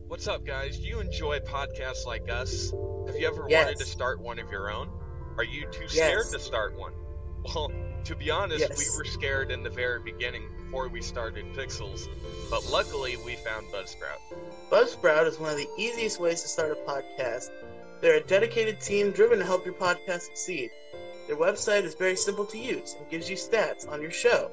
What's 0.07 0.27
up, 0.27 0.45
guys? 0.45 0.77
Do 0.77 0.83
you 0.87 0.99
enjoy 0.99 1.39
podcasts 1.39 2.05
like 2.05 2.29
us? 2.29 2.71
Have 3.07 3.15
you 3.17 3.27
ever 3.27 3.47
Yes. 3.49 3.65
wanted 3.65 3.79
to 3.79 3.85
start 3.85 4.19
one 4.21 4.37
of 4.37 4.51
your 4.51 4.69
own? 4.71 4.87
Are 5.37 5.43
you 5.43 5.65
too 5.71 5.87
scared 5.87 6.17
Yes. 6.19 6.31
to 6.31 6.39
start 6.39 6.77
one? 6.77 6.93
Well, 7.53 7.71
to 8.05 8.15
be 8.15 8.31
honest, 8.31 8.59
Yes. 8.69 8.77
we 8.77 8.97
were 8.97 9.05
scared 9.05 9.51
in 9.51 9.61
the 9.63 9.69
very 9.69 9.99
beginning 10.01 10.43
before 10.63 10.87
we 10.87 11.01
started 11.01 11.45
Pixels, 11.53 12.07
but 12.49 12.65
luckily 12.71 13.17
we 13.17 13.35
found 13.35 13.67
Buzzsprout. 13.67 14.19
Buzzsprout 14.69 15.27
is 15.27 15.39
one 15.39 15.51
of 15.51 15.57
the 15.57 15.69
easiest 15.77 16.19
ways 16.19 16.41
to 16.41 16.47
start 16.47 16.71
a 16.71 16.75
podcast. 16.89 17.49
They're 18.01 18.17
a 18.17 18.21
dedicated 18.23 18.81
team 18.81 19.11
driven 19.11 19.39
to 19.39 19.45
help 19.45 19.65
your 19.65 19.75
podcast 19.75 20.21
succeed. 20.21 20.71
Their 21.27 21.37
website 21.37 21.83
is 21.83 21.95
very 21.95 22.15
simple 22.15 22.45
to 22.47 22.57
use 22.57 22.95
and 22.99 23.09
gives 23.09 23.29
you 23.29 23.35
stats 23.35 23.87
on 23.89 24.01
your 24.01 24.11
show. 24.11 24.51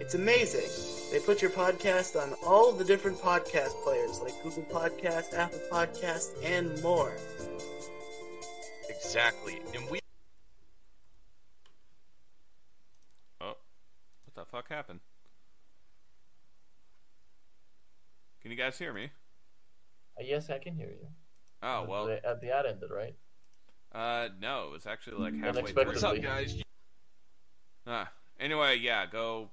It's 0.00 0.14
amazing. 0.14 0.68
They 1.12 1.20
put 1.24 1.40
your 1.42 1.50
podcast 1.50 2.20
on 2.20 2.34
all 2.44 2.72
the 2.72 2.84
different 2.84 3.18
podcast 3.18 3.82
players 3.84 4.20
like 4.20 4.32
Google 4.42 4.64
Podcast, 4.64 5.32
Apple 5.34 5.60
Podcast, 5.70 6.30
and 6.42 6.82
more. 6.82 7.16
Exactly. 8.88 9.60
And 9.74 9.88
we 9.90 10.00
Oh, 13.40 13.54
what 14.24 14.34
the 14.34 14.44
fuck 14.44 14.68
happened? 14.68 15.00
Can 18.42 18.50
you 18.50 18.51
guys 18.62 18.78
hear 18.78 18.92
me? 18.92 19.10
Uh, 20.18 20.22
yes, 20.24 20.50
I 20.50 20.58
can 20.58 20.74
hear 20.74 20.88
you. 20.88 21.06
Oh 21.62 21.84
well, 21.88 22.06
The- 22.06 22.24
at 22.24 22.40
the 22.40 22.54
ad 22.54 22.66
ended, 22.66 22.90
right? 22.90 23.14
uh, 23.92 24.28
no, 24.40 24.66
it 24.68 24.72
was 24.72 24.86
actually 24.86 25.16
like 25.16 25.34
halfway 25.34 25.48
Unexpectedly. 25.60 25.86
What's 25.86 26.04
up, 26.04 26.22
guys? 26.22 26.62
Ah, 27.86 28.10
anyway, 28.38 28.78
yeah, 28.78 29.06
go 29.06 29.50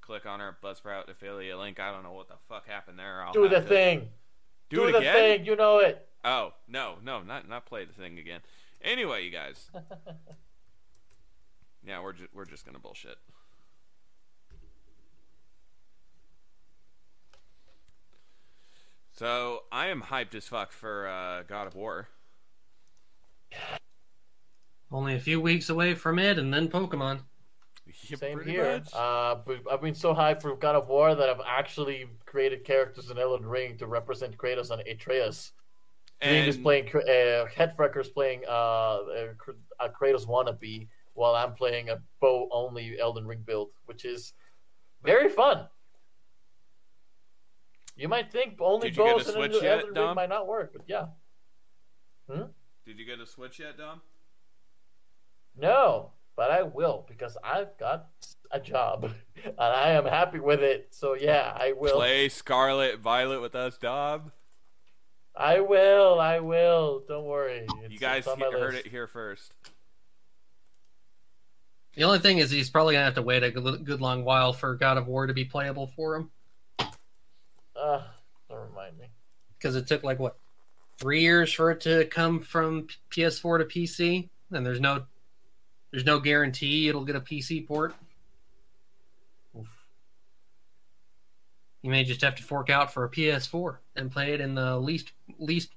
click 0.00 0.24
on 0.24 0.40
our 0.40 0.56
Buzzsprout 0.62 1.08
affiliate 1.10 1.58
link. 1.58 1.78
I 1.78 1.92
don't 1.92 2.02
know 2.02 2.12
what 2.12 2.28
the 2.28 2.36
fuck 2.48 2.66
happened 2.66 2.98
there. 2.98 3.22
I'll 3.22 3.32
Do 3.32 3.48
the 3.48 3.60
thing. 3.60 4.08
Do, 4.70 4.86
it 4.86 4.92
the 4.92 4.98
again? 4.98 5.14
thing. 5.14 5.44
You 5.44 5.56
know 5.56 5.78
it. 5.78 6.06
Oh 6.24 6.52
no, 6.66 6.94
no, 7.04 7.22
not 7.22 7.48
not 7.48 7.66
play 7.66 7.84
the 7.84 7.92
thing 7.92 8.18
again. 8.18 8.40
Anyway, 8.82 9.24
you 9.24 9.30
guys. 9.30 9.70
yeah, 11.86 12.02
we're 12.02 12.14
just 12.14 12.34
we're 12.34 12.46
just 12.46 12.64
gonna 12.64 12.78
bullshit. 12.78 13.16
So 19.18 19.64
I 19.72 19.88
am 19.88 20.00
hyped 20.00 20.36
as 20.36 20.46
fuck 20.46 20.70
for 20.70 21.08
uh, 21.08 21.42
God 21.42 21.66
of 21.66 21.74
War. 21.74 22.06
Only 24.92 25.16
a 25.16 25.18
few 25.18 25.40
weeks 25.40 25.70
away 25.70 25.96
from 25.96 26.20
it, 26.20 26.38
and 26.38 26.54
then 26.54 26.68
Pokemon. 26.68 27.22
Yeah, 28.08 28.16
Same 28.16 28.40
here. 28.44 28.80
Uh, 28.94 29.34
but 29.44 29.62
I've 29.68 29.82
been 29.82 29.96
so 29.96 30.14
hyped 30.14 30.42
for 30.42 30.54
God 30.54 30.76
of 30.76 30.88
War 30.88 31.16
that 31.16 31.28
I've 31.28 31.40
actually 31.44 32.06
created 32.26 32.64
characters 32.64 33.10
in 33.10 33.18
Elden 33.18 33.44
Ring 33.44 33.76
to 33.78 33.88
represent 33.88 34.36
Kratos 34.36 34.70
and 34.70 34.82
Atreus. 34.86 35.50
Dream 36.22 36.44
is 36.44 36.56
playing 36.56 36.86
Kra- 36.86 37.02
uh, 37.08 37.46
Headfrecker's 37.48 38.10
playing 38.10 38.44
uh, 38.48 38.52
a, 38.52 39.34
a 39.80 39.88
Kratos 39.88 40.28
wannabe, 40.28 40.86
while 41.14 41.34
I'm 41.34 41.54
playing 41.54 41.88
a 41.90 42.00
bow 42.20 42.48
only 42.52 43.00
Elden 43.00 43.26
Ring 43.26 43.42
build, 43.44 43.70
which 43.86 44.04
is 44.04 44.34
very 45.02 45.28
fun. 45.28 45.66
You 47.98 48.08
might 48.08 48.30
think 48.30 48.58
only 48.60 48.88
Did 48.90 48.96
you 48.96 49.04
get 49.04 49.12
a 49.12 49.18
bows 49.18 49.28
in 49.28 49.34
Switch 49.34 49.52
Elden 49.54 49.64
yet, 49.64 49.84
Ring 49.84 49.94
Dom? 49.94 50.14
might 50.14 50.28
not 50.28 50.46
work, 50.46 50.72
but 50.72 50.82
yeah. 50.86 51.06
Hmm? 52.30 52.42
did 52.86 52.98
you 52.98 53.04
get 53.04 53.18
a 53.18 53.26
Switch 53.26 53.58
yet, 53.58 53.76
Dom? 53.76 54.00
No, 55.56 56.12
but 56.36 56.50
I 56.52 56.62
will 56.62 57.04
because 57.08 57.36
I've 57.42 57.76
got 57.76 58.06
a 58.52 58.60
job 58.60 59.10
and 59.44 59.58
I 59.58 59.90
am 59.90 60.04
happy 60.04 60.38
with 60.38 60.60
it. 60.60 60.88
So 60.90 61.14
yeah, 61.14 61.52
I 61.58 61.72
will. 61.72 61.96
Play 61.96 62.28
Scarlet 62.28 63.00
Violet 63.00 63.40
with 63.40 63.56
us, 63.56 63.76
Dom. 63.76 64.30
I 65.34 65.60
will. 65.60 66.20
I 66.20 66.38
will. 66.40 67.02
Don't 67.08 67.24
worry. 67.24 67.66
It's, 67.82 67.92
You 67.92 67.98
guys 67.98 68.24
he- 68.24 68.40
heard 68.40 68.74
it 68.74 68.86
here 68.86 69.06
first. 69.08 69.52
The 71.94 72.04
only 72.04 72.20
thing 72.20 72.38
is, 72.38 72.50
he's 72.50 72.70
probably 72.70 72.94
gonna 72.94 73.06
have 73.06 73.14
to 73.14 73.22
wait 73.22 73.42
a 73.42 73.50
good, 73.50 73.84
good 73.84 74.00
long 74.00 74.24
while 74.24 74.52
for 74.52 74.76
God 74.76 74.98
of 74.98 75.08
War 75.08 75.26
to 75.26 75.34
be 75.34 75.44
playable 75.44 75.88
for 75.88 76.14
him, 76.14 76.30
Uh, 77.80 78.02
don't 78.48 78.68
remind 78.68 78.98
me. 78.98 79.06
because 79.58 79.76
it 79.76 79.86
took 79.86 80.02
like 80.02 80.18
what 80.18 80.36
three 80.98 81.20
years 81.20 81.52
for 81.52 81.70
it 81.70 81.80
to 81.82 82.04
come 82.06 82.40
from 82.40 82.86
PS4 83.10 83.58
to 83.58 83.64
PC, 83.64 84.28
and 84.50 84.66
there's 84.66 84.80
no 84.80 85.04
there's 85.90 86.04
no 86.04 86.18
guarantee 86.20 86.88
it'll 86.88 87.04
get 87.04 87.16
a 87.16 87.20
PC 87.20 87.66
port. 87.66 87.94
Oof. 89.58 89.68
You 91.82 91.90
may 91.90 92.04
just 92.04 92.20
have 92.22 92.34
to 92.36 92.42
fork 92.42 92.68
out 92.70 92.92
for 92.92 93.04
a 93.04 93.10
PS4 93.10 93.76
and 93.96 94.10
play 94.10 94.32
it 94.32 94.40
in 94.40 94.54
the 94.54 94.76
least 94.78 95.12
least 95.38 95.70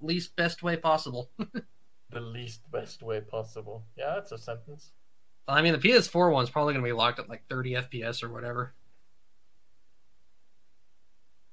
least 0.00 0.36
best 0.36 0.62
way 0.62 0.76
possible. 0.76 1.30
The 2.12 2.20
least 2.20 2.68
best 2.72 3.04
way 3.04 3.20
possible. 3.20 3.84
Yeah, 3.96 4.14
that's 4.16 4.32
a 4.32 4.38
sentence. 4.38 4.90
I 5.46 5.62
mean, 5.62 5.72
the 5.72 5.78
PS4 5.78 6.32
one's 6.32 6.50
probably 6.50 6.74
going 6.74 6.84
to 6.84 6.88
be 6.88 6.92
locked 6.92 7.20
at 7.20 7.28
like 7.28 7.44
30 7.48 7.74
FPS 7.74 8.24
or 8.24 8.30
whatever. 8.32 8.74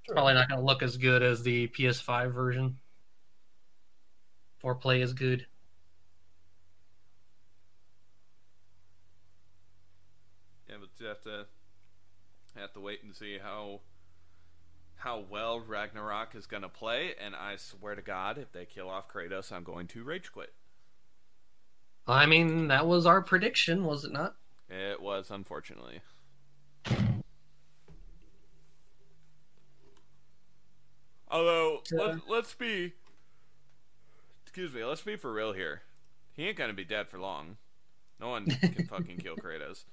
Sure. 0.08 0.16
Probably 0.16 0.34
not 0.34 0.50
going 0.50 0.60
to 0.60 0.66
look 0.66 0.82
as 0.82 0.98
good 0.98 1.22
as 1.22 1.44
the 1.44 1.68
PS5 1.68 2.32
version. 2.32 2.78
Or 4.64 4.74
play 4.74 5.02
as 5.02 5.14
good. 5.14 5.46
Yeah, 10.68 10.76
but 10.80 10.90
you 10.98 11.08
have 11.08 11.22
to 11.22 11.46
have 12.60 12.74
to 12.74 12.80
wait 12.80 13.04
and 13.04 13.16
see 13.16 13.38
how 13.38 13.82
how 14.96 15.24
well 15.30 15.60
Ragnarok 15.60 16.36
is 16.36 16.48
gonna 16.48 16.70
play, 16.70 17.14
and 17.24 17.36
I 17.36 17.56
swear 17.58 17.96
to 17.96 18.02
God, 18.02 18.38
if 18.38 18.52
they 18.52 18.66
kill 18.66 18.90
off 18.90 19.08
Kratos, 19.08 19.52
I'm 19.52 19.64
going 19.64 19.88
to 19.88 20.04
rage 20.04 20.32
quit. 20.32 20.54
I 22.08 22.26
mean, 22.26 22.68
that 22.70 22.88
was 22.88 23.06
our 23.06 23.22
prediction, 23.22 23.86
was 23.86 24.04
it 24.04 24.12
not? 24.12 24.36
It 24.70 25.02
was 25.02 25.30
unfortunately. 25.30 26.02
Although 31.30 31.82
Uh, 31.94 31.96
let, 31.96 32.30
let's 32.30 32.54
be 32.54 32.94
excuse 34.46 34.74
me, 34.74 34.84
let's 34.84 35.02
be 35.02 35.16
for 35.16 35.32
real 35.32 35.54
here. 35.54 35.82
He 36.34 36.48
ain't 36.48 36.58
gonna 36.58 36.74
be 36.74 36.86
dead 36.86 37.10
for 37.10 37.20
long. 37.20 37.58
No 38.20 38.30
one 38.30 38.46
can 38.46 38.86
fucking 38.90 39.18
kill 39.18 39.36
Kratos. 39.36 39.86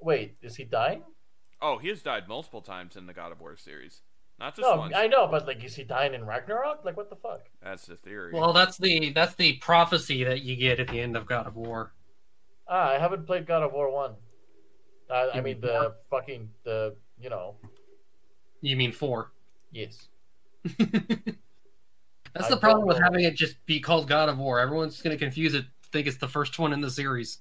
Wait, 0.00 0.36
is 0.42 0.56
he 0.56 0.64
dying? 0.64 1.02
Oh, 1.60 1.78
he 1.78 1.88
has 1.88 2.02
died 2.02 2.28
multiple 2.28 2.62
times 2.62 2.96
in 2.96 3.06
the 3.06 3.12
God 3.12 3.32
of 3.32 3.40
War 3.40 3.56
series. 3.56 4.02
Not 4.38 4.56
just 4.56 4.66
No, 4.66 4.76
once. 4.76 4.94
I 4.96 5.06
know, 5.06 5.26
but 5.26 5.46
like, 5.46 5.62
is 5.62 5.74
he 5.74 5.84
dying 5.84 6.14
in 6.14 6.24
Ragnarok? 6.24 6.84
Like, 6.84 6.96
what 6.96 7.10
the 7.10 7.16
fuck? 7.16 7.42
That's 7.62 7.84
the 7.84 7.96
theory. 7.96 8.32
Well, 8.32 8.54
that's 8.54 8.78
the 8.78 9.12
that's 9.12 9.34
the 9.34 9.54
prophecy 9.58 10.24
that 10.24 10.40
you 10.42 10.56
get 10.56 10.80
at 10.80 10.88
the 10.88 11.00
end 11.00 11.16
of 11.16 11.26
God 11.26 11.46
of 11.46 11.56
War. 11.56 11.92
Ah, 12.66 12.90
I 12.90 12.98
haven't 12.98 13.26
played 13.26 13.46
God 13.46 13.62
of 13.62 13.72
War 13.72 13.92
one. 13.92 14.14
Uh, 15.10 15.26
I 15.34 15.36
mean 15.36 15.44
mean 15.44 15.60
the 15.60 15.94
fucking 16.08 16.48
the 16.64 16.96
you 17.20 17.28
know 17.28 17.56
You 18.60 18.76
mean 18.76 18.92
four? 18.92 19.32
yes. 19.72 20.08
That's 22.32 22.46
I 22.46 22.50
the 22.50 22.58
problem 22.58 22.86
with 22.86 22.98
having 22.98 23.24
it 23.24 23.34
just 23.34 23.56
be 23.66 23.80
called 23.80 24.06
God 24.06 24.28
of 24.28 24.38
War. 24.38 24.60
Everyone's 24.60 25.00
going 25.02 25.16
to 25.16 25.22
confuse 25.22 25.54
it, 25.54 25.64
think 25.90 26.06
it's 26.06 26.18
the 26.18 26.28
first 26.28 26.58
one 26.58 26.72
in 26.72 26.80
the 26.80 26.90
series. 26.90 27.38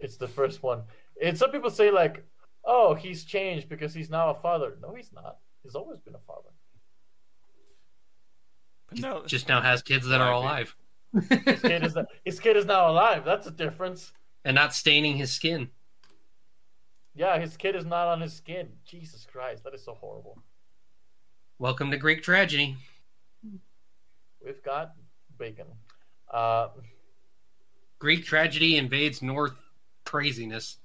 It's 0.00 0.16
the 0.16 0.28
first 0.28 0.62
one. 0.62 0.82
And 1.22 1.38
some 1.38 1.50
people 1.50 1.70
say 1.70 1.90
like, 1.90 2.24
"Oh, 2.64 2.94
he's 2.94 3.24
changed 3.24 3.68
because 3.68 3.94
he's 3.94 4.10
now 4.10 4.30
a 4.30 4.34
father." 4.34 4.76
No, 4.82 4.94
he's 4.94 5.12
not. 5.12 5.38
He's 5.62 5.74
always 5.74 6.00
been 6.00 6.14
a 6.14 6.18
father. 6.26 6.50
But 8.88 8.98
no, 8.98 9.22
Just 9.26 9.48
now 9.48 9.60
has 9.60 9.82
kids 9.82 10.06
that 10.08 10.20
are 10.20 10.32
alive 10.32 10.74
His 11.30 11.60
kid 11.60 11.84
is 11.84 11.96
his 12.24 12.40
kid 12.40 12.56
is 12.56 12.66
now 12.66 12.90
alive. 12.90 13.24
That's 13.24 13.46
a 13.46 13.50
difference. 13.50 14.12
and 14.44 14.54
not 14.54 14.74
staining 14.74 15.16
his 15.16 15.30
skin. 15.32 15.70
Yeah, 17.14 17.38
his 17.38 17.58
kid 17.58 17.76
is 17.76 17.84
not 17.84 18.08
on 18.08 18.22
his 18.22 18.32
skin. 18.32 18.68
Jesus 18.86 19.26
Christ, 19.30 19.64
that 19.64 19.74
is 19.74 19.84
so 19.84 19.92
horrible. 19.92 20.38
Welcome 21.58 21.90
to 21.90 21.98
Greek 21.98 22.22
tragedy. 22.22 22.76
We've 24.42 24.62
got 24.64 24.92
bacon. 25.38 25.66
Uh, 26.32 26.68
Greek 27.98 28.24
tragedy 28.24 28.78
invades 28.78 29.20
North 29.20 29.52
craziness. 30.06 30.78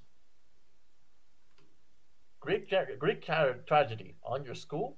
Greek 2.41 2.67
tra- 2.67 2.97
Greek 2.99 3.25
tra- 3.25 3.59
tragedy 3.65 4.15
on 4.21 4.43
your 4.43 4.55
school? 4.55 4.97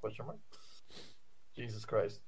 Question 0.00 0.26
mark. 0.26 0.38
Jesus 1.54 1.84
Christ. 1.84 2.20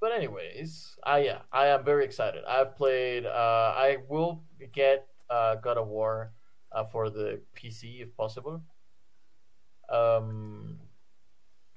But 0.00 0.12
anyways, 0.12 0.96
I 1.02 1.18
yeah, 1.18 1.38
I 1.52 1.66
am 1.66 1.84
very 1.84 2.04
excited. 2.04 2.44
I've 2.48 2.76
played. 2.76 3.26
Uh, 3.26 3.74
I 3.76 3.96
will 4.08 4.44
get 4.72 5.08
uh, 5.28 5.56
God 5.56 5.78
of 5.78 5.88
War 5.88 6.32
uh, 6.72 6.84
for 6.84 7.10
the 7.10 7.40
PC 7.56 8.02
if 8.02 8.16
possible. 8.16 8.62
Um, 9.90 10.78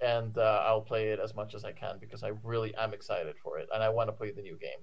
and 0.02 0.38
uh, 0.38 0.64
I'll 0.66 0.82
play 0.82 1.10
it 1.10 1.20
as 1.20 1.36
much 1.36 1.54
as 1.54 1.64
I 1.64 1.72
can 1.72 1.98
because 2.00 2.24
I 2.24 2.32
really 2.44 2.74
am 2.76 2.94
excited 2.94 3.36
for 3.42 3.60
it, 3.60 3.70
and 3.74 3.84
I 3.84 3.90
want 3.90 4.10
to 4.10 4.14
play 4.14 4.32
the 4.32 4.42
new 4.42 4.58
game. 4.58 4.80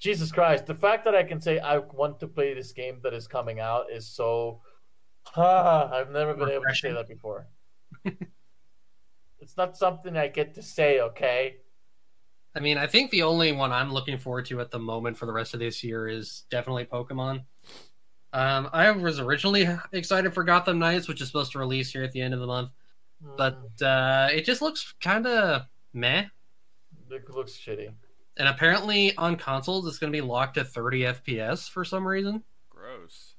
Jesus 0.00 0.30
Christ! 0.32 0.66
The 0.66 0.74
fact 0.74 1.04
that 1.04 1.14
I 1.14 1.22
can 1.22 1.40
say 1.40 1.58
I 1.58 1.78
want 1.78 2.20
to 2.20 2.26
play 2.26 2.52
this 2.52 2.72
game 2.72 2.98
that 3.02 3.14
is 3.14 3.26
coming 3.26 3.60
out 3.60 3.86
is 3.90 4.06
so. 4.08 4.60
Ah, 5.36 5.90
I've 5.92 6.10
never 6.10 6.34
been 6.34 6.50
able 6.50 6.64
to 6.68 6.74
say 6.74 6.92
that 6.92 7.08
before. 7.08 7.46
it's 8.04 9.56
not 9.56 9.76
something 9.76 10.16
I 10.16 10.28
get 10.28 10.54
to 10.54 10.62
say. 10.62 11.00
Okay. 11.00 11.56
I 12.54 12.60
mean, 12.60 12.78
I 12.78 12.86
think 12.86 13.10
the 13.10 13.22
only 13.22 13.52
one 13.52 13.70
I'm 13.70 13.92
looking 13.92 14.16
forward 14.16 14.46
to 14.46 14.60
at 14.60 14.70
the 14.70 14.78
moment 14.78 15.18
for 15.18 15.26
the 15.26 15.32
rest 15.32 15.52
of 15.52 15.60
this 15.60 15.84
year 15.84 16.08
is 16.08 16.44
definitely 16.50 16.86
Pokemon. 16.86 17.44
Um, 18.32 18.68
I 18.72 18.90
was 18.90 19.18
originally 19.18 19.68
excited 19.92 20.34
for 20.34 20.44
Gotham 20.44 20.78
Knights, 20.78 21.08
which 21.08 21.20
is 21.20 21.28
supposed 21.28 21.52
to 21.52 21.58
release 21.58 21.92
here 21.92 22.02
at 22.02 22.12
the 22.12 22.20
end 22.20 22.34
of 22.34 22.40
the 22.40 22.46
month, 22.46 22.70
but 23.36 23.60
uh, 23.82 24.28
it 24.32 24.44
just 24.44 24.60
looks 24.60 24.94
kind 25.00 25.26
of 25.26 25.62
meh. 25.94 26.24
Mm, 26.24 27.12
it 27.12 27.30
looks 27.30 27.52
shitty. 27.52 27.92
And 28.36 28.48
apparently 28.48 29.16
on 29.16 29.36
consoles, 29.36 29.86
it's 29.86 29.98
going 29.98 30.12
to 30.12 30.16
be 30.16 30.22
locked 30.22 30.54
to 30.54 30.64
30 30.64 31.02
FPS 31.02 31.70
for 31.70 31.84
some 31.84 32.06
reason. 32.06 32.42
Gross. 32.68 33.34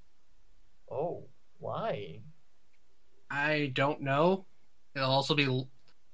Oh, 0.89 1.25
why? 1.59 2.21
I 3.29 3.71
don't 3.75 4.01
know. 4.01 4.45
It'll 4.95 5.11
also 5.11 5.35
be 5.35 5.67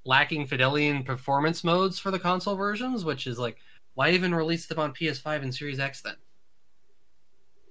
lacking 0.05 0.47
fidelity 0.47 0.89
and 0.89 1.05
performance 1.05 1.63
modes 1.63 1.99
for 1.99 2.11
the 2.11 2.19
console 2.19 2.55
versions, 2.55 3.05
which 3.05 3.27
is 3.27 3.39
like, 3.39 3.57
why 3.93 4.09
even 4.09 4.35
release 4.35 4.65
them 4.65 4.79
on 4.79 4.93
PS5 4.93 5.43
and 5.43 5.55
Series 5.55 5.79
X 5.79 6.01
then? 6.01 6.15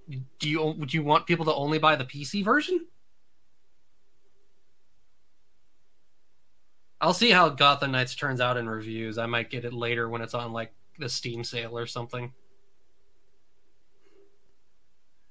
Do 0.08 0.48
you 0.48 0.62
would 0.62 0.92
you 0.92 1.02
want 1.02 1.26
people 1.26 1.44
to 1.46 1.54
only 1.54 1.78
buy 1.78 1.96
the 1.96 2.04
PC 2.04 2.44
version? 2.44 2.86
I'll 7.00 7.14
see 7.14 7.30
how 7.30 7.48
Gotham 7.48 7.92
Knights 7.92 8.14
turns 8.14 8.40
out 8.40 8.56
in 8.56 8.68
reviews. 8.68 9.18
I 9.18 9.26
might 9.26 9.50
get 9.50 9.64
it 9.64 9.72
later 9.72 10.08
when 10.08 10.22
it's 10.22 10.34
on 10.34 10.52
like 10.52 10.72
the 10.98 11.08
Steam 11.08 11.42
sale 11.42 11.76
or 11.76 11.86
something. 11.86 12.32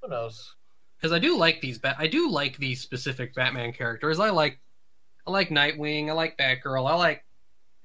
Who 0.02 0.08
knows? 0.08 0.54
because 1.02 1.12
I 1.12 1.18
do 1.18 1.36
like 1.36 1.60
these. 1.60 1.78
Bat- 1.78 1.96
I 1.98 2.06
do 2.06 2.30
like 2.30 2.56
these 2.58 2.80
specific 2.80 3.34
Batman 3.34 3.72
characters. 3.72 4.20
I 4.20 4.30
like, 4.30 4.60
I 5.26 5.32
like 5.32 5.48
Nightwing. 5.48 6.08
I 6.08 6.12
like 6.12 6.38
Batgirl. 6.38 6.88
I 6.88 6.94
like 6.94 7.24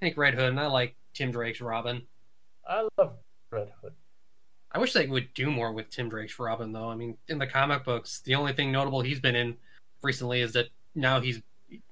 Hank 0.01 0.15
Red 0.17 0.35
Hood, 0.35 0.49
and 0.49 0.59
I 0.59 0.67
like 0.67 0.95
Tim 1.15 1.31
Drake's 1.31 1.59
Robin. 1.59 2.03
I 2.67 2.87
love 2.97 3.15
Red 3.51 3.71
Hood. 3.81 3.93
I 4.77 4.79
wish 4.79 4.93
they 4.93 5.07
would 5.07 5.33
do 5.33 5.49
more 5.49 5.71
with 5.71 5.89
Tim 5.89 6.07
Drake's 6.07 6.37
Robin, 6.37 6.71
though. 6.71 6.87
I 6.87 6.93
mean, 6.93 7.17
in 7.29 7.39
the 7.39 7.47
comic 7.47 7.83
books, 7.83 8.19
the 8.19 8.35
only 8.35 8.53
thing 8.53 8.71
notable 8.71 9.01
he's 9.01 9.19
been 9.19 9.35
in 9.35 9.57
recently 10.03 10.41
is 10.41 10.53
that 10.53 10.67
now 10.93 11.19
he's 11.19 11.41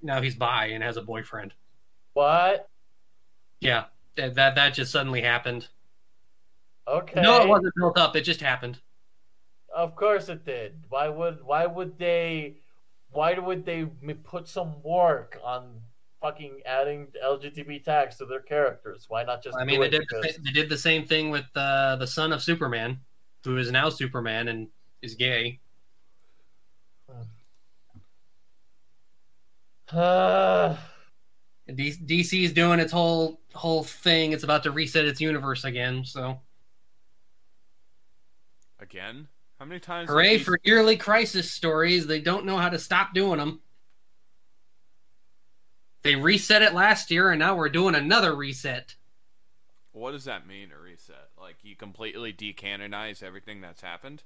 now 0.03 0.21
he's 0.21 0.36
bi 0.36 0.67
and 0.67 0.83
has 0.83 0.95
a 0.95 1.01
boyfriend. 1.01 1.55
What? 2.13 2.69
Yeah, 3.59 3.86
that 4.17 4.36
that, 4.36 4.53
that 4.53 4.75
just 4.75 4.91
suddenly 4.91 5.23
happened. 5.23 5.67
Okay. 6.88 7.23
No, 7.23 7.41
it 7.41 7.47
wasn't 7.47 7.73
built 7.75 7.97
up. 7.97 8.15
It 8.15 8.21
just 8.21 8.39
happened. 8.41 8.77
Of 9.75 9.95
course 9.95 10.29
it 10.29 10.45
did. 10.45 10.83
Why 10.89 11.09
would 11.09 11.43
why 11.43 11.65
would 11.65 11.97
they 11.97 12.57
why 13.09 13.33
would 13.39 13.65
they 13.65 13.86
put 14.23 14.47
some 14.47 14.83
work 14.83 15.39
on 15.43 15.81
fucking 16.26 16.61
adding 16.65 17.07
LGBT 17.23 17.84
tags 17.84 18.17
to 18.17 18.26
their 18.26 18.39
characters? 18.41 19.05
Why 19.07 19.23
not 19.23 19.43
just 19.43 19.55
I 19.57 19.63
mean, 19.63 19.80
they 19.80 19.89
did 19.89 20.05
because- 20.09 20.38
they 20.43 20.51
did 20.51 20.69
the 20.69 20.78
same 20.78 21.05
thing 21.05 21.30
with 21.30 21.45
uh, 21.55 21.97
the 21.97 22.07
son 22.07 22.34
of 22.34 22.41
Superman, 22.41 22.99
who 23.43 23.57
is 23.57 23.71
now 23.71 23.89
Superman 23.89 24.47
and 24.47 24.67
is 25.01 25.15
gay. 25.15 25.59
Uh, 29.93 30.76
D- 31.73 31.93
DC's 31.93 32.53
doing 32.53 32.80
its 32.80 32.91
whole 32.91 33.39
whole 33.53 33.84
thing. 33.84 34.32
It's 34.32 34.43
about 34.43 34.63
to 34.63 34.71
reset 34.71 35.05
its 35.05 35.21
universe 35.21 35.63
again. 35.63 36.03
So 36.05 36.39
Again? 38.80 39.28
How 39.59 39.65
many 39.65 39.80
times? 39.80 40.09
hooray 40.09 40.38
for 40.39 40.59
yearly 40.63 40.97
crisis 40.97 41.49
stories! 41.51 42.05
They 42.07 42.19
don't 42.19 42.45
know 42.45 42.57
how 42.57 42.69
to 42.69 42.78
stop 42.80 43.13
doing 43.13 43.38
them. 43.39 43.61
They 46.06 46.16
reset 46.16 46.62
it 46.62 46.76
last 46.76 47.10
year, 47.10 47.32
and 47.32 47.39
now 47.39 47.56
we're 47.56 47.68
doing 47.68 47.95
another 47.95 48.36
reset. 48.36 48.93
What 49.91 50.12
does 50.12 50.26
that 50.26 50.45
mean, 50.45 50.70
a 50.72 50.80
reset? 50.80 51.30
Like, 51.36 51.56
you 51.64 51.76
completely 51.76 52.32
decanonize 52.32 53.24
everything 53.24 53.60
that's 53.60 53.82
happened? 53.82 54.22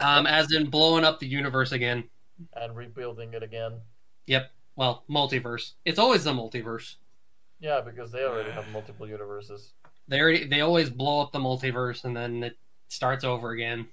Um, 0.00 0.26
as 0.26 0.50
in 0.52 0.68
blowing 0.68 1.04
up 1.04 1.20
the 1.20 1.28
universe 1.28 1.70
again. 1.70 2.10
and 2.54 2.74
rebuilding 2.74 3.34
it 3.34 3.44
again. 3.44 3.74
Yep. 4.26 4.50
Well, 4.74 5.04
multiverse. 5.08 5.74
It's 5.84 6.00
always 6.00 6.24
the 6.24 6.32
multiverse. 6.32 6.96
Yeah, 7.60 7.82
because 7.82 8.10
they 8.10 8.24
already 8.24 8.50
have 8.50 8.68
multiple 8.72 9.06
universes. 9.06 9.74
They 10.08 10.20
already 10.20 10.48
they 10.48 10.60
always 10.60 10.90
blow 10.90 11.20
up 11.20 11.30
the 11.30 11.38
multiverse, 11.38 12.02
and 12.02 12.16
then 12.16 12.42
it 12.42 12.58
starts 12.88 13.22
over 13.22 13.50
again. 13.52 13.86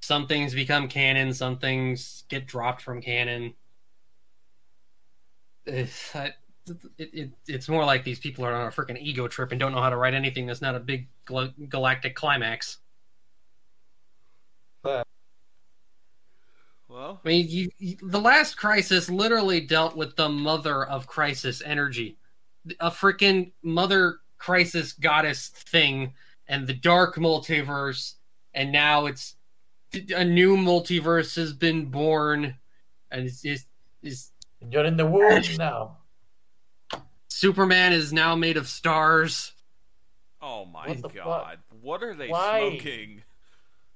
Some 0.00 0.26
things 0.26 0.54
become 0.54 0.88
canon. 0.88 1.32
Some 1.34 1.58
things 1.58 2.24
get 2.28 2.48
dropped 2.48 2.82
from 2.82 3.00
canon. 3.00 3.54
Ugh, 5.66 5.88
I- 6.14 6.34
it, 6.98 7.10
it, 7.12 7.30
it's 7.48 7.68
more 7.68 7.84
like 7.84 8.04
these 8.04 8.20
people 8.20 8.44
are 8.44 8.52
on 8.54 8.68
a 8.68 8.70
freaking 8.70 9.00
ego 9.00 9.26
trip 9.26 9.50
and 9.50 9.58
don't 9.58 9.72
know 9.72 9.80
how 9.80 9.90
to 9.90 9.96
write 9.96 10.14
anything 10.14 10.46
that's 10.46 10.60
not 10.62 10.76
a 10.76 10.80
big 10.80 11.08
gal- 11.26 11.52
galactic 11.68 12.14
climax. 12.14 12.78
Well, 16.88 17.20
I 17.24 17.28
mean, 17.28 17.46
you, 17.48 17.70
you, 17.78 17.96
the 18.02 18.20
last 18.20 18.56
crisis 18.56 19.08
literally 19.08 19.60
dealt 19.60 19.96
with 19.96 20.16
the 20.16 20.28
mother 20.28 20.84
of 20.84 21.06
crisis 21.06 21.62
energy, 21.64 22.18
a 22.80 22.90
freaking 22.90 23.52
mother 23.62 24.18
crisis 24.38 24.92
goddess 24.92 25.48
thing, 25.48 26.14
and 26.48 26.66
the 26.66 26.74
dark 26.74 27.16
multiverse, 27.16 28.14
and 28.54 28.72
now 28.72 29.06
it's 29.06 29.36
a 30.14 30.24
new 30.24 30.56
multiverse 30.56 31.36
has 31.36 31.52
been 31.52 31.86
born, 31.86 32.56
and 33.12 33.26
it's, 33.26 33.44
it's, 33.44 33.66
it's 34.02 34.32
You're 34.68 34.84
in 34.84 34.96
the 34.96 35.06
womb 35.06 35.42
now. 35.58 35.98
Superman 37.28 37.92
is 37.92 38.12
now 38.12 38.34
made 38.34 38.56
of 38.56 38.68
stars. 38.68 39.52
oh 40.42 40.64
my 40.66 40.88
What 40.88 41.02
the 41.02 41.08
fuck? 41.08 41.14
god. 41.24 41.58
What 41.80 42.02
are 42.02 42.14
they 42.14 42.28
Why? 42.28 42.68
smoking? 42.70 43.22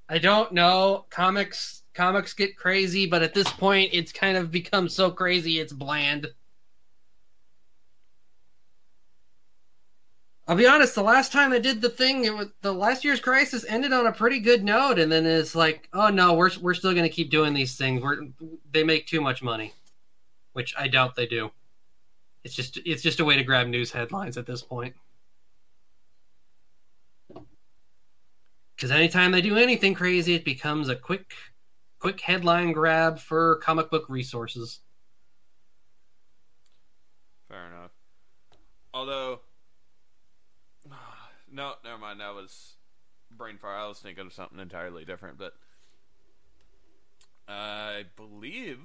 I 0.08 0.18
don't 0.18 0.52
know. 0.52 1.06
Comics 1.10 1.82
comics 1.94 2.32
get 2.34 2.56
crazy, 2.56 3.06
but 3.06 3.22
at 3.22 3.34
this 3.34 3.50
point, 3.52 3.90
it's 3.92 4.12
kind 4.12 4.36
of 4.36 4.50
become 4.50 4.88
so 4.88 5.10
crazy 5.10 5.58
it's 5.58 5.72
bland. 5.72 6.28
I'll 10.46 10.56
be 10.56 10.66
honest. 10.66 10.94
The 10.94 11.02
last 11.02 11.32
time 11.32 11.52
I 11.52 11.58
did 11.58 11.80
the 11.80 11.88
thing, 11.88 12.24
it 12.24 12.34
was 12.36 12.48
the 12.60 12.72
last 12.72 13.02
year's 13.02 13.20
crisis 13.20 13.64
ended 13.66 13.92
on 13.94 14.06
a 14.06 14.12
pretty 14.12 14.40
good 14.40 14.62
note, 14.62 14.98
and 14.98 15.10
then 15.10 15.24
it's 15.24 15.54
like, 15.54 15.88
oh 15.94 16.08
no, 16.10 16.34
we're 16.34 16.50
we're 16.60 16.74
still 16.74 16.92
going 16.92 17.04
to 17.04 17.08
keep 17.14 17.30
doing 17.30 17.54
these 17.54 17.76
things. 17.76 18.02
We're 18.02 18.26
they 18.70 18.84
make 18.84 19.06
too 19.06 19.22
much 19.22 19.42
money, 19.42 19.72
which 20.55 20.74
I 20.76 20.88
doubt 20.88 21.14
they 21.14 21.26
do. 21.26 21.50
It's 22.42 22.55
just 22.55 22.78
it's 22.84 23.02
just 23.02 23.20
a 23.20 23.24
way 23.24 23.36
to 23.36 23.44
grab 23.44 23.68
news 23.68 23.92
headlines 23.92 24.36
at 24.36 24.46
this 24.46 24.62
point. 24.62 24.94
Because 28.76 28.90
anytime 28.90 29.32
they 29.32 29.40
do 29.40 29.57
anything 29.57 29.94
crazy, 29.94 30.34
it 30.34 30.44
becomes 30.44 30.88
a 30.88 30.96
quick, 30.96 31.32
quick 32.00 32.20
headline 32.20 32.72
grab 32.72 33.18
for 33.18 33.57
comic 33.57 33.90
book 33.90 34.07
resources. 34.09 34.80
Fair 37.48 37.66
enough. 37.68 37.92
Although, 38.92 39.40
no, 41.52 41.74
never 41.84 41.98
mind. 41.98 42.20
That 42.20 42.34
was 42.34 42.74
brain 43.30 43.59
fire. 43.59 43.76
I 43.76 43.88
was 43.88 44.00
thinking 44.00 44.26
of 44.26 44.32
something 44.32 44.59
entirely 44.59 45.05
different. 45.05 45.38
But 45.38 45.55
I 47.46 48.07
believe, 48.16 48.80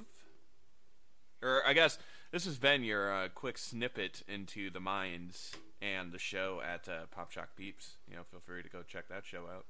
or 1.42 1.62
I 1.66 1.74
guess 1.74 1.98
this 2.32 2.46
has 2.46 2.58
been 2.58 2.84
your 2.84 3.14
uh, 3.14 3.30
quick 3.34 3.58
snippet 3.58 4.24
into 4.28 4.70
the 4.70 4.80
minds 4.80 5.54
and 5.82 6.12
the 6.12 6.20
show 6.20 6.62
at 6.66 6.88
uh, 6.88 7.06
Pop 7.12 7.32
Shock 7.32 7.50
Peeps. 7.56 7.96
You 8.10 8.16
know, 8.16 8.24
feel 8.30 8.42
free 8.46 8.62
to 8.64 8.70
go 8.70 8.84
check 8.88 9.08
that 9.10 9.26
show 9.26 9.44
out. 9.48 9.66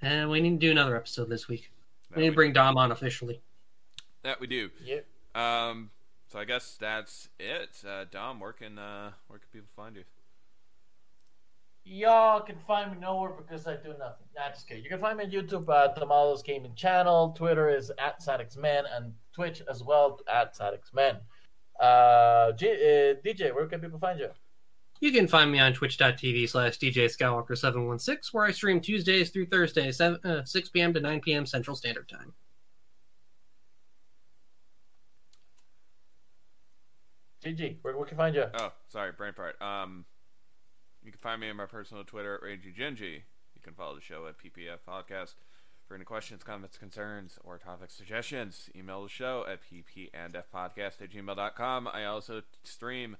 And 0.00 0.30
we 0.30 0.40
need 0.40 0.60
to 0.60 0.66
do 0.66 0.70
another 0.70 0.96
episode 0.96 1.28
this 1.28 1.48
week. 1.48 1.70
That 2.10 2.16
We 2.16 2.24
need 2.24 2.30
to 2.30 2.34
bring 2.34 2.52
Dom 2.52 2.76
on 2.76 2.92
officially. 2.92 3.40
that 4.22 4.40
we 4.40 4.46
do. 4.46 4.70
Yep. 4.84 5.06
Um, 5.34 5.90
so 6.28 6.38
I 6.38 6.44
guess 6.44 6.76
that's 6.80 7.28
it. 7.38 7.82
Uh, 7.86 8.04
Dom, 8.10 8.40
where 8.40 8.52
can 8.52 8.78
uh, 8.78 9.12
where 9.28 9.38
can 9.38 9.48
people 9.52 9.68
find 9.76 9.96
you? 9.96 10.04
Y'all 11.84 12.40
can 12.40 12.58
find 12.58 12.92
me 12.92 12.98
nowhere 12.98 13.30
because 13.30 13.66
I 13.66 13.74
do 13.74 13.88
nothing. 13.98 14.26
Nah, 14.36 14.50
just 14.50 14.68
kidding. 14.68 14.84
You 14.84 14.88
can 14.88 15.00
find 15.00 15.18
me 15.18 15.24
on 15.24 15.30
YouTube 15.30 15.68
at 15.74 15.96
Tamalo's 15.96 16.42
Gaming 16.42 16.74
Channel. 16.76 17.34
Twitter 17.36 17.68
is 17.68 17.90
at 17.98 18.20
SatixMen 18.20 18.84
and 18.94 19.12
Twitch 19.32 19.62
as 19.68 19.82
well 19.82 20.20
at 20.32 20.56
SatixMen. 20.56 21.18
Uh, 21.80 22.52
J- 22.52 23.10
uh, 23.10 23.14
DJ, 23.26 23.52
where 23.52 23.66
can 23.66 23.80
people 23.80 23.98
find 23.98 24.20
you? 24.20 24.28
You 25.00 25.10
can 25.10 25.26
find 25.26 25.50
me 25.50 25.58
on 25.58 25.72
twitch.tv 25.72 26.48
slash 26.48 26.78
DJ 26.78 27.06
Skywalker716, 27.06 28.32
where 28.32 28.44
I 28.44 28.52
stream 28.52 28.80
Tuesdays 28.80 29.30
through 29.30 29.46
Thursdays, 29.46 29.96
7, 29.96 30.20
uh, 30.24 30.44
6 30.44 30.68
p.m. 30.68 30.94
to 30.94 31.00
9 31.00 31.20
p.m. 31.20 31.44
Central 31.44 31.74
Standard 31.74 32.08
Time. 32.08 32.32
GG, 37.44 37.78
where, 37.82 37.96
where 37.96 38.06
can 38.06 38.16
I 38.16 38.22
find 38.22 38.34
you? 38.36 38.44
Oh, 38.54 38.72
sorry, 38.88 39.10
brain 39.10 39.32
fart. 39.32 39.60
Um, 39.60 40.04
you 41.04 41.10
can 41.10 41.20
find 41.20 41.40
me 41.40 41.50
on 41.50 41.56
my 41.56 41.66
personal 41.66 42.04
Twitter 42.04 42.34
at 42.34 42.42
RageGenji. 42.42 43.14
You 43.14 43.62
can 43.62 43.74
follow 43.74 43.94
the 43.94 44.00
show 44.00 44.26
at 44.26 44.38
PPF 44.38 44.78
Podcast. 44.88 45.34
For 45.86 45.96
any 45.96 46.04
questions, 46.04 46.42
comments, 46.42 46.78
concerns, 46.78 47.38
or 47.44 47.58
topic 47.58 47.90
suggestions, 47.90 48.70
email 48.74 49.02
the 49.02 49.08
show 49.08 49.44
at 49.48 49.60
ppandfpodcast 49.62 51.02
at 51.02 51.10
gmail.com. 51.10 51.88
I 51.88 52.04
also 52.04 52.42
stream 52.62 53.16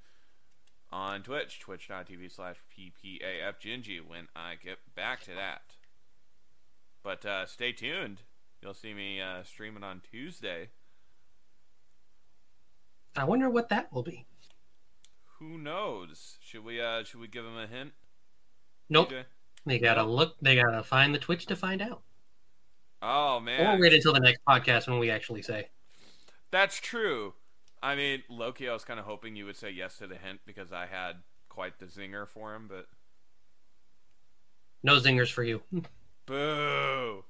on 0.91 1.23
Twitch, 1.23 1.59
twitch.tv 1.61 2.31
slash 2.31 2.57
ppafgingy 2.79 4.01
when 4.07 4.29
I 4.37 4.55
get 4.63 4.79
back 4.95 5.23
to 5.25 5.35
that. 5.35 5.63
But 7.03 7.27
uh, 7.27 7.47
stay 7.47 7.73
tuned. 7.73 8.21
You'll 8.63 8.75
see 8.75 8.95
me 8.95 9.21
uh, 9.21 9.43
streaming 9.43 9.83
on 9.83 10.01
Tuesday. 10.09 10.69
I 13.17 13.25
wonder 13.25 13.51
what 13.51 13.69
that 13.71 13.93
will 13.93 14.05
be. 14.05 14.27
Who 15.43 15.59
knows? 15.59 16.37
Should 16.41 16.65
we 16.65 16.81
uh 16.81 17.03
should 17.03 17.19
we 17.19 17.27
give 17.27 17.45
him 17.45 17.57
a 17.57 17.67
hint? 17.67 17.93
Nope. 18.89 19.13
They 19.67 19.81
gotta 19.81 20.05
look. 20.05 20.37
They 20.41 20.55
gotta 20.55 20.85
find 20.85 21.13
the 21.13 21.19
Twitch 21.19 21.47
to 21.47 21.57
find 21.57 21.83
out. 21.83 22.03
Oh 23.03 23.41
man! 23.41 23.77
Or 23.77 23.81
wait 23.81 23.93
until 23.93 24.13
the 24.13 24.21
next 24.21 24.41
podcast 24.49 24.87
when 24.89 25.01
we 25.01 25.11
actually 25.11 25.43
say. 25.43 25.69
that's 26.53 26.79
true. 26.79 27.35
I 27.83 27.97
mean, 27.97 28.23
Loki, 28.31 28.69
I 28.69 28.73
was 28.73 28.85
kind 28.85 29.01
of 29.01 29.07
hoping 29.07 29.35
you 29.35 29.45
would 29.47 29.57
say 29.57 29.71
yes 29.71 29.99
to 29.99 30.07
the 30.07 30.15
hint 30.15 30.39
because 30.47 30.73
I 30.73 30.87
had 30.87 31.17
quite 31.49 31.81
the 31.81 31.87
zinger 31.87 32.29
for 32.29 32.55
him, 32.55 32.69
but 32.69 32.87
No 34.85 34.99
zingers 34.99 35.33
for 35.33 35.43
you. 35.43 35.61
boo! 36.27 37.25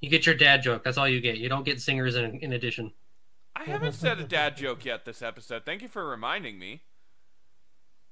You 0.00 0.08
get 0.08 0.24
your 0.24 0.34
dad 0.34 0.62
joke. 0.62 0.82
That's 0.82 0.96
all 0.96 1.06
you 1.06 1.20
get. 1.20 1.36
You 1.36 1.50
don't 1.50 1.64
get 1.64 1.82
singers 1.82 2.16
in, 2.16 2.38
in 2.40 2.54
addition. 2.54 2.90
I 3.56 3.64
haven't 3.64 3.94
said 3.94 4.20
a 4.20 4.24
dad 4.24 4.56
joke 4.56 4.84
yet 4.84 5.06
this 5.06 5.22
episode. 5.22 5.64
Thank 5.64 5.80
you 5.80 5.88
for 5.88 6.06
reminding 6.06 6.58
me. 6.58 6.82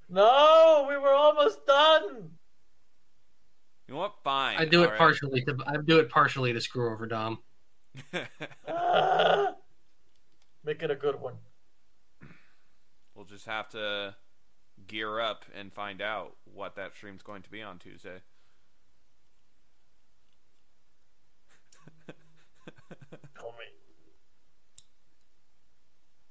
No, 0.09 0.87
we 0.89 0.97
were 0.97 1.13
almost 1.13 1.67
done. 1.67 2.31
You 3.87 3.95
know 3.95 4.01
what? 4.01 4.15
Fine. 4.25 4.57
I 4.57 4.65
do 4.65 4.83
it 4.83 4.85
all 4.87 4.91
right. 4.93 4.99
partially 4.99 5.43
to 5.43 5.57
I 5.67 5.77
do 5.85 5.99
it 5.99 6.09
partially 6.09 6.55
to 6.55 6.61
screw 6.61 6.91
over 6.91 7.07
Dom. 7.07 7.41
Ah. 8.67 9.55
Make 10.65 10.83
it 10.83 10.91
a 10.91 10.97
good 10.97 11.21
one. 11.21 11.35
we'll 13.15 13.27
just 13.27 13.45
have 13.45 13.69
to 13.71 14.15
gear 14.87 15.21
up 15.21 15.45
and 15.55 15.71
find 15.73 16.01
out 16.01 16.37
what 16.45 16.77
that 16.77 16.95
stream's 16.95 17.23
going 17.23 17.43
to 17.43 17.51
be 17.51 17.61
on 17.61 17.79
Tuesday. 17.79 18.23
Tell 23.37 23.53
me. 23.59 23.84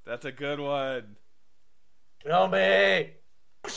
That's 0.06 0.26
a 0.26 0.32
good 0.32 0.60
one. 0.60 1.16
Tell 2.26 2.47
me. 2.47 3.12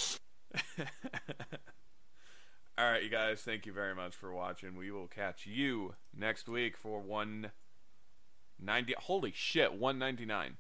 All 2.79 2.85
right, 2.91 3.03
you 3.03 3.09
guys, 3.09 3.41
thank 3.41 3.65
you 3.65 3.73
very 3.73 3.95
much 3.95 4.15
for 4.15 4.33
watching. 4.33 4.77
We 4.77 4.91
will 4.91 5.07
catch 5.07 5.47
you 5.47 5.95
next 6.15 6.49
week 6.49 6.77
for 6.77 7.01
190. 7.01 8.95
Holy 8.99 9.33
shit, 9.35 9.73
199. 9.73 10.57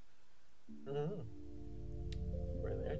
Mm-hmm. 0.88 1.14
Where 2.62 2.74
there, 2.76 2.96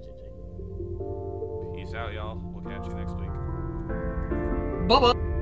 Peace 1.75 1.93
out, 1.95 2.13
y'all. 2.13 2.37
We'll 2.37 2.63
catch 2.63 2.87
you 2.87 2.93
next 2.93 3.13
week. 3.13 3.29
Bye 4.87 4.99
bye. 4.99 5.36